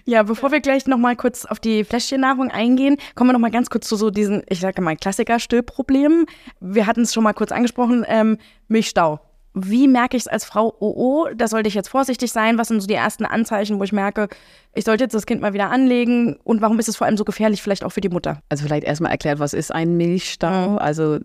Ja, 0.09 0.23
bevor 0.23 0.53
wir 0.53 0.61
gleich 0.61 0.87
noch 0.87 0.99
mal 0.99 1.17
kurz 1.17 1.45
auf 1.47 1.59
die 1.59 1.83
Fläschchennahrung 1.83 2.49
eingehen, 2.49 2.97
kommen 3.17 3.31
wir 3.31 3.33
noch 3.33 3.41
mal 3.41 3.51
ganz 3.51 3.71
kurz 3.71 3.89
zu 3.89 3.97
so 3.97 4.11
diesen, 4.11 4.45
ich 4.49 4.61
sage 4.61 4.81
mal, 4.81 4.95
Klassiker-Stillproblemen. 4.95 6.27
Wir 6.61 6.87
hatten 6.87 7.01
es 7.01 7.13
schon 7.13 7.25
mal 7.25 7.33
kurz 7.33 7.51
angesprochen, 7.51 8.05
ähm, 8.07 8.39
Milchstau. 8.69 9.19
Wie 9.55 9.89
merke 9.89 10.17
ich 10.17 10.23
es 10.23 10.29
als 10.29 10.45
Frau, 10.45 10.73
oh, 10.79 10.93
oh, 10.95 11.29
da 11.35 11.49
sollte 11.49 11.67
ich 11.67 11.75
jetzt 11.75 11.89
vorsichtig 11.89 12.31
sein? 12.31 12.57
Was 12.57 12.69
sind 12.69 12.81
so 12.81 12.87
die 12.87 12.95
ersten 12.95 13.25
Anzeichen, 13.25 13.81
wo 13.81 13.83
ich 13.83 13.93
merke, 13.93 14.29
ich 14.75 14.85
sollte 14.85 15.03
jetzt 15.03 15.15
das 15.15 15.27
Kind 15.27 15.41
mal 15.41 15.55
wieder 15.55 15.71
anlegen? 15.71 16.37
Und 16.45 16.61
warum 16.61 16.79
ist 16.79 16.89
es 16.89 16.95
vor 16.95 17.09
allem 17.09 17.17
so 17.17 17.25
gefährlich, 17.25 17.61
vielleicht 17.61 17.83
auch 17.83 17.91
für 17.91 18.01
die 18.01 18.09
Mutter? 18.09 18.41
Also 18.49 18.65
vielleicht 18.65 18.85
erstmal 18.85 19.11
erklärt, 19.11 19.41
was 19.41 19.55
ist 19.55 19.75
ein 19.75 19.97
Milchstau? 19.97 20.77
Also 20.77 21.19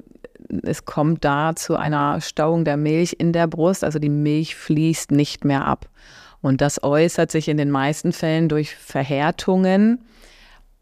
es 0.64 0.86
kommt 0.86 1.24
da 1.24 1.56
zu 1.56 1.76
einer 1.76 2.20
Stauung 2.20 2.66
der 2.66 2.78
Milch 2.78 3.16
in 3.20 3.32
der 3.32 3.46
Brust, 3.46 3.84
also 3.84 4.00
die 4.00 4.10
Milch 4.10 4.56
fließt 4.56 5.12
nicht 5.12 5.46
mehr 5.46 5.68
ab. 5.68 5.88
Und 6.42 6.62
das 6.62 6.84
äußert 6.84 7.32
sich 7.32 7.48
in 7.48 7.58
den 7.58 7.72
meisten 7.72 8.14
Fällen 8.14 8.50
durch 8.50 8.76
Verhärtungen. 8.76 10.04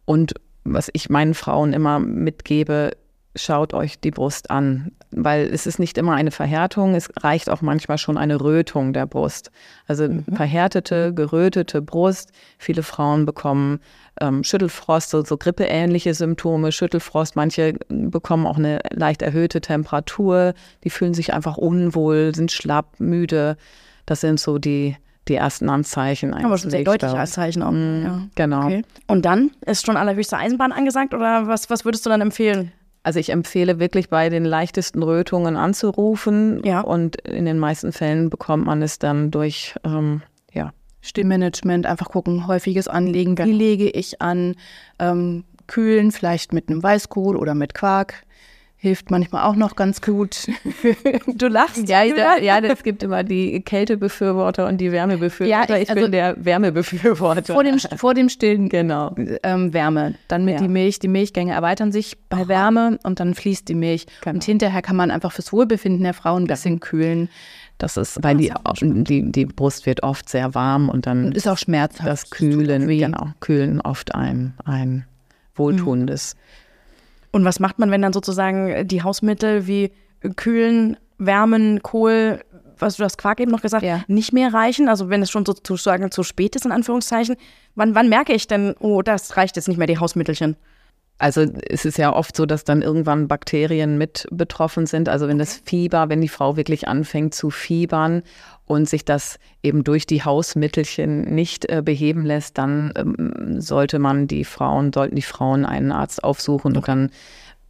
Und 0.06 0.34
was 0.64 0.90
ich 0.94 1.10
meinen 1.10 1.34
Frauen 1.34 1.74
immer 1.74 2.00
mitgebe, 2.00 2.92
schaut 3.36 3.74
euch 3.74 4.00
die 4.00 4.12
Brust 4.12 4.50
an, 4.50 4.92
weil 5.12 5.48
es 5.48 5.68
ist 5.68 5.80
nicht 5.80 5.98
immer 5.98 6.14
eine 6.14 6.32
Verhärtung, 6.32 6.96
es 6.96 7.10
reicht 7.22 7.50
auch 7.50 7.62
manchmal 7.62 7.98
schon 7.98 8.18
eine 8.18 8.42
Rötung 8.42 8.94
der 8.94 9.06
Brust. 9.06 9.52
Also 9.88 10.08
verhärtete, 10.34 11.14
gerötete 11.14 11.82
Brust. 11.82 12.32
Viele 12.58 12.84
Frauen 12.84 13.26
bekommen 13.26 13.80
ähm, 14.20 14.44
Schüttelfrost, 14.44 15.10
so, 15.10 15.24
so 15.24 15.38
grippeähnliche 15.38 16.14
Symptome, 16.14 16.72
Schüttelfrost. 16.72 17.36
Manche 17.36 17.74
bekommen 17.90 18.46
auch 18.46 18.58
eine 18.58 18.80
leicht 18.92 19.22
erhöhte 19.22 19.62
Temperatur, 19.62 20.54
die 20.84 20.90
fühlen 20.90 21.14
sich 21.14 21.34
einfach 21.34 21.58
unwohl, 21.58 22.34
sind 22.36 22.52
schlapp, 22.52 23.00
müde. 23.00 23.58
Das 24.06 24.22
sind 24.22 24.40
so 24.40 24.58
die, 24.58 24.96
die 25.30 25.36
ersten 25.36 25.70
Anzeichen. 25.70 26.34
Aber 26.34 26.58
schon 26.58 26.70
sehr 26.72 26.84
deutlich 26.84 27.04
Milchstaus. 27.04 27.20
als 27.20 27.32
Zeichen 27.32 27.64
auch. 27.64 27.72
Mm, 27.72 28.04
Ja. 28.04 28.22
Genau. 28.36 28.66
Okay. 28.66 28.82
Und 29.08 29.24
dann 29.26 29.52
ist 29.66 29.86
schon 29.86 29.96
allerhöchste 29.98 30.38
Eisenbahn 30.38 30.72
angesagt 30.72 31.14
oder 31.14 31.48
was, 31.48 31.70
was 31.70 31.86
würdest 31.86 32.06
du 32.06 32.10
dann 32.10 32.22
empfehlen? 32.22 32.72
Also 33.04 33.20
ich 33.20 33.32
empfehle 33.32 33.80
wirklich 33.80 34.10
bei 34.10 34.28
den 34.30 34.44
leichtesten 34.44 35.02
Rötungen 35.04 35.56
anzurufen 35.56 36.62
Ja. 36.66 36.82
und 36.82 37.16
in 37.22 37.46
den 37.46 37.58
meisten 37.58 37.94
Fällen 37.94 38.30
bekommt 38.30 38.66
man 38.66 38.82
es 38.82 39.00
dann 39.00 39.32
durch, 39.32 39.76
ähm, 39.86 40.22
ja, 40.54 40.72
Stimmmanagement, 41.02 41.86
einfach 41.86 42.10
gucken, 42.10 42.46
häufiges 42.48 42.88
Anlegen, 42.90 43.38
wie 43.38 43.54
lege 43.54 43.90
ich 43.90 44.22
an, 44.22 44.56
ähm, 45.00 45.46
kühlen, 45.68 46.12
vielleicht 46.12 46.52
mit 46.52 46.68
einem 46.70 46.84
Weißkohl 46.84 47.38
oder 47.38 47.56
mit 47.56 47.74
Quark. 47.74 48.24
Hilft 48.82 49.12
manchmal 49.12 49.44
auch 49.44 49.58
noch 49.58 49.76
ganz 49.76 50.02
gut. 50.02 50.48
Du 51.28 51.48
lachst. 51.50 51.90
Ja, 51.90 52.02
da, 52.16 52.38
ja, 52.38 52.60
es 52.60 52.82
gibt 52.84 53.04
immer 53.04 53.24
die 53.26 53.60
Kältebefürworter 53.62 54.68
und 54.68 54.78
die 54.80 54.92
Wärmebefürworter. 54.94 55.74
Ja, 55.74 55.82
ich- 55.82 55.90
also- 55.90 56.02
bin 56.02 56.12
der 56.14 56.36
Wärmebefürworter. 56.44 57.54
vor, 57.54 57.64
dem, 57.66 57.78
vor 57.80 58.14
dem 58.14 58.30
Stillen 58.30 58.70
genau. 58.70 59.14
ähm, 59.44 59.74
Wärme. 59.74 60.16
Dann 60.30 60.46
mit 60.46 60.56
Ja. 60.56 60.62
die 60.62 60.70
Milch, 60.70 61.00
die 61.00 61.10
Milchgänge 61.10 61.52
erweitern 61.54 61.92
sich 61.92 62.18
bei 62.30 62.48
Wärme 62.48 63.00
und 63.04 63.20
dann 63.20 63.34
fließt 63.36 63.68
die 63.68 63.76
Milch. 63.76 64.06
Genau. 64.22 64.36
Und 64.36 64.44
hinterher 64.46 64.82
kann 64.82 64.96
man 64.96 65.12
einfach 65.12 65.34
fürs 65.34 65.52
Wohlbefinden 65.52 66.04
der 66.04 66.14
Frau 66.14 66.36
ein 66.38 66.48
bisschen 66.48 66.80
kühlen. 66.80 67.28
Das 67.80 67.98
ist, 67.98 68.24
Weil 68.24 68.38
die, 68.38 68.54
die, 68.82 69.32
die 69.32 69.46
Brust 69.46 69.86
wird 69.86 70.04
oft 70.04 70.28
sehr 70.30 70.54
warm 70.56 70.88
und 70.90 71.06
dann 71.06 71.32
ist 71.34 71.48
auch 71.50 71.58
schmerzhaft. 71.58 72.08
das 72.08 72.30
Kühlen, 72.30 72.88
genau, 72.88 73.28
Kühlen 73.42 73.82
oft 73.82 74.16
ein, 74.16 74.54
ein 74.66 75.06
wohltuendes. 75.56 76.36
Und 77.32 77.46
was 77.46 77.60
macht 77.60 77.80
man, 77.80 77.92
wenn 77.92 78.02
dann 78.02 78.14
sozusagen 78.14 78.88
die 78.88 79.04
Hausmittel 79.04 79.68
wie 79.68 79.92
Kühlen, 80.36 80.98
Wärmen, 81.18 81.82
Kohl, 81.84 82.42
was 82.78 82.96
du 82.96 83.04
das 83.04 83.18
Quark 83.18 83.40
eben 83.40 83.52
noch 83.52 83.62
gesagt, 83.62 83.84
Ja. 83.84 84.04
nicht 84.08 84.34
mehr 84.34 84.54
reichen? 84.54 84.88
Also 84.90 85.10
wenn 85.10 85.22
es 85.22 85.30
schon 85.30 85.46
sozusagen 85.46 86.12
zu 86.12 86.24
spät 86.24 86.56
ist, 86.56 86.66
in 86.66 86.72
Anführungszeichen. 86.72 87.36
Wann, 87.76 87.94
wann 87.94 88.10
merke 88.10 88.34
ich 88.34 88.48
denn, 88.48 88.74
oh, 88.80 89.02
das 89.02 89.38
reicht 89.38 89.56
jetzt 89.58 89.68
nicht 89.68 89.78
mehr, 89.78 89.88
die 89.88 89.98
Hausmittelchen? 89.98 90.56
Also 91.22 91.42
es 91.42 91.84
ist 91.84 91.98
ja 91.98 92.14
oft 92.16 92.36
so, 92.36 92.46
dass 92.46 92.64
dann 92.64 92.82
irgendwann 92.82 93.28
Bakterien 93.28 93.98
mit 93.98 94.26
betroffen 94.32 94.86
sind. 94.86 95.10
Also 95.10 95.28
wenn 95.28 95.38
das 95.38 95.62
Fieber, 95.66 96.08
wenn 96.08 96.22
die 96.22 96.30
Frau 96.30 96.56
wirklich 96.56 96.88
anfängt 96.88 97.34
zu 97.34 97.50
fiebern 97.50 98.24
und 98.70 98.88
sich 98.88 99.04
das 99.04 99.40
eben 99.64 99.84
durch 99.84 100.06
die 100.06 100.24
Hausmittelchen 100.24 101.22
nicht 101.34 101.68
äh, 101.70 101.82
beheben 101.84 102.24
lässt, 102.24 102.60
dann 102.60 102.94
ähm, 102.96 103.60
sollte 103.60 103.98
man 103.98 104.28
die 104.28 104.46
Frauen, 104.46 104.94
sollten 104.94 105.16
die 105.16 105.24
Frauen 105.24 105.66
einen 105.66 105.92
Arzt 105.92 106.24
aufsuchen 106.24 106.78
und 106.78 106.88
dann 106.88 107.10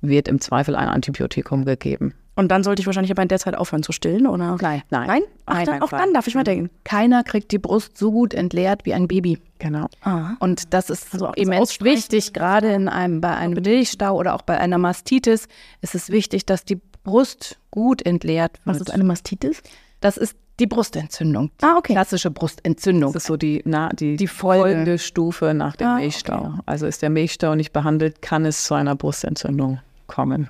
wird 0.02 0.28
im 0.28 0.42
Zweifel 0.42 0.76
ein 0.76 0.90
Antibiotikum 0.90 1.64
gegeben. 1.64 2.14
Und 2.36 2.50
dann 2.50 2.64
sollte 2.64 2.82
ich 2.82 2.86
wahrscheinlich 2.86 3.12
aber 3.12 3.22
in 3.22 3.30
der 3.30 3.40
Zeit 3.40 3.56
aufhören 3.56 3.82
zu 3.82 3.94
stillen, 3.94 4.28
oder? 4.28 4.58
Nein. 4.62 4.82
Nein. 4.90 5.08
Nein? 5.08 5.22
Ach, 5.46 5.56
Nein, 5.56 5.66
dann, 5.66 5.74
nein, 5.76 5.82
auch 5.84 5.92
nein. 5.92 6.02
dann 6.04 6.14
darf 6.14 6.28
ich 6.28 6.36
mal 6.36 6.44
denken. 6.44 6.70
Keiner 6.84 7.24
kriegt 7.24 7.52
die 7.54 7.60
Brust 7.60 7.98
so 7.98 8.12
gut 8.12 8.34
entleert 8.34 8.86
wie 8.86 8.94
ein 8.94 9.08
Baby. 9.08 9.40
Genau. 9.60 9.88
Ah. 10.02 10.32
Und 10.40 10.74
das 10.74 10.90
ist 10.90 11.14
Also 11.14 11.32
immens 11.36 11.80
wichtig, 11.80 12.34
gerade 12.34 12.74
in 12.74 12.90
einem, 12.90 13.22
bei 13.22 13.36
einem 13.36 13.62
Milchstau 13.64 14.18
oder 14.18 14.36
auch 14.36 14.42
bei 14.42 14.58
einer 14.58 14.78
Mastitis 14.78 15.48
ist 15.82 15.96
es 15.96 16.10
wichtig, 16.10 16.46
dass 16.46 16.66
die 16.66 16.80
Brust 17.06 17.58
gut 17.72 18.06
entleert 18.06 18.54
wird. 18.66 18.76
Was 18.76 18.82
ist 18.82 18.92
eine 18.92 19.06
Mastitis? 19.06 19.62
Das 20.02 20.18
ist 20.18 20.36
die 20.60 20.68
Brustentzündung. 20.68 21.52
Ah, 21.62 21.76
okay. 21.78 21.94
Klassische 21.94 22.32
Brustentzündung. 22.32 23.14
Das 23.14 23.24
ist 23.24 23.28
so 23.28 23.38
die, 23.38 23.62
na, 23.66 23.90
die, 23.90 24.16
Die 24.18 24.28
Folge. 24.28 24.64
folgende 24.64 24.98
Stufe 25.00 25.54
nach 25.54 25.76
dem 25.76 25.88
Ah, 25.88 25.94
okay. 25.96 26.02
Milchstau. 26.04 26.54
Also 26.66 26.86
ist 26.86 27.02
der 27.02 27.10
Milchstau 27.10 27.56
nicht 27.56 27.72
behandelt, 27.74 28.22
kann 28.22 28.46
es 28.46 28.64
zu 28.64 28.74
einer 28.74 28.96
Brustentzündung 28.96 29.80
kommen. 30.08 30.50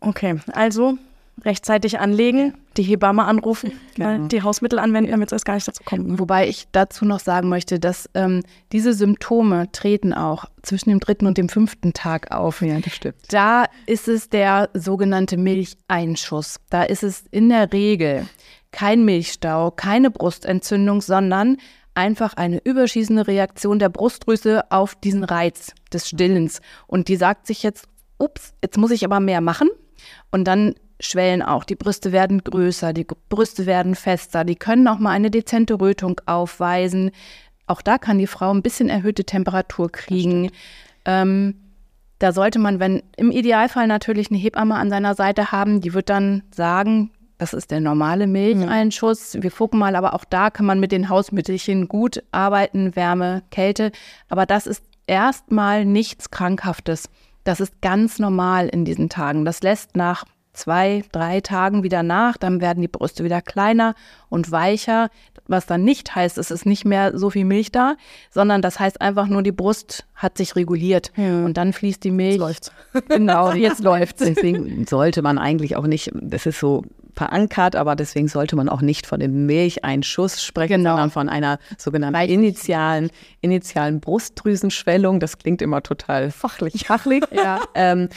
Okay, 0.00 0.36
also 0.52 0.96
rechtzeitig 1.44 1.98
anlegen, 1.98 2.54
die 2.76 2.82
Hebamme 2.82 3.24
anrufen, 3.24 3.72
Genau. 3.96 4.26
die 4.28 4.42
Hausmittel 4.42 4.78
anwenden, 4.78 5.10
damit 5.10 5.28
es 5.28 5.32
erst 5.32 5.44
gar 5.44 5.54
nicht 5.54 5.66
dazu 5.68 5.82
kommt. 5.84 6.06
ne? 6.08 6.18
Wobei 6.18 6.48
ich 6.48 6.66
dazu 6.72 7.04
noch 7.04 7.20
sagen 7.20 7.48
möchte, 7.48 7.78
dass 7.78 8.08
ähm, 8.14 8.42
diese 8.72 8.92
Symptome 8.94 9.70
treten 9.72 10.12
auch 10.12 10.44
zwischen 10.62 10.90
dem 10.90 11.00
dritten 11.00 11.26
und 11.26 11.38
dem 11.38 11.48
fünften 11.48 11.92
Tag 11.92 12.30
auf. 12.32 12.62
Ja, 12.62 12.78
das 12.80 12.94
stimmt. 12.94 13.16
Da 13.30 13.64
ist 13.86 14.08
es 14.08 14.28
der 14.28 14.70
sogenannte 14.74 15.36
Milcheinschuss. 15.36 16.56
Da 16.70 16.82
ist 16.82 17.02
es 17.02 17.24
in 17.30 17.48
der 17.48 17.72
Regel 17.72 18.26
kein 18.72 19.04
Milchstau, 19.04 19.70
keine 19.70 20.10
Brustentzündung, 20.10 21.00
sondern 21.00 21.56
einfach 21.94 22.34
eine 22.34 22.60
überschießende 22.64 23.26
Reaktion 23.26 23.78
der 23.78 23.88
Brustdrüse 23.88 24.70
auf 24.70 24.94
diesen 24.94 25.24
Reiz 25.24 25.72
des 25.92 26.08
Stillens. 26.08 26.60
Und 26.86 27.08
die 27.08 27.16
sagt 27.16 27.46
sich 27.46 27.62
jetzt, 27.62 27.86
ups, 28.18 28.54
jetzt 28.62 28.78
muss 28.78 28.92
ich 28.92 29.04
aber 29.04 29.18
mehr 29.18 29.40
machen. 29.40 29.68
Und 30.30 30.44
dann 30.44 30.74
schwellen 31.00 31.42
auch. 31.42 31.64
Die 31.64 31.74
Brüste 31.74 32.12
werden 32.12 32.44
größer, 32.44 32.92
die 32.92 33.06
Brüste 33.28 33.66
werden 33.66 33.94
fester, 33.94 34.44
die 34.44 34.56
können 34.56 34.86
auch 34.86 34.98
mal 34.98 35.10
eine 35.10 35.30
dezente 35.30 35.80
Rötung 35.80 36.20
aufweisen. 36.26 37.10
Auch 37.66 37.82
da 37.82 37.98
kann 37.98 38.18
die 38.18 38.26
Frau 38.26 38.52
ein 38.52 38.62
bisschen 38.62 38.88
erhöhte 38.88 39.24
Temperatur 39.24 39.90
kriegen. 39.90 40.50
Ähm, 41.04 41.54
da 42.18 42.32
sollte 42.32 42.58
man, 42.58 42.80
wenn 42.80 43.02
im 43.16 43.30
Idealfall 43.30 43.86
natürlich 43.86 44.30
eine 44.30 44.38
Hebamme 44.38 44.74
an 44.74 44.90
seiner 44.90 45.14
Seite 45.14 45.52
haben, 45.52 45.80
die 45.80 45.94
wird 45.94 46.10
dann 46.10 46.42
sagen, 46.54 47.10
das 47.38 47.54
ist 47.54 47.70
der 47.70 47.80
normale 47.80 48.26
Milcheinschuss. 48.26 49.38
Wir 49.40 49.50
gucken 49.50 49.78
mal, 49.78 49.96
aber 49.96 50.12
auch 50.12 50.26
da 50.26 50.50
kann 50.50 50.66
man 50.66 50.78
mit 50.78 50.92
den 50.92 51.08
Hausmittelchen 51.08 51.88
gut 51.88 52.22
arbeiten, 52.32 52.94
Wärme, 52.94 53.42
Kälte. 53.50 53.92
Aber 54.28 54.44
das 54.44 54.66
ist 54.66 54.84
erstmal 55.06 55.86
nichts 55.86 56.30
Krankhaftes. 56.30 57.08
Das 57.44 57.60
ist 57.60 57.80
ganz 57.80 58.18
normal 58.18 58.68
in 58.68 58.84
diesen 58.84 59.08
Tagen. 59.08 59.46
Das 59.46 59.62
lässt 59.62 59.96
nach 59.96 60.24
zwei, 60.60 61.02
drei 61.12 61.40
Tagen 61.40 61.82
wieder 61.82 62.02
nach. 62.02 62.36
Dann 62.36 62.60
werden 62.60 62.80
die 62.80 62.88
Brüste 62.88 63.24
wieder 63.24 63.40
kleiner 63.42 63.94
und 64.28 64.50
weicher. 64.50 65.08
Was 65.46 65.66
dann 65.66 65.82
nicht 65.82 66.14
heißt, 66.14 66.38
es 66.38 66.50
ist 66.52 66.64
nicht 66.64 66.84
mehr 66.84 67.18
so 67.18 67.30
viel 67.30 67.44
Milch 67.44 67.72
da, 67.72 67.96
sondern 68.30 68.62
das 68.62 68.78
heißt 68.78 69.00
einfach 69.00 69.26
nur, 69.26 69.42
die 69.42 69.50
Brust 69.52 70.06
hat 70.14 70.38
sich 70.38 70.54
reguliert. 70.54 71.10
Ja. 71.16 71.44
Und 71.44 71.56
dann 71.56 71.72
fließt 71.72 72.04
die 72.04 72.10
Milch. 72.12 72.36
läuft's. 72.36 72.70
Genau, 73.08 73.52
jetzt 73.52 73.80
läuft's. 73.82 74.22
Deswegen 74.24 74.86
sollte 74.86 75.22
man 75.22 75.38
eigentlich 75.38 75.74
auch 75.76 75.86
nicht, 75.86 76.10
das 76.14 76.46
ist 76.46 76.60
so 76.60 76.84
verankert, 77.16 77.74
aber 77.74 77.96
deswegen 77.96 78.28
sollte 78.28 78.54
man 78.56 78.68
auch 78.68 78.80
nicht 78.80 79.06
von 79.06 79.18
dem 79.20 79.46
Milcheinschuss 79.46 80.42
sprechen, 80.42 80.78
Genau. 80.78 80.90
sondern 80.90 81.10
von 81.10 81.28
einer 81.28 81.58
sogenannten 81.76 82.20
initialen, 82.30 83.10
initialen 83.40 84.00
Brustdrüsenschwellung. 84.00 85.18
Das 85.20 85.38
klingt 85.38 85.62
immer 85.62 85.82
total 85.82 86.30
fachlich. 86.30 86.86
fachlich. 86.86 87.24
Ja. 87.32 87.60
Ähm, 87.74 88.08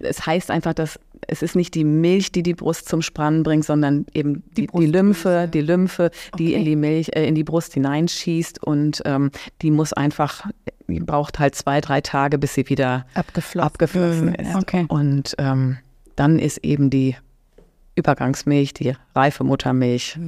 es 0.00 0.26
heißt 0.26 0.50
einfach, 0.50 0.74
dass 0.74 0.98
es 1.26 1.42
ist 1.42 1.56
nicht 1.56 1.74
die 1.74 1.84
Milch, 1.84 2.32
die 2.32 2.42
die 2.42 2.54
Brust 2.54 2.88
zum 2.88 3.02
Sprannen 3.02 3.42
bringt, 3.42 3.64
sondern 3.64 4.06
eben 4.14 4.42
die, 4.56 4.66
die, 4.66 4.86
Lymphe, 4.86 5.48
die 5.52 5.60
Lymphe, 5.60 6.10
die 6.38 6.54
in 6.54 6.64
die 6.64 6.76
Milch, 6.76 7.10
äh, 7.14 7.26
in 7.26 7.34
die 7.34 7.44
Brust 7.44 7.74
hineinschießt 7.74 8.62
und 8.62 9.02
ähm, 9.04 9.30
die 9.62 9.70
muss 9.70 9.92
einfach, 9.92 10.46
die 10.88 11.00
braucht 11.00 11.38
halt 11.38 11.54
zwei, 11.54 11.80
drei 11.80 12.00
Tage, 12.00 12.38
bis 12.38 12.54
sie 12.54 12.68
wieder 12.68 13.06
Abgeflossen. 13.14 13.66
abgeflossen 13.66 14.34
ist. 14.34 14.54
Okay. 14.54 14.86
Und 14.88 15.34
ähm, 15.38 15.78
dann 16.16 16.38
ist 16.38 16.58
eben 16.58 16.90
die 16.90 17.16
Übergangsmilch, 17.94 18.74
die 18.74 18.94
reife 19.14 19.44
Muttermilch 19.44 20.18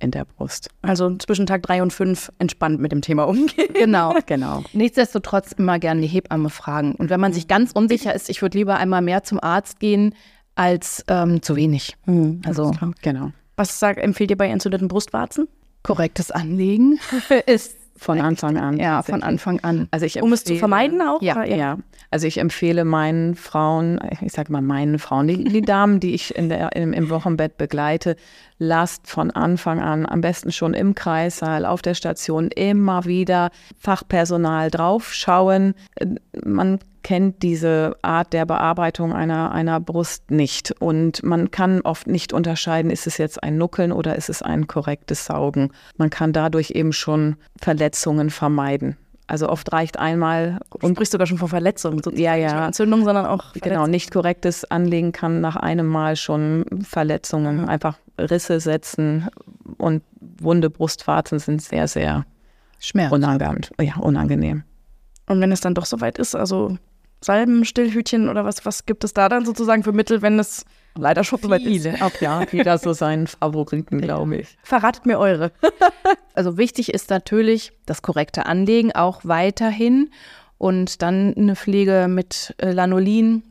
in 0.00 0.10
der 0.10 0.24
Brust. 0.24 0.70
Also 0.82 1.16
zwischen 1.16 1.46
Tag 1.46 1.62
drei 1.62 1.82
und 1.82 1.92
fünf 1.92 2.30
entspannt 2.38 2.80
mit 2.80 2.92
dem 2.92 3.02
Thema 3.02 3.24
umgehen. 3.24 3.72
Genau. 3.74 4.14
Genau. 4.26 4.62
Nichtsdestotrotz 4.72 5.52
immer 5.52 5.78
gerne 5.78 6.00
die 6.02 6.06
Hebamme 6.06 6.50
fragen. 6.50 6.94
Und 6.94 7.08
wenn 7.08 7.20
man 7.20 7.32
sich 7.32 7.48
ganz 7.48 7.72
unsicher 7.72 8.14
ist, 8.14 8.28
ich 8.28 8.42
würde 8.42 8.58
lieber 8.58 8.76
einmal 8.76 9.00
mehr 9.00 9.22
zum 9.22 9.42
Arzt 9.42 9.80
gehen 9.80 10.14
als 10.54 11.04
ähm, 11.08 11.40
zu 11.40 11.56
wenig. 11.56 11.96
Also 12.44 12.72
Genau. 13.02 13.32
Was 13.56 13.80
sagt, 13.80 14.00
empfiehlt 14.00 14.30
ihr 14.30 14.36
bei 14.36 14.48
entzündeten 14.48 14.88
Brustwarzen? 14.88 15.48
korrektes 15.82 16.30
Anlegen 16.30 16.98
ist 17.46 17.77
Von 17.98 18.20
Anfang 18.20 18.56
an. 18.56 18.78
ja 18.78 19.02
von 19.02 19.22
Anfang 19.22 19.60
an. 19.60 19.88
Also 19.90 20.06
ich 20.06 20.22
Um 20.22 20.32
es 20.32 20.44
zu 20.44 20.52
empfehle- 20.54 20.58
vermeiden 20.60 21.02
auch? 21.02 21.20
Ja, 21.20 21.42
eher- 21.44 21.56
Ja, 21.56 21.78
also 22.10 22.26
ich 22.26 22.38
empfehle 22.38 22.84
meinen 22.84 23.34
Frauen, 23.34 23.98
ich 24.22 24.32
sage 24.32 24.50
mal 24.52 24.62
meinen 24.62 24.98
Frauen, 24.98 25.26
die, 25.28 25.44
die 25.44 25.60
Damen, 25.62 26.00
die 26.00 26.14
ich 26.14 26.34
in 26.36 26.48
der, 26.48 26.74
im, 26.76 26.92
im 26.92 27.10
Wochenbett 27.10 27.56
begleite, 27.58 28.16
lasst 28.58 29.06
von 29.08 29.30
Anfang 29.30 29.80
an, 29.80 30.06
am 30.06 30.20
besten 30.20 30.52
schon 30.52 30.74
im 30.74 30.94
Kreissaal, 30.94 31.66
auf 31.66 31.82
der 31.82 31.94
Station, 31.94 32.48
immer 32.48 33.04
wieder 33.04 33.50
Fachpersonal 33.78 34.70
draufschauen. 34.70 35.74
Äh, 35.96 36.06
Man 36.44 36.78
kennt 37.02 37.42
diese 37.42 37.96
Art 38.02 38.32
der 38.32 38.46
Bearbeitung 38.46 39.12
einer, 39.12 39.52
einer 39.52 39.80
Brust 39.80 40.30
nicht. 40.30 40.74
Und 40.80 41.22
man 41.22 41.50
kann 41.50 41.80
oft 41.82 42.06
nicht 42.06 42.32
unterscheiden, 42.32 42.90
ist 42.90 43.06
es 43.06 43.18
jetzt 43.18 43.42
ein 43.42 43.56
Nuckeln 43.58 43.92
oder 43.92 44.16
ist 44.16 44.28
es 44.28 44.42
ein 44.42 44.66
korrektes 44.66 45.24
Saugen. 45.26 45.70
Man 45.96 46.10
kann 46.10 46.32
dadurch 46.32 46.70
eben 46.72 46.92
schon 46.92 47.36
Verletzungen 47.60 48.30
vermeiden. 48.30 48.96
Also 49.26 49.50
oft 49.50 49.70
reicht 49.74 49.98
einmal 49.98 50.58
Und 50.80 50.94
sprichst 50.94 51.12
sogar 51.12 51.26
schon 51.26 51.36
von 51.36 51.48
Verletzungen. 51.48 51.98
sozusagen. 51.98 52.22
Ja, 52.22 52.34
Nicht 52.34 52.50
ja. 52.50 52.66
Entzündung, 52.66 53.04
sondern 53.04 53.26
auch 53.26 53.52
Genau, 53.52 53.86
nicht 53.86 54.10
korrektes 54.10 54.64
Anlegen 54.70 55.12
kann 55.12 55.42
nach 55.42 55.56
einem 55.56 55.86
Mal 55.86 56.16
schon 56.16 56.64
Verletzungen, 56.82 57.68
einfach 57.68 57.98
Risse 58.18 58.58
setzen 58.58 59.28
und 59.76 60.02
wunde 60.40 60.70
Brustwarzen 60.70 61.38
sind 61.38 61.60
sehr, 61.62 61.88
sehr 61.88 62.24
Schmerz. 62.78 63.12
unangenehm. 63.12 63.60
Ja, 63.80 63.96
unangenehm. 63.98 64.62
Und 65.26 65.40
wenn 65.42 65.52
es 65.52 65.60
dann 65.60 65.74
doch 65.74 65.84
soweit 65.84 66.18
ist, 66.18 66.34
also 66.34 66.78
Salben, 67.20 67.64
Stillhütchen 67.64 68.28
oder 68.28 68.44
was, 68.44 68.64
was 68.64 68.86
gibt 68.86 69.04
es 69.04 69.12
da 69.12 69.28
dann 69.28 69.44
sozusagen 69.44 69.82
für 69.82 69.92
Mittel, 69.92 70.22
wenn 70.22 70.38
es 70.38 70.64
leider 70.96 71.24
schon 71.24 71.40
soweit 71.40 71.62
ist? 71.62 71.86
Auch 72.00 72.20
ja, 72.20 72.44
jeder 72.52 72.78
so 72.78 72.92
seinen 72.92 73.26
Favoriten, 73.26 74.00
glaube 74.00 74.36
ich. 74.36 74.56
Verratet 74.62 75.06
mir 75.06 75.18
eure. 75.18 75.52
Also 76.34 76.56
wichtig 76.56 76.94
ist 76.94 77.10
natürlich 77.10 77.72
das 77.84 78.00
korrekte 78.00 78.46
Anlegen 78.46 78.92
auch 78.92 79.22
weiterhin 79.24 80.10
und 80.56 81.02
dann 81.02 81.34
eine 81.36 81.56
Pflege 81.56 82.06
mit 82.08 82.54
äh, 82.58 82.70
Lanolin. 82.70 83.42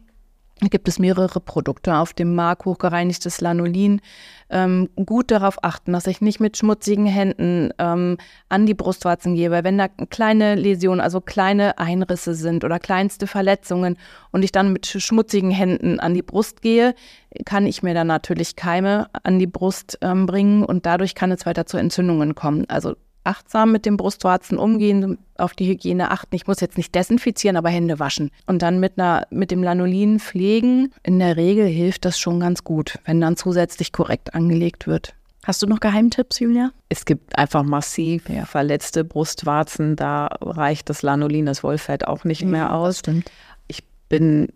Gibt 0.59 0.87
es 0.87 0.97
mehrere 0.97 1.39
Produkte 1.39 1.95
auf 1.97 2.13
dem 2.13 2.33
Markt, 2.33 2.65
hochgereinigtes 2.65 3.41
Lanolin. 3.41 4.01
Ähm, 4.49 4.89
gut 4.95 5.29
darauf 5.29 5.63
achten, 5.63 5.93
dass 5.93 6.07
ich 6.07 6.19
nicht 6.21 6.39
mit 6.39 6.57
schmutzigen 6.57 7.05
Händen 7.05 7.71
ähm, 7.77 8.17
an 8.49 8.65
die 8.65 8.73
Brustwarzen 8.73 9.35
gehe, 9.35 9.51
weil 9.51 9.63
wenn 9.63 9.77
da 9.77 9.87
kleine 9.87 10.55
Läsionen, 10.55 11.01
also 11.01 11.21
kleine 11.21 11.77
Einrisse 11.77 12.33
sind 12.33 12.63
oder 12.63 12.79
kleinste 12.79 13.27
Verletzungen 13.27 13.97
und 14.31 14.43
ich 14.43 14.51
dann 14.51 14.73
mit 14.73 14.87
schmutzigen 14.87 15.51
Händen 15.51 15.99
an 15.99 16.13
die 16.13 16.23
Brust 16.23 16.61
gehe, 16.61 16.95
kann 17.45 17.67
ich 17.67 17.83
mir 17.83 17.93
dann 17.93 18.07
natürlich 18.07 18.55
Keime 18.55 19.09
an 19.23 19.37
die 19.37 19.47
Brust 19.47 19.99
ähm, 20.01 20.25
bringen 20.25 20.63
und 20.63 20.85
dadurch 20.85 21.13
kann 21.13 21.31
es 21.31 21.45
weiter 21.45 21.67
zu 21.67 21.77
Entzündungen 21.77 22.33
kommen. 22.33 22.65
Also 22.67 22.95
achtsam 23.27 23.71
mit 23.71 23.85
dem 23.85 23.97
Brustwarzen 23.97 24.57
umgehen, 24.57 25.17
auf 25.37 25.53
die 25.53 25.67
Hygiene 25.67 26.11
achten. 26.11 26.35
Ich 26.35 26.47
muss 26.47 26.59
jetzt 26.61 26.77
nicht 26.77 26.95
desinfizieren, 26.95 27.57
aber 27.57 27.69
Hände 27.69 27.99
waschen. 27.99 28.31
Und 28.45 28.61
dann 28.61 28.79
mit, 28.79 28.93
einer, 28.97 29.27
mit 29.29 29.51
dem 29.51 29.61
Lanolin 29.61 30.19
pflegen. 30.19 30.91
In 31.03 31.19
der 31.19 31.37
Regel 31.37 31.67
hilft 31.67 32.05
das 32.05 32.17
schon 32.17 32.39
ganz 32.39 32.63
gut, 32.63 32.99
wenn 33.05 33.21
dann 33.21 33.37
zusätzlich 33.37 33.91
korrekt 33.91 34.33
angelegt 34.33 34.87
wird. 34.87 35.13
Hast 35.43 35.61
du 35.61 35.67
noch 35.67 35.79
Geheimtipps, 35.79 36.39
Julia? 36.39 36.71
Es 36.89 37.05
gibt 37.05 37.37
einfach 37.37 37.63
massiv 37.63 38.23
verletzte 38.45 39.05
Brustwarzen, 39.05 39.95
da 39.95 40.27
reicht 40.41 40.89
das 40.89 41.03
Lanolin, 41.03 41.45
das 41.45 41.63
Wollfett 41.63 42.05
auch 42.05 42.25
nicht 42.25 42.43
mehr 42.43 42.73
aus. 42.73 42.99
stimmt. 42.99 43.31
Ich 43.67 43.83
bin 44.09 44.49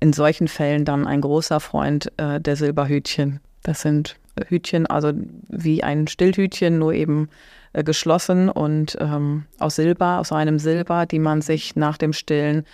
in 0.00 0.12
solchen 0.14 0.48
Fällen 0.48 0.86
dann 0.86 1.06
ein 1.06 1.20
großer 1.20 1.60
Freund 1.60 2.10
äh, 2.16 2.40
der 2.40 2.56
Silberhütchen. 2.56 3.40
Das 3.62 3.82
sind 3.82 4.16
Hütchen, 4.48 4.86
also 4.86 5.12
wie 5.48 5.82
ein 5.82 6.06
Stillhütchen, 6.06 6.78
nur 6.78 6.94
eben 6.94 7.28
äh, 7.72 7.84
geschlossen 7.84 8.48
und 8.48 8.96
ähm, 9.00 9.44
aus 9.58 9.76
Silber, 9.76 10.18
aus 10.18 10.32
einem 10.32 10.58
Silber, 10.58 11.06
die 11.06 11.18
man 11.18 11.42
sich 11.42 11.76
nach 11.76 11.98
dem 11.98 12.12
Stillen 12.12 12.64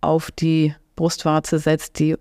auf 0.00 0.30
die 0.30 0.74
Brustwarze 0.94 1.58
setzt, 1.58 1.98
die 1.98 2.16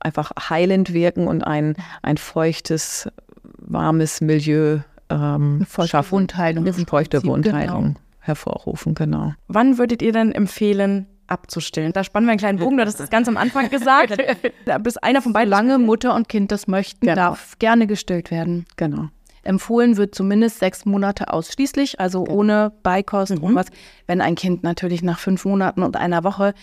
einfach 0.00 0.32
heilend 0.50 0.92
wirken 0.92 1.28
und 1.28 1.42
ein, 1.42 1.76
ein 2.02 2.16
feuchtes, 2.16 3.08
warmes 3.42 4.20
Milieu 4.20 4.80
ähm, 5.08 5.66
schaffen. 5.84 6.12
Wundheilung. 6.12 6.72
Feuchte 6.86 7.24
Wundheilung 7.24 7.84
genau. 7.84 8.00
hervorrufen, 8.20 8.94
genau. 8.94 9.34
Wann 9.48 9.78
würdet 9.78 10.02
ihr 10.02 10.12
denn 10.12 10.32
empfehlen, 10.32 11.06
abzustillen. 11.26 11.92
Da 11.92 12.04
spannen 12.04 12.26
wir 12.26 12.32
einen 12.32 12.38
kleinen 12.38 12.58
Bogen, 12.58 12.76
du 12.76 12.84
hast 12.84 13.00
das 13.00 13.10
ganz 13.10 13.26
am 13.26 13.36
Anfang 13.36 13.70
gesagt. 13.70 14.14
Bis 14.82 14.96
einer 14.98 15.22
von 15.22 15.32
beiden. 15.32 15.48
Lange 15.48 15.78
Mutter 15.78 16.14
und 16.14 16.28
Kind 16.28 16.52
das 16.52 16.66
möchten, 16.66 17.06
genau. 17.06 17.14
darf 17.14 17.58
gerne 17.58 17.86
gestillt 17.86 18.30
werden. 18.30 18.66
Genau. 18.76 19.08
Empfohlen 19.42 19.96
wird 19.96 20.14
zumindest 20.14 20.58
sechs 20.58 20.84
Monate 20.84 21.32
ausschließlich, 21.32 21.98
also 22.00 22.20
okay. 22.20 22.32
ohne 22.32 22.72
Beikost, 22.82 23.40
mhm. 23.42 23.54
was. 23.54 23.66
Wenn 24.06 24.20
ein 24.20 24.34
Kind 24.34 24.62
natürlich 24.62 25.02
nach 25.02 25.18
fünf 25.18 25.44
Monaten 25.44 25.82
und 25.82 25.96
einer 25.96 26.24
Woche 26.24 26.54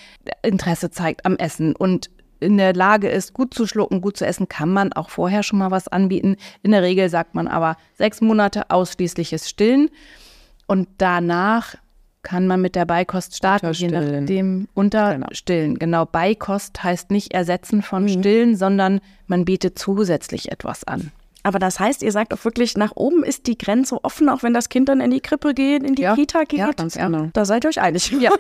Interesse 0.44 0.90
zeigt 0.90 1.26
am 1.26 1.36
Essen 1.36 1.76
und 1.76 2.10
in 2.40 2.58
der 2.58 2.74
Lage 2.74 3.10
ist, 3.10 3.34
gut 3.34 3.54
zu 3.54 3.68
schlucken, 3.68 4.00
gut 4.00 4.16
zu 4.16 4.26
essen, 4.26 4.48
kann 4.48 4.72
man 4.72 4.94
auch 4.94 5.10
vorher 5.10 5.44
schon 5.44 5.60
mal 5.60 5.72
was 5.72 5.90
anbieten. 5.90 6.38
In 6.64 6.72
der 6.72 6.84
Regel 6.84 7.10
sagt 7.10 7.36
man 7.36 7.48
aber 7.48 7.76
sechs 7.98 8.22
Monate 8.22 8.70
ausschließliches 8.70 9.50
Stillen 9.50 9.90
und 10.68 10.88
danach 10.98 11.76
kann 12.22 12.48
man 12.48 12.62
mit 12.62 12.76
der 12.76 12.86
Beikost 12.86 13.36
starten, 13.36 13.72
je 13.72 13.88
nachdem 13.88 14.68
unterstillen. 14.74 15.80
Genau. 15.80 16.04
genau, 16.04 16.06
Beikost 16.06 16.84
heißt 16.84 17.12
nicht 17.12 17.34
ersetzen 17.34 17.82
von 17.82 18.04
mhm. 18.04 18.10
Stillen, 18.10 18.56
sondern 18.56 19.00
man 19.28 19.46
bietet 19.46 19.80
zusätzlich 19.80 20.52
etwas 20.52 20.84
an. 20.84 21.12
Aber 21.44 21.60
das 21.60 21.80
heißt, 21.80 22.04
ihr 22.04 22.12
sagt 22.12 22.34
auch 22.34 22.44
wirklich, 22.44 22.76
nach 22.76 22.92
oben 22.96 23.24
ist 23.24 23.48
die 23.48 23.58
Grenze 23.58 24.04
offen, 24.04 24.30
auch 24.30 24.44
wenn 24.44 24.54
das 24.54 24.70
Kind 24.70 24.90
dann 24.90 25.00
in 25.00 25.12
die 25.12 25.22
Krippe 25.22 25.54
geht, 25.54 25.84
in 25.84 25.96
die 25.96 26.02
ja, 26.02 26.16
Kita 26.16 26.44
geht. 26.44 26.60
Ja, 26.60 26.72
ganz 26.72 26.96
genau. 26.96 27.30
Da 27.34 27.46
seid 27.46 27.64
ihr 27.64 27.70
euch 27.70 27.80
einig. 27.80 28.12
Ja. 28.12 28.32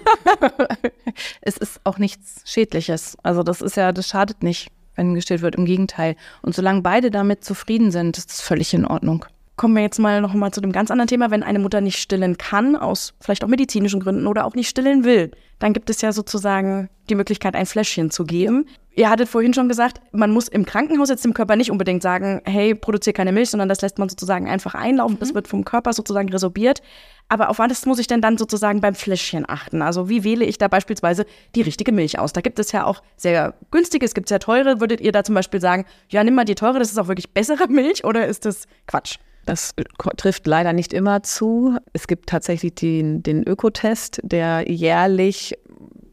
es 1.42 1.58
ist 1.58 1.80
auch 1.86 1.98
nichts 1.98 2.42
Schädliches. 2.46 3.18
Also 3.24 3.44
das 3.44 3.62
ist 3.62 3.78
ja, 3.78 3.92
das 3.94 4.08
schadet 4.08 4.44
nicht, 4.44 4.70
wenn 4.96 5.16
gestillt 5.16 5.42
wird. 5.42 5.56
Im 5.56 5.66
Gegenteil. 5.66 6.16
Und 6.42 6.54
solange 6.56 6.82
beide 6.82 7.12
damit 7.12 7.46
zufrieden 7.46 7.92
sind, 7.92 8.18
ist 8.18 8.32
es 8.32 8.42
völlig 8.42 8.74
in 8.74 8.86
Ordnung 8.86 9.26
kommen 9.60 9.76
wir 9.76 9.84
jetzt 9.84 10.00
mal 10.00 10.22
noch 10.22 10.34
mal 10.34 10.52
zu 10.52 10.62
dem 10.62 10.72
ganz 10.72 10.90
anderen 10.90 11.10
Thema. 11.10 11.32
Wenn 11.32 11.44
eine 11.44 11.60
Mutter 11.60 11.82
nicht 11.82 11.98
stillen 11.98 12.38
kann, 12.38 12.78
aus 12.78 13.14
vielleicht 13.20 13.44
auch 13.44 13.50
medizinischen 13.50 14.00
Gründen 14.00 14.26
oder 14.26 14.46
auch 14.46 14.56
nicht 14.56 14.70
stillen 14.70 15.04
will, 15.04 15.32
dann 15.60 15.74
gibt 15.74 15.90
es 15.90 16.00
ja 16.00 16.14
sozusagen 16.14 16.90
die 17.10 17.16
Möglichkeit, 17.16 17.56
ein 17.56 17.66
Fläschchen 17.66 18.10
zu 18.10 18.24
geben. 18.24 18.68
Ihr 18.96 19.10
hattet 19.10 19.28
vorhin 19.28 19.54
schon 19.54 19.68
gesagt, 19.68 20.00
man 20.14 20.32
muss 20.32 20.48
im 20.48 20.66
Krankenhaus 20.66 21.10
jetzt 21.10 21.26
dem 21.26 21.34
Körper 21.34 21.58
nicht 21.58 21.72
unbedingt 21.72 22.02
sagen, 22.02 22.42
hey, 22.46 22.74
produziere 22.74 23.14
keine 23.14 23.34
Milch, 23.34 23.50
sondern 23.50 23.68
das 23.68 23.82
lässt 23.82 24.00
man 24.00 24.08
sozusagen 24.08 24.48
einfach 24.48 24.76
einlaufen. 24.76 25.16
Mhm. 25.16 25.20
Das 25.20 25.34
wird 25.34 25.50
vom 25.50 25.66
Körper 25.66 25.92
sozusagen 25.92 26.30
resorbiert. 26.30 26.82
Aber 27.28 27.50
auf 27.50 27.60
was 27.60 27.86
muss 27.86 28.00
ich 28.00 28.08
denn 28.08 28.22
dann 28.22 28.38
sozusagen 28.38 28.80
beim 28.80 28.96
Fläschchen 28.96 29.44
achten? 29.46 29.82
Also 29.82 30.08
wie 30.08 30.24
wähle 30.24 30.46
ich 30.46 30.58
da 30.58 30.70
beispielsweise 30.70 31.26
die 31.56 31.62
richtige 31.64 31.92
Milch 31.92 32.18
aus? 32.18 32.32
Da 32.32 32.40
gibt 32.40 32.60
es 32.60 32.72
ja 32.72 32.86
auch 32.86 33.04
sehr 33.18 33.56
günstige, 33.72 34.06
es 34.06 34.14
gibt 34.14 34.30
sehr 34.30 34.40
teure. 34.40 34.80
Würdet 34.80 35.02
ihr 35.02 35.12
da 35.12 35.26
zum 35.26 35.36
Beispiel 35.36 35.60
sagen, 35.60 35.84
ja, 36.08 36.24
nimm 36.24 36.36
mal 36.36 36.46
die 36.46 36.56
teure, 36.56 36.80
das 36.80 36.92
ist 36.92 36.98
auch 36.98 37.10
wirklich 37.10 37.34
bessere 37.34 37.68
Milch 37.70 38.06
oder 38.06 38.26
ist 38.26 38.46
das 38.46 38.66
Quatsch? 38.88 39.18
Das 39.46 39.74
trifft 40.18 40.46
leider 40.46 40.74
nicht 40.74 40.94
immer 40.94 41.24
zu. 41.24 41.78
Es 41.94 42.08
gibt 42.08 42.30
tatsächlich 42.30 42.76
den, 42.76 43.24
den 43.24 43.48
Ökotest, 43.48 44.20
der 44.24 44.70
jährlich 44.70 45.58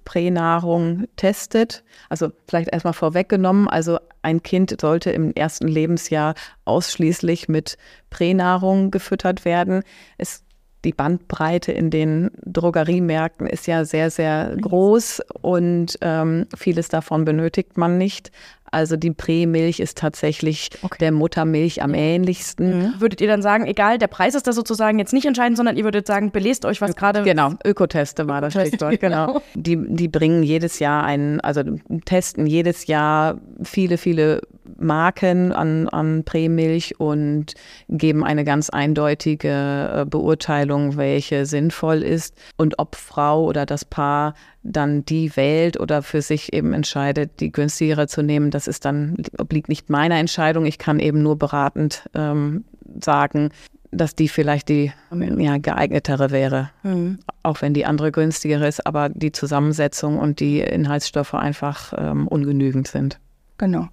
Pränahrung 0.05 1.05
testet. 1.17 1.85
Also 2.09 2.31
vielleicht 2.49 2.73
erstmal 2.73 2.95
vorweggenommen, 2.95 3.69
also 3.69 3.99
ein 4.23 4.43
Kind 4.43 4.75
sollte 4.81 5.11
im 5.11 5.33
ersten 5.35 5.69
Lebensjahr 5.69 6.35
ausschließlich 6.65 7.49
mit 7.49 7.77
Pränahrung 8.09 8.91
gefüttert 8.91 9.45
werden. 9.45 9.83
Es 10.17 10.43
die 10.87 10.93
Bandbreite 10.93 11.73
in 11.73 11.91
den 11.91 12.31
Drogeriemärkten 12.45 13.49
ist 13.49 13.67
ja 13.67 13.85
sehr, 13.85 14.09
sehr 14.09 14.57
groß 14.61 15.21
und 15.43 15.99
ähm, 16.01 16.47
vieles 16.57 16.89
davon 16.89 17.25
benötigt 17.25 17.77
man 17.77 17.99
nicht. 17.99 18.31
Also 18.77 18.97
die 18.97 19.11
Prämilch 19.11 19.81
ist 19.81 19.97
tatsächlich 19.97 20.69
okay. 20.83 20.99
der 21.01 21.13
Muttermilch 21.13 21.83
am 21.83 21.95
ähnlichsten. 21.95 22.79
Mhm. 22.79 22.95
Würdet 22.99 23.23
ihr 23.23 23.27
dann 23.27 23.41
sagen, 23.41 23.67
egal, 23.67 23.97
der 23.97 24.07
Preis 24.07 24.35
ist 24.35 24.47
da 24.47 24.53
sozusagen 24.53 24.99
jetzt 24.99 25.15
nicht 25.15 25.25
entscheidend, 25.25 25.57
sondern 25.57 25.79
ihr 25.79 25.85
würdet 25.85 26.07
sagen, 26.07 26.31
belest 26.31 26.67
euch 26.67 26.83
was 26.83 26.95
gerade. 26.95 27.23
Genau, 27.23 27.55
Ökoteste 27.65 28.29
war 28.29 28.43
das 28.43 28.53
Stichwort, 28.53 29.01
genau. 29.01 29.41
Die, 29.55 29.79
die 29.89 30.09
bringen 30.09 30.43
jedes 30.43 30.79
Jahr 30.79 31.05
einen, 31.05 31.41
also 31.41 31.63
testen 32.05 32.47
jedes 32.47 32.87
Jahr 32.87 33.41
viele, 33.63 33.97
viele 33.97 34.43
Marken 34.79 35.53
an, 35.53 35.89
an 35.89 36.25
Prämilch 36.25 37.01
und 37.01 37.55
geben 37.89 38.25
eine 38.25 38.45
ganz 38.45 38.69
eindeutige 38.69 40.03
äh, 40.03 40.05
Beurteilung, 40.05 40.99
welche 40.99 41.47
sinnvoll 41.47 42.03
ist 42.03 42.35
und 42.59 42.79
ob 42.79 42.95
Frau 42.97 43.45
oder 43.45 43.65
das 43.65 43.87
Paar 43.87 44.35
dann 44.73 45.05
die 45.05 45.37
wählt 45.37 45.79
oder 45.79 46.03
für 46.03 46.23
sich 46.23 46.53
eben 46.53 46.73
entscheidet, 46.73 47.41
die 47.41 47.53
günstigere 47.53 48.07
zu 48.09 48.23
nehmen, 48.23 48.51
das 48.51 48.67
ist 48.67 48.85
dann, 48.85 49.17
obliegt 49.39 49.69
nicht 49.69 49.91
meiner 49.91 50.17
Entscheidung. 50.17 50.67
Ich 50.67 50.79
kann 50.79 50.99
eben 50.99 51.23
nur 51.23 51.37
beratend 51.37 52.09
ähm, 52.15 52.65
sagen, 53.01 53.51
dass 53.91 54.15
die 54.15 54.29
vielleicht 54.29 54.69
die 54.69 54.93
ja, 55.39 55.59
geeignetere 55.59 56.31
wäre, 56.31 56.71
mhm. 56.83 57.19
auch 57.43 57.63
wenn 57.63 57.75
die 57.75 57.87
andere 57.87 58.13
günstigere 58.13 58.67
ist, 58.67 58.87
aber 58.87 59.09
die 59.09 59.33
Zusammensetzung 59.33 60.19
und 60.19 60.41
die 60.41 60.61
Inhaltsstoffe 60.61 61.35
einfach 61.35 61.93
ähm, 61.97 62.27
ungenügend 62.29 62.89
sind. 62.89 63.19
Genau. 63.59 63.89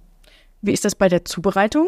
Wie 0.62 0.72
ist 0.72 0.84
das 0.84 0.94
bei 0.94 1.08
der 1.08 1.24
Zubereitung? 1.24 1.86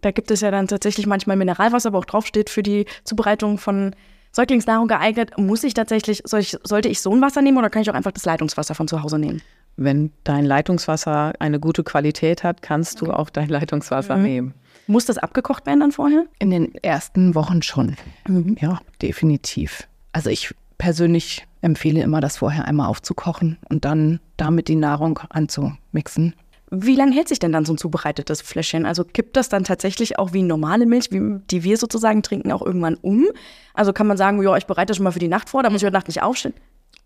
Da 0.00 0.10
gibt 0.10 0.30
es 0.30 0.40
ja 0.40 0.50
dann 0.50 0.68
tatsächlich 0.68 1.06
manchmal 1.06 1.36
Mineralwasser, 1.36 1.92
wo 1.92 1.98
auch 1.98 2.04
draufsteht 2.04 2.50
für 2.50 2.62
die 2.62 2.86
Zubereitung 3.04 3.58
von 3.58 3.94
Säuglingsnahrung 4.38 4.86
geeignet. 4.86 5.36
Muss 5.36 5.64
ich 5.64 5.74
tatsächlich, 5.74 6.22
soll 6.24 6.38
ich, 6.38 6.56
sollte 6.62 6.88
ich 6.88 7.00
so 7.00 7.12
ein 7.12 7.20
Wasser 7.20 7.42
nehmen 7.42 7.58
oder 7.58 7.70
kann 7.70 7.82
ich 7.82 7.90
auch 7.90 7.94
einfach 7.94 8.12
das 8.12 8.24
Leitungswasser 8.24 8.76
von 8.76 8.86
zu 8.86 9.02
Hause 9.02 9.18
nehmen? 9.18 9.42
Wenn 9.76 10.12
dein 10.22 10.44
Leitungswasser 10.44 11.32
eine 11.40 11.58
gute 11.58 11.82
Qualität 11.82 12.44
hat, 12.44 12.62
kannst 12.62 13.00
du 13.00 13.12
auch 13.12 13.30
dein 13.30 13.48
Leitungswasser 13.48 14.16
mhm. 14.16 14.22
nehmen. 14.22 14.54
Muss 14.86 15.06
das 15.06 15.18
abgekocht 15.18 15.66
werden 15.66 15.80
dann 15.80 15.90
vorher? 15.90 16.24
In 16.38 16.50
den 16.50 16.72
ersten 16.76 17.34
Wochen 17.34 17.62
schon. 17.62 17.96
Mhm. 18.28 18.56
Ja, 18.60 18.78
definitiv. 19.02 19.88
Also 20.12 20.30
ich 20.30 20.54
persönlich 20.78 21.44
empfehle 21.60 22.00
immer, 22.00 22.20
das 22.20 22.36
vorher 22.36 22.64
einmal 22.66 22.86
aufzukochen 22.86 23.58
und 23.68 23.84
dann 23.84 24.20
damit 24.36 24.68
die 24.68 24.76
Nahrung 24.76 25.18
anzumixen. 25.30 26.34
Wie 26.70 26.96
lange 26.96 27.14
hält 27.14 27.28
sich 27.28 27.38
denn 27.38 27.52
dann 27.52 27.64
so 27.64 27.72
ein 27.72 27.78
zubereitetes 27.78 28.42
Fläschchen? 28.42 28.84
Also 28.84 29.04
kippt 29.04 29.36
das 29.36 29.48
dann 29.48 29.64
tatsächlich 29.64 30.18
auch 30.18 30.32
wie 30.32 30.42
normale 30.42 30.86
Milch, 30.86 31.10
wie, 31.10 31.40
die 31.50 31.64
wir 31.64 31.76
sozusagen 31.76 32.22
trinken, 32.22 32.52
auch 32.52 32.62
irgendwann 32.62 32.96
um? 32.96 33.26
Also 33.74 33.92
kann 33.92 34.06
man 34.06 34.16
sagen, 34.16 34.42
ja, 34.42 34.56
ich 34.56 34.66
bereite 34.66 34.86
das 34.86 34.96
schon 34.98 35.04
mal 35.04 35.12
für 35.12 35.18
die 35.18 35.28
Nacht 35.28 35.48
vor, 35.50 35.62
da 35.62 35.70
muss 35.70 35.80
ich 35.80 35.86
heute 35.86 35.94
Nacht 35.94 36.08
nicht 36.08 36.22
aufstehen. 36.22 36.54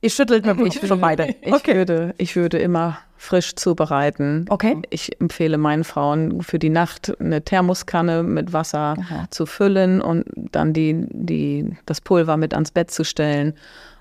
Ich 0.04 0.14
schüttelt 0.14 0.44
mir 0.44 0.66
ich 0.66 0.80
schon 0.84 1.00
beide. 1.00 1.34
Ich, 1.42 1.52
okay. 1.52 1.76
würde, 1.76 2.14
ich 2.18 2.34
würde 2.34 2.58
immer 2.58 2.98
frisch 3.16 3.54
zubereiten. 3.54 4.46
Okay. 4.48 4.82
Ich 4.90 5.20
empfehle 5.20 5.58
meinen 5.58 5.84
Frauen 5.84 6.42
für 6.42 6.58
die 6.58 6.70
Nacht 6.70 7.12
eine 7.20 7.42
Thermoskanne 7.42 8.24
mit 8.24 8.52
Wasser 8.52 8.96
Aha. 8.98 9.26
zu 9.30 9.46
füllen 9.46 10.02
und 10.02 10.24
dann 10.34 10.72
die, 10.72 11.06
die, 11.10 11.76
das 11.86 12.00
Pulver 12.00 12.36
mit 12.36 12.52
ans 12.52 12.72
Bett 12.72 12.90
zu 12.90 13.04
stellen 13.04 13.54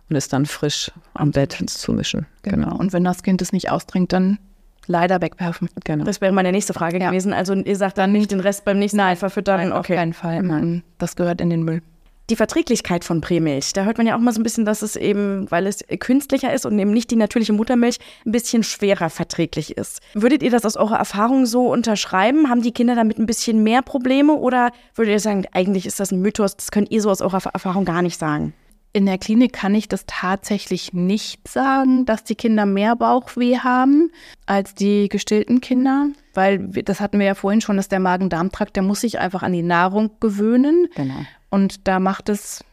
und 0.10 0.16
es 0.16 0.28
dann 0.28 0.48
frisch 0.48 0.92
am 1.14 1.32
Bett 1.32 1.54
zu 1.68 1.94
mischen. 1.94 2.26
Genau. 2.42 2.70
genau. 2.70 2.78
Und 2.78 2.94
wenn 2.94 3.04
das 3.04 3.22
Kind 3.22 3.44
es 3.44 3.54
nicht 3.54 3.70
austrinkt, 3.70 4.12
dann 4.12 4.40
leider 4.88 5.22
wegwerfen. 5.22 5.70
Genau. 5.84 6.04
Das 6.04 6.22
wäre 6.22 6.32
meine 6.32 6.52
nächste 6.52 6.74
Frage 6.74 7.00
ja. 7.00 7.10
gewesen. 7.10 7.34
Also 7.34 7.54
ihr 7.54 7.76
sagt 7.76 7.98
dann 7.98 8.12
nicht 8.12 8.32
den 8.32 8.40
Rest 8.40 8.66
beim 8.66 8.80
nächsten 8.80 8.98
Mal 8.98 9.16
verfüttern? 9.16 9.58
Nein, 9.58 9.72
okay. 9.72 9.94
auf 9.94 9.98
keinen 10.00 10.14
Fall. 10.14 10.42
Nein. 10.42 10.84
Das 10.98 11.16
gehört 11.16 11.42
in 11.42 11.50
den 11.50 11.64
Müll. 11.64 11.82
Die 12.30 12.38
Verträglichkeit 12.38 13.04
von 13.04 13.20
Prämilch, 13.20 13.74
da 13.74 13.84
hört 13.84 13.98
man 13.98 14.08
ja 14.08 14.16
auch 14.16 14.20
mal 14.20 14.32
so 14.32 14.40
ein 14.40 14.44
bisschen, 14.44 14.64
dass 14.64 14.84
es 14.84 14.96
eben, 14.96 15.52
weil 15.52 15.68
es 15.68 15.84
künstlicher 16.00 16.54
ist 16.54 16.66
und 16.66 16.80
eben 16.80 16.92
nicht 16.92 17.12
die 17.12 17.18
natürliche 17.18 17.52
Muttermilch, 17.52 17.98
ein 18.26 18.32
bisschen 18.32 18.64
schwerer 18.64 19.10
verträglich 19.10 19.76
ist. 19.76 20.00
Würdet 20.14 20.42
ihr 20.42 20.50
das 20.50 20.64
aus 20.64 20.78
eurer 20.78 20.96
Erfahrung 20.96 21.46
so 21.46 21.70
unterschreiben? 21.70 22.50
Haben 22.50 22.62
die 22.62 22.72
Kinder 22.72 22.96
damit 22.96 23.20
ein 23.20 23.26
bisschen 23.26 23.64
mehr 23.64 23.82
Probleme 23.82 24.34
oder 24.34 24.72
würdet 24.96 25.12
ihr 25.12 25.20
sagen, 25.20 25.44
eigentlich 25.52 25.86
ist 25.86 26.00
das 26.00 26.12
ein 26.12 26.22
Mythos, 26.22 26.56
das 26.56 26.72
könnt 26.72 26.90
ihr 26.90 27.02
so 27.02 27.10
aus 27.10 27.22
eurer 27.22 27.42
Erfahrung 27.52 27.84
gar 27.84 28.02
nicht 28.02 28.18
sagen? 28.18 28.54
In 28.94 29.06
der 29.06 29.18
Klinik 29.18 29.54
kann 29.54 29.74
ich 29.74 29.88
das 29.88 30.04
tatsächlich 30.06 30.92
nicht 30.92 31.48
sagen, 31.48 32.06
dass 32.06 32.26
die 32.26 32.36
Kinder 32.36 32.66
mehr 32.66 32.98
Bauchweh 32.98 33.58
haben 33.58 34.12
als 34.46 34.76
die 34.76 35.08
gestillten 35.08 35.62
Kinder, 35.62 36.08
weil 36.34 36.60
das 36.68 37.00
hatten 37.00 37.20
wir 37.20 37.26
ja 37.26 37.36
vorhin 37.36 37.62
schon, 37.62 37.78
dass 37.78 37.88
der 37.88 38.02
Magen-Darm-Trakt, 38.02 38.76
der 38.76 38.84
muss 38.84 39.02
sich 39.02 39.20
einfach 39.20 39.44
an 39.44 39.54
die 39.54 39.64
Nahrung 39.64 40.12
gewöhnen. 40.20 40.88
Genau. 40.96 41.26
Und 41.50 41.88
da 41.88 42.00
macht 42.00 42.28
es 42.28 42.66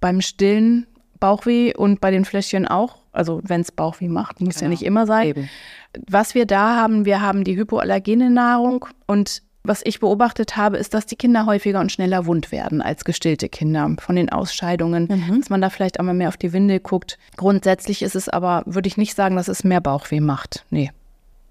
beim 0.00 0.20
Stillen 0.20 0.86
Bauchweh 1.18 1.74
und 1.74 2.00
bei 2.00 2.10
den 2.10 2.24
Fläschchen 2.24 2.66
auch. 2.66 2.96
Also 3.12 3.40
wenn 3.44 3.60
es 3.60 3.72
Bauchweh 3.72 4.08
macht, 4.08 4.40
muss 4.40 4.54
genau. 4.54 4.64
ja 4.64 4.68
nicht 4.70 4.82
immer 4.82 5.06
sein. 5.06 5.28
Eben. 5.28 5.50
Was 6.08 6.34
wir 6.34 6.46
da 6.46 6.76
haben, 6.76 7.04
wir 7.04 7.20
haben 7.20 7.42
die 7.42 7.56
hypoallergene 7.56 8.30
Nahrung 8.30 8.86
und 9.06 9.42
was 9.62 9.82
ich 9.84 10.00
beobachtet 10.00 10.56
habe, 10.56 10.78
ist, 10.78 10.94
dass 10.94 11.06
die 11.06 11.16
Kinder 11.16 11.46
häufiger 11.46 11.80
und 11.80 11.92
schneller 11.92 12.26
wund 12.26 12.50
werden 12.50 12.80
als 12.80 13.04
gestillte 13.04 13.48
Kinder 13.48 13.94
von 13.98 14.16
den 14.16 14.30
Ausscheidungen, 14.30 15.08
mhm. 15.10 15.40
dass 15.40 15.50
man 15.50 15.60
da 15.60 15.70
vielleicht 15.70 16.00
einmal 16.00 16.14
mehr 16.14 16.28
auf 16.28 16.36
die 16.36 16.52
Windel 16.52 16.80
guckt. 16.80 17.18
Grundsätzlich 17.36 18.02
ist 18.02 18.16
es 18.16 18.28
aber, 18.28 18.62
würde 18.66 18.88
ich 18.88 18.96
nicht 18.96 19.14
sagen, 19.14 19.36
dass 19.36 19.48
es 19.48 19.64
mehr 19.64 19.80
Bauchweh 19.80 20.20
macht. 20.20 20.64
Nee. 20.70 20.90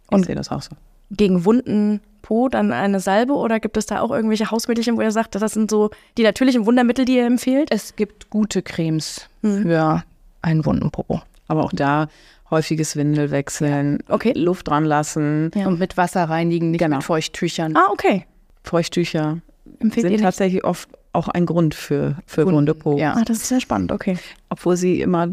Und 0.09 0.21
ich 0.21 0.25
sehe 0.25 0.35
das 0.35 0.49
auch 0.49 0.61
so. 0.61 0.75
Gegen 1.11 1.45
Wunden 1.45 2.01
Po 2.21 2.49
dann 2.49 2.73
eine 2.73 2.99
Salbe 2.99 3.33
oder 3.33 3.59
gibt 3.59 3.77
es 3.77 3.85
da 3.85 4.01
auch 4.01 4.11
irgendwelche 4.11 4.51
Hausmittelchen, 4.51 4.97
wo 4.97 5.01
ihr 5.01 5.11
sagt, 5.11 5.35
das 5.35 5.53
sind 5.53 5.71
so 5.71 5.89
die 6.17 6.23
natürlichen 6.23 6.65
Wundermittel, 6.65 7.05
die 7.05 7.15
ihr 7.17 7.25
empfehlt? 7.25 7.69
Es 7.71 7.95
gibt 7.95 8.29
gute 8.29 8.61
Cremes 8.61 9.27
mhm. 9.41 9.63
für 9.63 10.03
einen 10.41 10.65
Wundenpopo. 10.65 11.21
Aber 11.47 11.63
auch 11.63 11.73
da 11.73 12.07
häufiges 12.51 12.95
Windelwechseln, 12.95 13.99
Okay. 14.09 14.33
Luft 14.35 14.67
dran 14.67 14.85
lassen, 14.85 15.51
Ja. 15.55 15.67
Und 15.67 15.79
mit 15.79 15.97
Wasser 15.97 16.23
reinigen, 16.25 16.71
nicht 16.71 16.79
Genau. 16.79 16.97
mit 16.97 17.05
Feuchttüchern. 17.05 17.75
Ah, 17.75 17.87
okay. 17.91 18.25
Feuchttücher 18.63 19.39
Empfehlt 19.79 20.07
sind 20.07 20.21
tatsächlich 20.21 20.63
oft 20.63 20.89
auch 21.13 21.27
ein 21.27 21.45
Grund 21.45 21.73
für, 21.75 22.17
für 22.25 22.41
Wunden, 22.45 22.57
wunde 22.57 22.75
Po. 22.75 22.97
ja. 22.97 23.13
Ah, 23.13 23.23
das 23.25 23.37
ist 23.37 23.47
sehr 23.47 23.59
spannend, 23.61 23.91
okay. 23.91 24.17
Obwohl 24.49 24.77
sie 24.77 25.01
immer 25.01 25.27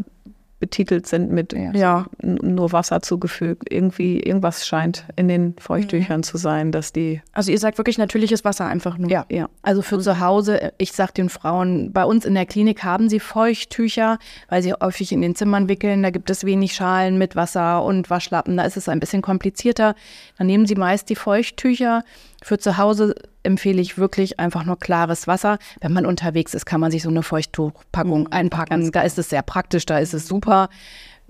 betitelt 0.59 1.07
sind 1.07 1.31
mit 1.31 1.53
Ja. 1.53 1.73
Ja. 1.73 2.07
nur 2.23 2.73
Wasser 2.73 3.03
zugefügt. 3.03 3.71
Irgendwie, 3.71 4.21
irgendwas 4.21 4.67
scheint 4.67 5.05
in 5.17 5.29
den 5.29 5.55
Feuchttüchern 5.59 6.23
zu 6.23 6.39
sein, 6.39 6.73
dass 6.73 6.93
die, 6.93 7.21
Also 7.33 7.53
ihr 7.53 7.59
sagt 7.59 7.79
wirklich 7.79 7.99
natürliches 7.99 8.45
Wasser 8.45 8.67
einfach 8.67 8.97
nur. 8.97 9.11
Ja. 9.11 9.27
ja, 9.31 9.49
Also 9.63 9.83
für 9.83 9.99
zu 9.99 10.21
Hause, 10.21 10.73
ich 10.79 10.93
sag 10.93 11.13
den 11.13 11.29
Frauen, 11.29 11.93
bei 11.93 12.05
uns 12.05 12.25
in 12.25 12.35
der 12.35 12.47
Klinik 12.47 12.85
haben 12.85 13.09
sie 13.09 13.21
Feuchttücher, 13.21 14.19
weil 14.49 14.63
sie 14.63 14.73
häufig 14.73 15.13
in 15.13 15.21
den 15.21 15.35
Zimmern 15.35 15.69
wickeln. 15.69 16.03
Da 16.03 16.11
gibt 16.11 16.31
es 16.31 16.45
wenig 16.45 16.73
Schalen 16.75 17.19
mit 17.19 17.37
Wasser 17.37 17.85
und 17.85 18.09
Waschlappen. 18.09 18.57
Da 18.57 18.65
ist 18.65 18.77
es 18.77 18.89
ein 18.89 19.01
bisschen 19.01 19.23
komplizierter. 19.23 19.95
Dann 20.39 20.47
nehmen 20.47 20.67
sie 20.67 20.75
meist 20.75 21.11
die 21.11 21.17
Feuchttücher. 21.17 22.03
Für 22.43 22.59
zu 22.59 22.77
Hause 22.79 23.15
empfehle 23.47 23.81
ich 23.81 23.97
wirklich 23.97 24.39
einfach 24.39 24.65
nur 24.65 24.79
klares 24.79 25.27
Wasser. 25.27 25.59
Wenn 25.81 25.93
man 25.93 26.05
unterwegs 26.05 26.53
ist, 26.53 26.67
kann 26.67 26.81
man 26.81 26.91
sich 26.91 27.03
so 27.03 27.09
eine 27.09 27.23
Feuchttuchpackung 27.23 28.29
einpacken. 28.29 28.93
Da 28.93 29.03
ist 29.03 29.19
es 29.19 29.31
sehr 29.31 29.43
praktisch, 29.43 29.87
da 29.87 29.99
ist 29.99 30.13
es 30.13 30.29
super. 30.29 30.69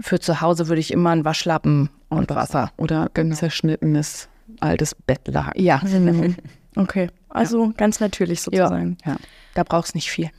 Für 0.00 0.18
zu 0.18 0.40
Hause 0.40 0.68
würde 0.68 0.80
ich 0.80 0.92
immer 0.92 1.10
einen 1.10 1.24
Waschlappen 1.24 1.90
und 2.08 2.30
Wasser. 2.30 2.72
oder 2.76 3.10
zerschnittenes 3.32 4.28
altes 4.60 4.94
Bettlaken. 4.94 5.62
Ja, 5.62 5.80
Okay. 6.76 7.08
Also 7.30 7.72
ganz 7.76 8.00
natürlich 8.00 8.42
sozusagen. 8.42 8.98
Ja. 9.04 9.16
da 9.54 9.62
braucht 9.62 9.88
es 9.88 9.94
nicht 9.94 10.10
viel. 10.10 10.30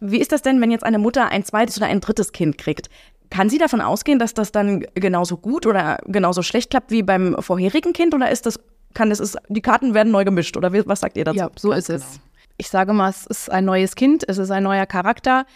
Wie 0.00 0.18
ist 0.18 0.32
das 0.32 0.42
denn, 0.42 0.60
wenn 0.60 0.70
jetzt 0.70 0.84
eine 0.84 0.98
Mutter 0.98 1.28
ein 1.28 1.44
zweites 1.44 1.76
oder 1.76 1.86
ein 1.86 2.00
drittes 2.00 2.32
Kind 2.32 2.58
kriegt? 2.58 2.88
Kann 3.30 3.50
sie 3.50 3.58
davon 3.58 3.80
ausgehen, 3.80 4.18
dass 4.18 4.34
das 4.34 4.52
dann 4.52 4.86
genauso 4.94 5.36
gut 5.36 5.66
oder 5.66 5.98
genauso 6.06 6.42
schlecht 6.42 6.70
klappt 6.70 6.90
wie 6.90 7.02
beim 7.02 7.36
vorherigen 7.40 7.92
Kind? 7.92 8.14
Oder 8.14 8.30
ist 8.30 8.46
das, 8.46 8.58
kann 8.94 9.10
das, 9.10 9.20
ist, 9.20 9.36
die 9.48 9.60
Karten 9.60 9.94
werden 9.94 10.10
neu 10.10 10.24
gemischt? 10.24 10.56
Oder 10.56 10.72
was 10.86 11.00
sagt 11.00 11.16
ihr 11.16 11.24
dazu? 11.24 11.38
Ja, 11.38 11.50
so 11.56 11.72
ist 11.72 11.90
es. 11.90 12.20
Ich 12.56 12.68
sage 12.68 12.92
mal, 12.92 13.10
es 13.10 13.26
ist 13.26 13.50
ein 13.50 13.64
neues 13.64 13.94
Kind, 13.94 14.28
es 14.28 14.38
ist 14.38 14.50
ein 14.50 14.64
neuer 14.64 14.86
Charakter. 14.86 15.46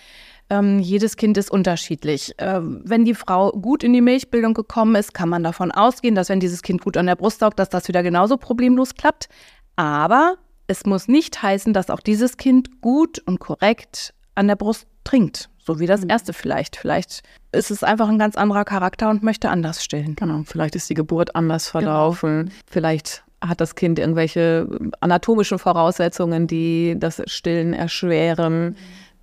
Ähm, 0.51 0.79
jedes 0.81 1.17
Kind 1.17 1.37
ist 1.39 1.51
unterschiedlich. 1.51 2.35
Ähm, 2.39 2.83
wenn 2.85 3.05
die 3.05 3.15
Frau 3.15 3.51
gut 3.51 3.83
in 3.83 3.93
die 3.93 4.01
Milchbildung 4.01 4.55
gekommen 4.55 4.95
ist, 4.95 5.15
kann 5.15 5.29
man 5.29 5.43
davon 5.43 5.73
ausgehen, 5.73 6.15
dass 6.15 6.29
wenn 6.29 6.41
dieses 6.41 6.63
Kind 6.63 6.83
gut 6.83 6.97
an 6.97 7.07
der 7.07 7.17
Brust 7.17 7.41
saugt, 7.41 7.59
dass 7.59 7.71
das 7.71 7.89
wieder 7.89 8.03
genauso 8.03 8.37
problemlos 8.37 8.95
klappt. 8.95 9.29
Aber 9.77 10.37
es 10.67 10.85
muss 10.85 11.09
nicht 11.09 11.43
heißen, 11.43 11.73
dass 11.73 11.91
auch 11.91 12.01
dieses 12.01 12.37
Kind 12.37 12.81
gut 12.81 13.19
und 13.21 13.41
korrekt 13.41 14.15
an 14.35 14.47
der 14.47 14.57
Brust 14.57 14.87
trinkt. 15.05 15.49
So 15.65 15.79
wie 15.79 15.87
das 15.87 16.03
erste 16.03 16.33
vielleicht. 16.33 16.77
Vielleicht 16.77 17.23
ist 17.53 17.71
es 17.71 17.85
einfach 17.85 18.09
ein 18.09 18.19
ganz 18.19 18.37
anderer 18.37 18.65
Charakter 18.65 19.11
und 19.11 19.23
möchte 19.23 19.49
anders 19.49 19.85
stillen. 19.85 20.17
Genau, 20.17 20.43
vielleicht 20.45 20.75
ist 20.75 20.91
die 20.91 20.95
Geburt 20.95 21.37
anders 21.37 21.69
verlaufen. 21.69 22.51
Vielleicht 22.69 23.23
hat 23.41 23.61
das 23.61 23.75
Kind 23.75 23.99
irgendwelche 23.99 24.67
anatomischen 25.01 25.59
Voraussetzungen, 25.59 26.47
die 26.47 26.97
das 26.99 27.23
Stillen 27.27 27.75
erschweren. 27.75 28.77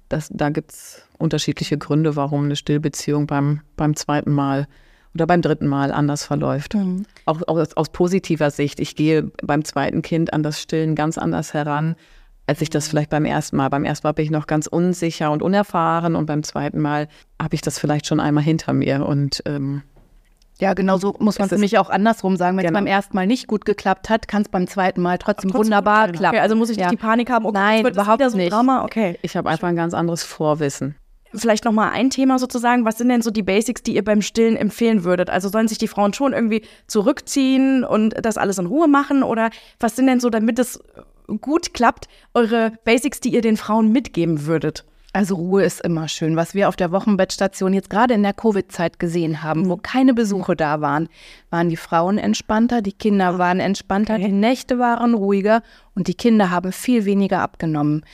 Das, 0.07 0.29
da 0.31 0.49
gibt 0.49 0.71
es 0.71 1.03
unterschiedliche 1.17 1.77
Gründe, 1.77 2.15
warum 2.15 2.45
eine 2.45 2.55
Stillbeziehung 2.55 3.27
beim, 3.27 3.61
beim 3.75 3.95
zweiten 3.95 4.31
Mal 4.31 4.67
oder 5.13 5.27
beim 5.27 5.41
dritten 5.41 5.67
Mal 5.67 5.91
anders 5.91 6.25
verläuft. 6.25 6.75
Auch 7.25 7.41
aus, 7.47 7.75
aus 7.75 7.89
positiver 7.89 8.51
Sicht. 8.51 8.79
Ich 8.79 8.95
gehe 8.95 9.23
beim 9.41 9.65
zweiten 9.65 10.01
Kind 10.01 10.33
an 10.33 10.43
das 10.43 10.61
Stillen 10.61 10.95
ganz 10.95 11.17
anders 11.17 11.53
heran, 11.53 11.95
als 12.49 12.61
ich 12.61 12.69
das 12.69 12.87
vielleicht 12.87 13.09
beim 13.09 13.25
ersten 13.25 13.55
Mal. 13.57 13.69
Beim 13.69 13.85
ersten 13.85 14.07
Mal 14.07 14.11
bin 14.13 14.25
ich 14.25 14.31
noch 14.31 14.47
ganz 14.47 14.67
unsicher 14.67 15.31
und 15.31 15.41
unerfahren 15.41 16.15
und 16.15 16.25
beim 16.25 16.43
zweiten 16.43 16.79
Mal 16.81 17.07
habe 17.41 17.55
ich 17.55 17.61
das 17.61 17.79
vielleicht 17.79 18.07
schon 18.07 18.19
einmal 18.19 18.43
hinter 18.43 18.73
mir 18.73 19.05
und 19.05 19.41
ähm, 19.45 19.83
Ja, 20.59 20.73
genau 20.73 20.97
so 20.97 21.15
muss 21.19 21.39
man 21.39 21.47
Es 21.49 21.57
mich 21.59 21.77
auch 21.77 21.89
andersrum 21.89 22.35
sagen. 22.35 22.57
Wenn 22.57 22.65
es 22.65 22.69
Genau. 22.69 22.79
beim 22.79 22.87
ersten 22.87 23.15
Mal 23.15 23.27
nicht 23.27 23.47
gut 23.47 23.63
geklappt 23.65 24.09
hat, 24.09 24.27
kann 24.27 24.41
es 24.41 24.49
beim 24.49 24.67
zweiten 24.67 25.01
Mal 25.01 25.17
trotzdem, 25.19 25.51
Trotzdem 25.51 25.65
wunderbar 25.67 26.07
gut, 26.07 26.17
klappen. 26.17 26.35
Okay, 26.35 26.41
also 26.43 26.55
muss 26.55 26.69
ich 26.69 26.77
ja. 26.77 26.87
nicht 26.89 26.99
die 26.99 27.05
Panik 27.05 27.29
haben, 27.29 27.45
okay, 27.45 27.53
Nein, 27.57 27.85
überhaupt 27.87 28.21
so 28.23 28.31
ein 28.31 28.37
nicht. 28.37 28.51
Drama. 28.51 28.83
Okay. 28.83 29.17
ich 29.21 29.37
habe 29.37 29.47
einfach 29.49 29.67
ein 29.67 29.75
ganz 29.75 29.93
anderes 29.93 30.23
Vorwissen. 30.23 30.95
Vielleicht 31.35 31.63
noch 31.63 31.71
mal 31.71 31.91
ein 31.91 32.09
Thema 32.09 32.39
sozusagen. 32.39 32.83
Was 32.85 32.97
sind 32.97 33.09
denn 33.09 33.21
so 33.21 33.29
die 33.29 33.43
Basics, 33.43 33.83
die 33.83 33.93
ihr 33.95 34.03
beim 34.03 34.23
Stillen 34.23 34.57
empfehlen 34.57 35.03
würdet? 35.03 35.29
Also 35.29 35.49
sollen 35.49 35.67
sich 35.67 35.77
die 35.77 35.87
Frauen 35.87 36.11
schon 36.13 36.33
irgendwie 36.33 36.63
zurückziehen 36.87 37.83
und 37.83 38.15
das 38.25 38.37
alles 38.37 38.57
in 38.57 38.65
Ruhe 38.65 38.87
machen? 38.87 39.21
Oder 39.21 39.51
was 39.79 39.95
sind 39.95 40.07
denn 40.07 40.19
so, 40.19 40.31
damit 40.31 40.57
es 40.57 40.79
gut 41.37 41.73
klappt, 41.73 42.07
eure 42.33 42.73
Basics, 42.83 43.19
die 43.19 43.33
ihr 43.33 43.41
den 43.41 43.57
Frauen 43.57 43.91
mitgeben 43.91 44.45
würdet? 44.45 44.85
Also 45.11 45.35
Ruhe 45.35 45.63
ist 45.63 45.81
immer 45.81 46.07
schön. 46.07 46.35
Was 46.35 46.53
wir 46.53 46.69
auf 46.69 46.75
der 46.75 46.91
Wochenbettstation 46.91 47.73
jetzt 47.73 47.89
gerade 47.89 48.13
in 48.13 48.21
der 48.21 48.33
Covid-Zeit 48.33 48.99
gesehen 48.99 49.41
haben, 49.41 49.67
wo 49.67 49.75
keine 49.75 50.13
Besuche 50.13 50.55
da 50.55 50.81
waren, 50.81 51.09
waren 51.49 51.69
die 51.69 51.77
Frauen 51.77 52.19
entspannter, 52.19 52.83
die 52.83 52.91
Kinder 52.91 53.39
waren 53.39 53.59
entspannter, 53.59 54.19
die 54.19 54.31
Nächte 54.31 54.77
waren 54.77 55.15
ruhiger 55.15 55.63
und 55.95 56.07
die 56.07 56.13
Kinder 56.13 56.51
haben 56.51 56.71
viel 56.71 57.05
weniger 57.05 57.41
abgenommen. 57.41 58.05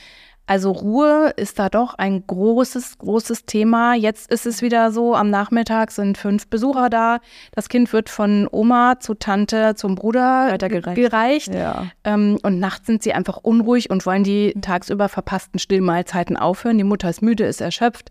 Also 0.48 0.70
Ruhe 0.70 1.32
ist 1.36 1.58
da 1.58 1.68
doch 1.68 1.94
ein 1.94 2.24
großes, 2.24 2.98
großes 2.98 3.46
Thema. 3.46 3.94
Jetzt 3.94 4.30
ist 4.30 4.46
es 4.46 4.62
wieder 4.62 4.92
so, 4.92 5.16
am 5.16 5.28
Nachmittag 5.28 5.90
sind 5.90 6.18
fünf 6.18 6.46
Besucher 6.46 6.88
da. 6.88 7.18
Das 7.52 7.68
Kind 7.68 7.92
wird 7.92 8.08
von 8.08 8.48
Oma 8.52 9.00
zu 9.00 9.14
Tante 9.14 9.74
zum 9.74 9.96
Bruder 9.96 10.48
Weitergereicht. 10.52 10.96
gereicht. 10.96 11.54
Ja. 11.54 11.86
Ähm, 12.04 12.38
und 12.44 12.60
nachts 12.60 12.86
sind 12.86 13.02
sie 13.02 13.12
einfach 13.12 13.38
unruhig 13.38 13.90
und 13.90 14.06
wollen 14.06 14.22
die 14.22 14.54
tagsüber 14.60 15.08
verpassten 15.08 15.58
Stillmahlzeiten 15.58 16.36
aufhören. 16.36 16.78
Die 16.78 16.84
Mutter 16.84 17.10
ist 17.10 17.22
müde, 17.22 17.44
ist 17.44 17.60
erschöpft. 17.60 18.10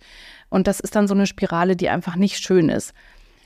Und 0.49 0.67
das 0.67 0.81
ist 0.81 0.95
dann 0.95 1.07
so 1.07 1.13
eine 1.13 1.27
Spirale, 1.27 1.77
die 1.77 1.87
einfach 1.87 2.17
nicht 2.17 2.43
schön 2.43 2.67
ist. 2.67 2.93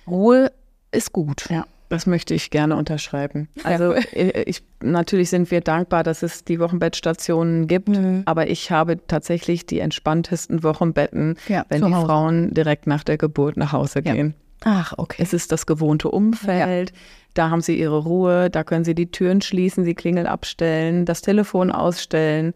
Ruhe 0.08 0.52
ist 0.92 1.14
gut. 1.14 1.48
Ja, 1.52 1.66
das 1.90 2.06
möchte 2.06 2.34
ich 2.34 2.50
gerne 2.52 2.76
unterschreiben. 2.76 3.50
Also 3.64 3.94
äh, 3.94 4.44
ich, 4.44 4.64
natürlich 4.82 5.30
sind 5.30 5.52
wir 5.52 5.62
dankbar, 5.62 6.04
dass 6.04 6.24
es 6.24 6.44
die 6.46 6.60
Wochenbettstationen 6.60 7.68
gibt, 7.68 7.90
aber 8.26 8.50
ich 8.50 8.72
habe 8.72 9.06
tatsächlich 9.08 9.66
die 9.66 9.80
entspanntesten 9.80 10.64
Wochenbetten, 10.64 11.36
Ja, 11.48 11.66
wenn 11.70 11.84
die 11.86 11.94
Hause. 11.94 12.06
Frauen 12.06 12.54
direkt 12.54 12.88
nach 12.88 13.04
der 13.04 13.18
Geburt 13.18 13.58
nach 13.58 13.74
Hause 13.74 14.02
Ja. 14.06 14.14
gehen. 14.14 14.36
Ach, 14.64 14.94
okay. 14.98 15.22
Es 15.24 15.34
ist 15.34 15.52
das 15.52 15.66
gewohnte 15.66 16.10
Umfeld, 16.12 16.92
da 17.34 17.50
haben 17.50 17.62
sie 17.62 17.80
ihre 17.80 17.98
Ruhe, 18.00 18.50
da 18.50 18.64
können 18.64 18.84
sie 18.84 18.94
die 18.96 19.10
Türen 19.10 19.42
schließen, 19.42 19.86
die 19.86 19.96
Klingel 19.96 20.28
abstellen, 20.28 21.06
das 21.06 21.22
Telefon 21.22 21.72
ausstellen. 21.72 22.54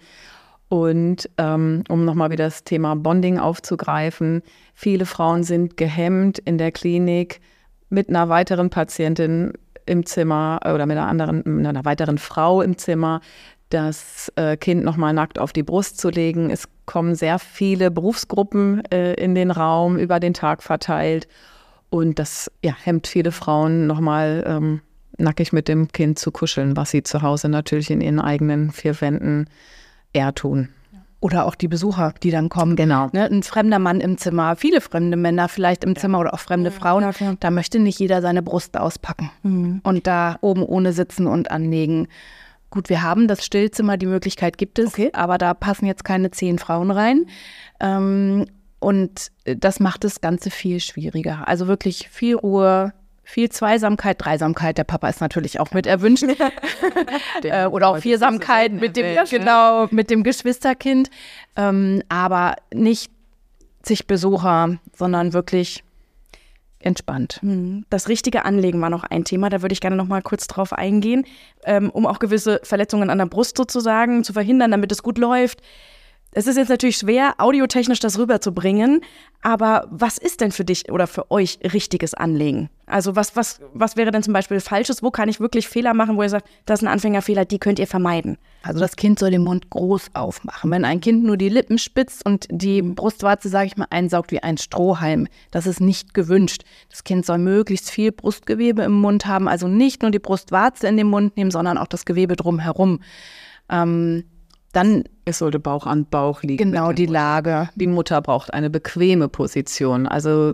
Und 0.69 1.29
ähm, 1.37 1.83
um 1.89 2.03
nochmal 2.03 2.31
wieder 2.31 2.45
das 2.45 2.63
Thema 2.63 2.95
Bonding 2.95 3.37
aufzugreifen, 3.37 4.41
viele 4.73 5.05
Frauen 5.05 5.43
sind 5.43 5.77
gehemmt 5.77 6.39
in 6.39 6.57
der 6.57 6.71
Klinik 6.71 7.39
mit 7.93 8.09
einer 8.09 8.27
weiteren 8.27 8.69
Patientin 8.69 9.53
im 9.85 10.05
Zimmer 10.05 10.59
oder 10.65 10.85
mit 10.85 10.97
einer 10.97 11.07
anderen, 11.07 11.43
mit 11.45 11.67
einer 11.67 11.85
weiteren 11.85 12.17
Frau 12.17 12.61
im 12.61 12.77
Zimmer, 12.77 13.21
das 13.69 14.31
äh, 14.35 14.57
Kind 14.57 14.83
nochmal 14.83 15.13
nackt 15.13 15.39
auf 15.39 15.53
die 15.53 15.63
Brust 15.63 15.99
zu 15.99 16.09
legen. 16.09 16.49
Es 16.49 16.67
kommen 16.85 17.15
sehr 17.15 17.37
viele 17.39 17.91
Berufsgruppen 17.91 18.83
äh, 18.91 19.13
in 19.13 19.35
den 19.35 19.51
Raum 19.51 19.97
über 19.97 20.19
den 20.19 20.33
Tag 20.33 20.63
verteilt. 20.63 21.27
Und 21.89 22.17
das 22.17 22.51
ja, 22.63 22.73
hemmt 22.83 23.05
viele 23.05 23.31
Frauen 23.31 23.85
nochmal 23.85 24.43
ähm, 24.47 24.81
nackig 25.17 25.53
mit 25.53 25.67
dem 25.67 25.91
Kind 25.91 26.17
zu 26.17 26.31
kuscheln, 26.31 26.75
was 26.75 26.89
sie 26.89 27.03
zu 27.03 27.21
Hause 27.21 27.49
natürlich 27.49 27.91
in 27.91 28.01
ihren 28.01 28.19
eigenen 28.19 28.71
vier 28.71 28.99
Wänden 29.01 29.47
eher 30.13 30.33
tun. 30.33 30.69
Oder 31.23 31.45
auch 31.45 31.55
die 31.55 31.69
Besucher, 31.69 32.13
die 32.21 32.31
dann 32.31 32.49
kommen. 32.49 32.75
Genau. 32.75 33.07
Ne, 33.13 33.23
ein 33.31 33.43
fremder 33.43 33.79
Mann 33.79 34.01
im 34.01 34.17
Zimmer, 34.17 34.57
viele 34.57 34.81
fremde 34.81 35.15
Männer 35.15 35.47
vielleicht 35.47 35.85
im 35.85 35.95
Zimmer 35.95 36.19
oder 36.19 36.33
auch 36.33 36.39
fremde 36.39 36.69
Frauen. 36.69 36.99
klar, 36.99 37.13
klar. 37.13 37.37
Da 37.39 37.49
möchte 37.49 37.79
nicht 37.79 37.97
jeder 37.97 38.21
seine 38.21 38.41
Brust 38.43 38.75
auspacken 38.75 39.31
und 39.83 40.05
da 40.05 40.35
oben 40.41 40.63
ohne 40.63 40.91
sitzen 40.91 41.25
und 41.25 41.49
anlegen. 41.49 42.09
Gut, 42.71 42.89
wir 42.89 43.03
haben 43.03 43.29
das 43.29 43.45
Stillzimmer, 43.45 43.95
die 43.95 44.05
Möglichkeit 44.07 44.57
gibt 44.57 44.79
es, 44.79 44.87
Okay. 44.89 45.11
aber 45.13 45.37
da 45.37 45.53
passen 45.53 45.85
jetzt 45.85 46.03
keine 46.03 46.31
zehn 46.31 46.59
Frauen 46.59 46.91
rein. 46.91 47.25
Ähm, 47.79 48.45
und 48.79 49.31
das 49.45 49.79
macht 49.79 50.03
das 50.03 50.19
Ganze 50.19 50.51
viel 50.51 50.81
schwieriger. 50.81 51.47
Also 51.47 51.67
wirklich 51.67 52.09
viel 52.09 52.35
Ruhe, 52.35 52.91
viel 53.23 53.49
Zweisamkeit, 53.49 54.17
Dreisamkeit. 54.23 54.77
Der 54.77 54.83
Papa 54.83 55.09
ist 55.09 55.21
natürlich 55.21 55.59
auch 55.59 55.71
mit 55.71 55.87
erwünscht. 55.87 56.25
äh, 57.43 57.65
oder 57.65 57.89
auch 57.89 57.97
Viersamkeit 57.97 58.73
mit 58.73 58.97
dem, 58.97 59.17
genau, 59.29 59.87
mit 59.91 60.09
dem 60.09 60.23
Geschwisterkind. 60.23 61.09
Ähm, 61.55 62.03
aber 62.09 62.55
nicht 62.73 63.11
zig 63.81 64.07
Besucher, 64.07 64.77
sondern 64.95 65.33
wirklich 65.33 65.83
entspannt. 66.79 67.39
Hm, 67.41 67.85
Das 67.89 68.09
richtige 68.09 68.45
Anlegen 68.45 68.81
war 68.81 68.89
noch 68.89 69.03
ein 69.03 69.23
Thema, 69.23 69.49
da 69.49 69.61
würde 69.61 69.73
ich 69.73 69.81
gerne 69.81 69.95
noch 69.95 70.07
mal 70.07 70.21
kurz 70.21 70.47
drauf 70.47 70.73
eingehen, 70.73 71.25
ähm, 71.63 71.89
um 71.89 72.05
auch 72.05 72.19
gewisse 72.19 72.59
Verletzungen 72.63 73.09
an 73.09 73.17
der 73.17 73.25
Brust 73.25 73.57
sozusagen 73.57 74.23
zu 74.23 74.33
verhindern, 74.33 74.71
damit 74.71 74.91
es 74.91 75.03
gut 75.03 75.17
läuft. 75.17 75.61
Es 76.35 76.47
ist 76.47 76.57
jetzt 76.57 76.69
natürlich 76.69 76.97
schwer, 76.97 77.35
audiotechnisch 77.37 77.99
das 77.99 78.17
rüberzubringen, 78.17 79.01
aber 79.43 79.87
was 79.91 80.17
ist 80.17 80.41
denn 80.41 80.51
für 80.51 80.65
dich 80.65 80.91
oder 80.91 81.05
für 81.05 81.29
euch 81.29 81.59
richtiges 81.73 82.15
Anlegen? 82.15 82.69
Also 82.87 83.15
was, 83.15 83.35
was, 83.35 83.61
was 83.73 83.97
wäre 83.97 84.09
denn 84.09 84.23
zum 84.23 84.33
Beispiel 84.33 84.59
falsches? 84.59 85.03
Wo 85.03 85.11
kann 85.11 85.29
ich 85.29 85.39
wirklich 85.39 85.67
Fehler 85.67 85.93
machen, 85.93 86.17
wo 86.17 86.23
ihr 86.23 86.29
sagt, 86.29 86.49
das 86.65 86.79
ist 86.79 86.87
ein 86.87 86.91
Anfängerfehler, 86.91 87.45
die 87.45 87.59
könnt 87.59 87.77
ihr 87.77 87.85
vermeiden? 87.85 88.37
Also 88.63 88.79
das 88.79 88.95
Kind 88.95 89.19
soll 89.19 89.29
den 89.29 89.43
Mund 89.43 89.69
groß 89.69 90.11
aufmachen. 90.15 90.71
Wenn 90.71 90.85
ein 90.85 91.01
Kind 91.01 91.23
nur 91.23 91.37
die 91.37 91.49
Lippen 91.49 91.77
spitzt 91.77 92.25
und 92.25 92.47
die 92.49 92.81
Brustwarze, 92.81 93.49
sage 93.49 93.67
ich 93.67 93.77
mal, 93.77 93.87
einsaugt 93.91 94.31
wie 94.31 94.41
ein 94.41 94.57
Strohhalm, 94.57 95.27
das 95.51 95.67
ist 95.67 95.81
nicht 95.81 96.15
gewünscht. 96.15 96.63
Das 96.89 97.03
Kind 97.03 97.25
soll 97.25 97.37
möglichst 97.37 97.91
viel 97.91 98.11
Brustgewebe 98.11 98.81
im 98.81 98.93
Mund 98.93 99.27
haben, 99.27 99.47
also 99.47 99.67
nicht 99.67 100.01
nur 100.01 100.09
die 100.09 100.19
Brustwarze 100.19 100.87
in 100.87 100.97
den 100.97 101.07
Mund 101.07 101.37
nehmen, 101.37 101.51
sondern 101.51 101.77
auch 101.77 101.87
das 101.87 102.05
Gewebe 102.05 102.35
drumherum. 102.35 103.01
Ähm, 103.69 104.23
dann 104.73 105.03
es 105.25 105.37
sollte 105.37 105.59
Bauch 105.59 105.85
an 105.85 106.05
Bauch 106.05 106.43
liegen. 106.43 106.71
Genau, 106.71 106.91
die 106.91 107.05
Lage. 107.05 107.69
Die 107.75 107.87
Mutter 107.87 108.21
braucht 108.21 108.53
eine 108.53 108.69
bequeme 108.69 109.29
Position. 109.29 110.05
Also 110.07 110.53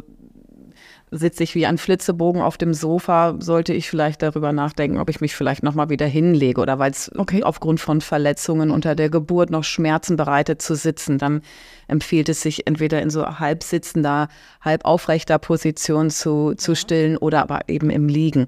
sitze 1.12 1.44
ich 1.44 1.56
wie 1.56 1.66
ein 1.66 1.80
Flitzebogen 1.80 2.42
auf 2.42 2.58
dem 2.58 2.76
Sofa, 2.76 3.36
sollte 3.40 3.74
ich 3.74 3.90
vielleicht 3.90 4.22
darüber 4.22 4.54
nachdenken, 4.54 5.00
ob 5.00 5.10
ich 5.10 5.22
mich 5.22 5.36
vielleicht 5.36 5.64
nochmal 5.64 5.90
wieder 5.90 6.06
hinlege 6.06 6.62
oder 6.62 6.78
weil 6.78 6.92
es 6.92 7.12
okay. 7.18 7.42
aufgrund 7.42 7.80
von 7.80 8.00
Verletzungen 8.00 8.70
unter 8.70 8.94
der 8.94 9.10
Geburt 9.10 9.50
noch 9.50 9.64
Schmerzen 9.64 10.18
bereitet 10.18 10.62
zu 10.62 10.76
sitzen. 10.76 11.18
Dann 11.18 11.42
empfiehlt 11.88 12.30
es 12.30 12.42
sich 12.42 12.68
entweder 12.68 13.02
in 13.02 13.10
so 13.10 13.26
halb 13.40 13.64
sitzender, 13.64 14.28
halb 14.62 14.86
aufrechter 14.86 15.40
Position 15.40 16.12
zu, 16.12 16.54
zu 16.56 16.76
stillen 16.76 17.18
oder 17.18 17.42
aber 17.42 17.62
eben 17.70 17.90
im 17.90 18.08
Liegen 18.08 18.48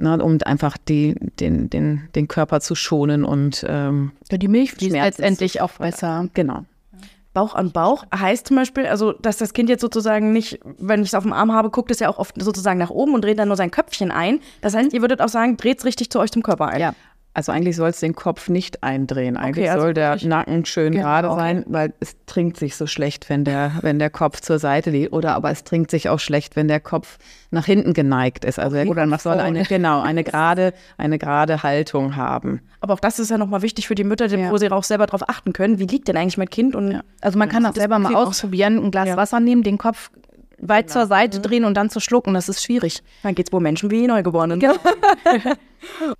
ne, 0.00 0.22
um 0.22 0.38
einfach 0.44 0.76
die, 0.76 1.14
den, 1.38 1.70
den, 1.70 2.08
den 2.14 2.28
Körper 2.28 2.60
zu 2.60 2.74
schonen 2.74 3.24
und 3.24 3.64
ähm, 3.68 4.12
ja, 4.30 4.38
die 4.38 4.48
Milch 4.48 4.72
fließt 4.72 4.92
letztendlich 4.92 5.60
auch 5.60 5.72
besser. 5.72 6.28
Genau. 6.34 6.64
Bauch 7.32 7.54
an 7.54 7.70
Bauch 7.70 8.04
heißt 8.12 8.48
zum 8.48 8.56
Beispiel, 8.56 8.86
also 8.86 9.12
dass 9.12 9.36
das 9.36 9.52
Kind 9.52 9.68
jetzt 9.68 9.82
sozusagen 9.82 10.32
nicht, 10.32 10.58
wenn 10.78 11.02
ich 11.02 11.08
es 11.08 11.14
auf 11.14 11.22
dem 11.22 11.32
Arm 11.32 11.52
habe, 11.52 11.70
guckt 11.70 11.92
es 11.92 12.00
ja 12.00 12.08
auch 12.08 12.18
oft 12.18 12.42
sozusagen 12.42 12.78
nach 12.78 12.90
oben 12.90 13.14
und 13.14 13.24
dreht 13.24 13.38
dann 13.38 13.46
nur 13.46 13.56
sein 13.56 13.70
Köpfchen 13.70 14.10
ein. 14.10 14.40
Das 14.62 14.74
heißt, 14.74 14.92
ihr 14.92 15.00
würdet 15.00 15.20
auch 15.20 15.28
sagen, 15.28 15.56
dreht 15.56 15.78
es 15.78 15.84
richtig 15.84 16.10
zu 16.10 16.18
euch 16.18 16.32
zum 16.32 16.42
Körper 16.42 16.66
ein. 16.66 16.80
Ja, 16.80 16.94
also 17.32 17.52
eigentlich 17.52 17.76
soll 17.76 17.90
es 17.90 18.00
den 18.00 18.16
Kopf 18.16 18.48
nicht 18.48 18.82
eindrehen. 18.82 19.36
Eigentlich 19.36 19.66
okay, 19.66 19.70
also 19.70 19.82
soll 19.82 19.94
der 19.94 20.18
Nacken 20.24 20.64
schön 20.64 20.92
genau, 20.92 21.04
gerade 21.04 21.28
sein, 21.34 21.64
weil 21.68 21.92
es 22.00 22.16
trinkt 22.26 22.56
sich 22.56 22.74
so 22.74 22.88
schlecht, 22.88 23.30
wenn 23.30 23.44
der, 23.44 23.72
wenn 23.82 24.00
der 24.00 24.10
Kopf 24.10 24.40
zur 24.40 24.58
Seite 24.58 24.90
liegt. 24.90 25.12
Oder 25.12 25.36
aber 25.36 25.50
es 25.50 25.62
trinkt 25.62 25.92
sich 25.92 26.08
auch 26.08 26.18
schlecht, 26.18 26.56
wenn 26.56 26.66
der 26.66 26.80
Kopf 26.80 27.18
nach 27.52 27.66
hinten 27.66 27.94
geneigt 27.94 28.44
ist. 28.44 28.58
Also 28.58 28.78
Oder 28.78 29.06
nach 29.06 29.20
soll 29.20 29.38
eine, 29.38 29.62
genau, 29.62 30.00
eine 30.00 30.24
gerade, 30.24 30.74
eine 30.98 31.18
gerade 31.18 31.62
Haltung 31.62 32.16
haben. 32.16 32.62
Aber 32.80 32.94
auch 32.94 33.00
das 33.00 33.20
ist 33.20 33.30
ja 33.30 33.38
nochmal 33.38 33.62
wichtig 33.62 33.86
für 33.86 33.94
die 33.94 34.04
Mütter, 34.04 34.26
ja. 34.26 34.50
wo 34.50 34.56
sie 34.56 34.70
auch 34.70 34.84
selber 34.84 35.06
darauf 35.06 35.28
achten 35.28 35.52
können. 35.52 35.78
Wie 35.78 35.86
liegt 35.86 36.08
denn 36.08 36.16
eigentlich 36.16 36.38
mein 36.38 36.50
Kind? 36.50 36.74
Und 36.74 36.92
ja. 36.92 37.02
Also 37.20 37.38
man 37.38 37.48
kann 37.48 37.64
auch 37.64 37.74
selber 37.74 38.00
mal 38.00 38.14
ausprobieren, 38.14 38.84
ein 38.84 38.90
Glas 38.90 39.08
ja. 39.08 39.16
Wasser 39.16 39.38
nehmen, 39.38 39.62
den 39.62 39.78
Kopf 39.78 40.10
weit 40.58 40.88
genau. 40.88 41.00
zur 41.00 41.06
Seite 41.06 41.40
drehen 41.40 41.64
und 41.64 41.74
dann 41.74 41.90
zu 41.90 42.00
schlucken. 42.00 42.34
Das 42.34 42.48
ist 42.48 42.62
schwierig. 42.62 43.02
Dann 43.22 43.36
geht 43.36 43.48
es 43.48 43.52
wohl 43.52 43.60
Menschen 43.60 43.90
wie 43.90 44.06
Neugeborenen. 44.06 44.60
Ja. 44.60 44.74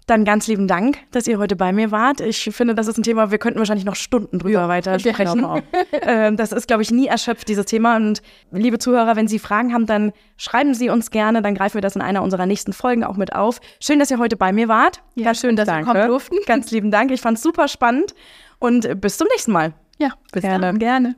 dann 0.06 0.24
ganz 0.24 0.46
lieben 0.46 0.68
Dank, 0.68 0.98
dass 1.10 1.26
ihr 1.26 1.38
heute 1.38 1.56
bei 1.56 1.72
mir 1.72 1.90
wart. 1.90 2.20
Ich 2.20 2.42
finde, 2.52 2.74
das 2.74 2.86
ist 2.86 2.98
ein 2.98 3.02
Thema, 3.02 3.30
wir 3.30 3.38
könnten 3.38 3.58
wahrscheinlich 3.58 3.84
noch 3.84 3.96
Stunden 3.96 4.38
drüber 4.38 4.60
ja, 4.60 4.68
weiter 4.68 4.98
sprechen. 4.98 5.46
Ähm, 6.02 6.36
das 6.36 6.52
ist, 6.52 6.66
glaube 6.66 6.82
ich, 6.82 6.90
nie 6.90 7.06
erschöpft, 7.06 7.48
dieses 7.48 7.66
Thema. 7.66 7.96
Und 7.96 8.22
liebe 8.50 8.78
Zuhörer, 8.78 9.16
wenn 9.16 9.28
Sie 9.28 9.38
Fragen 9.38 9.72
haben, 9.72 9.86
dann 9.86 10.12
schreiben 10.36 10.74
Sie 10.74 10.88
uns 10.88 11.10
gerne. 11.10 11.42
Dann 11.42 11.54
greifen 11.54 11.74
wir 11.74 11.80
das 11.82 11.94
in 11.94 12.02
einer 12.02 12.22
unserer 12.22 12.46
nächsten 12.46 12.72
Folgen 12.72 13.04
auch 13.04 13.16
mit 13.16 13.34
auf. 13.34 13.60
Schön, 13.80 13.98
dass 13.98 14.10
ihr 14.10 14.18
heute 14.18 14.36
bei 14.36 14.52
mir 14.52 14.68
wart. 14.68 15.02
Ja, 15.14 15.24
ganz 15.26 15.40
schön, 15.40 15.56
dass 15.56 15.66
Danke. 15.66 15.86
wir 15.86 15.92
kommen 15.92 16.08
durften. 16.08 16.36
Ganz 16.46 16.70
lieben 16.70 16.90
Dank. 16.90 17.10
Ich 17.10 17.20
fand 17.20 17.36
es 17.36 17.42
super 17.42 17.68
spannend. 17.68 18.14
Und 18.58 19.00
bis 19.00 19.18
zum 19.18 19.28
nächsten 19.30 19.52
Mal. 19.52 19.72
Ja, 19.98 20.12
bis 20.32 20.42
gerne. 20.42 20.60
dann. 20.66 20.78
Gerne. 20.78 21.16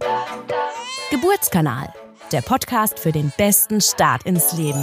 Geburtskanal 1.11 1.93
der 2.33 2.41
Podcast 2.41 2.99
für 2.99 3.13
den 3.13 3.31
besten 3.37 3.81
Start 3.81 4.25
ins 4.25 4.53
Leben. 4.55 4.83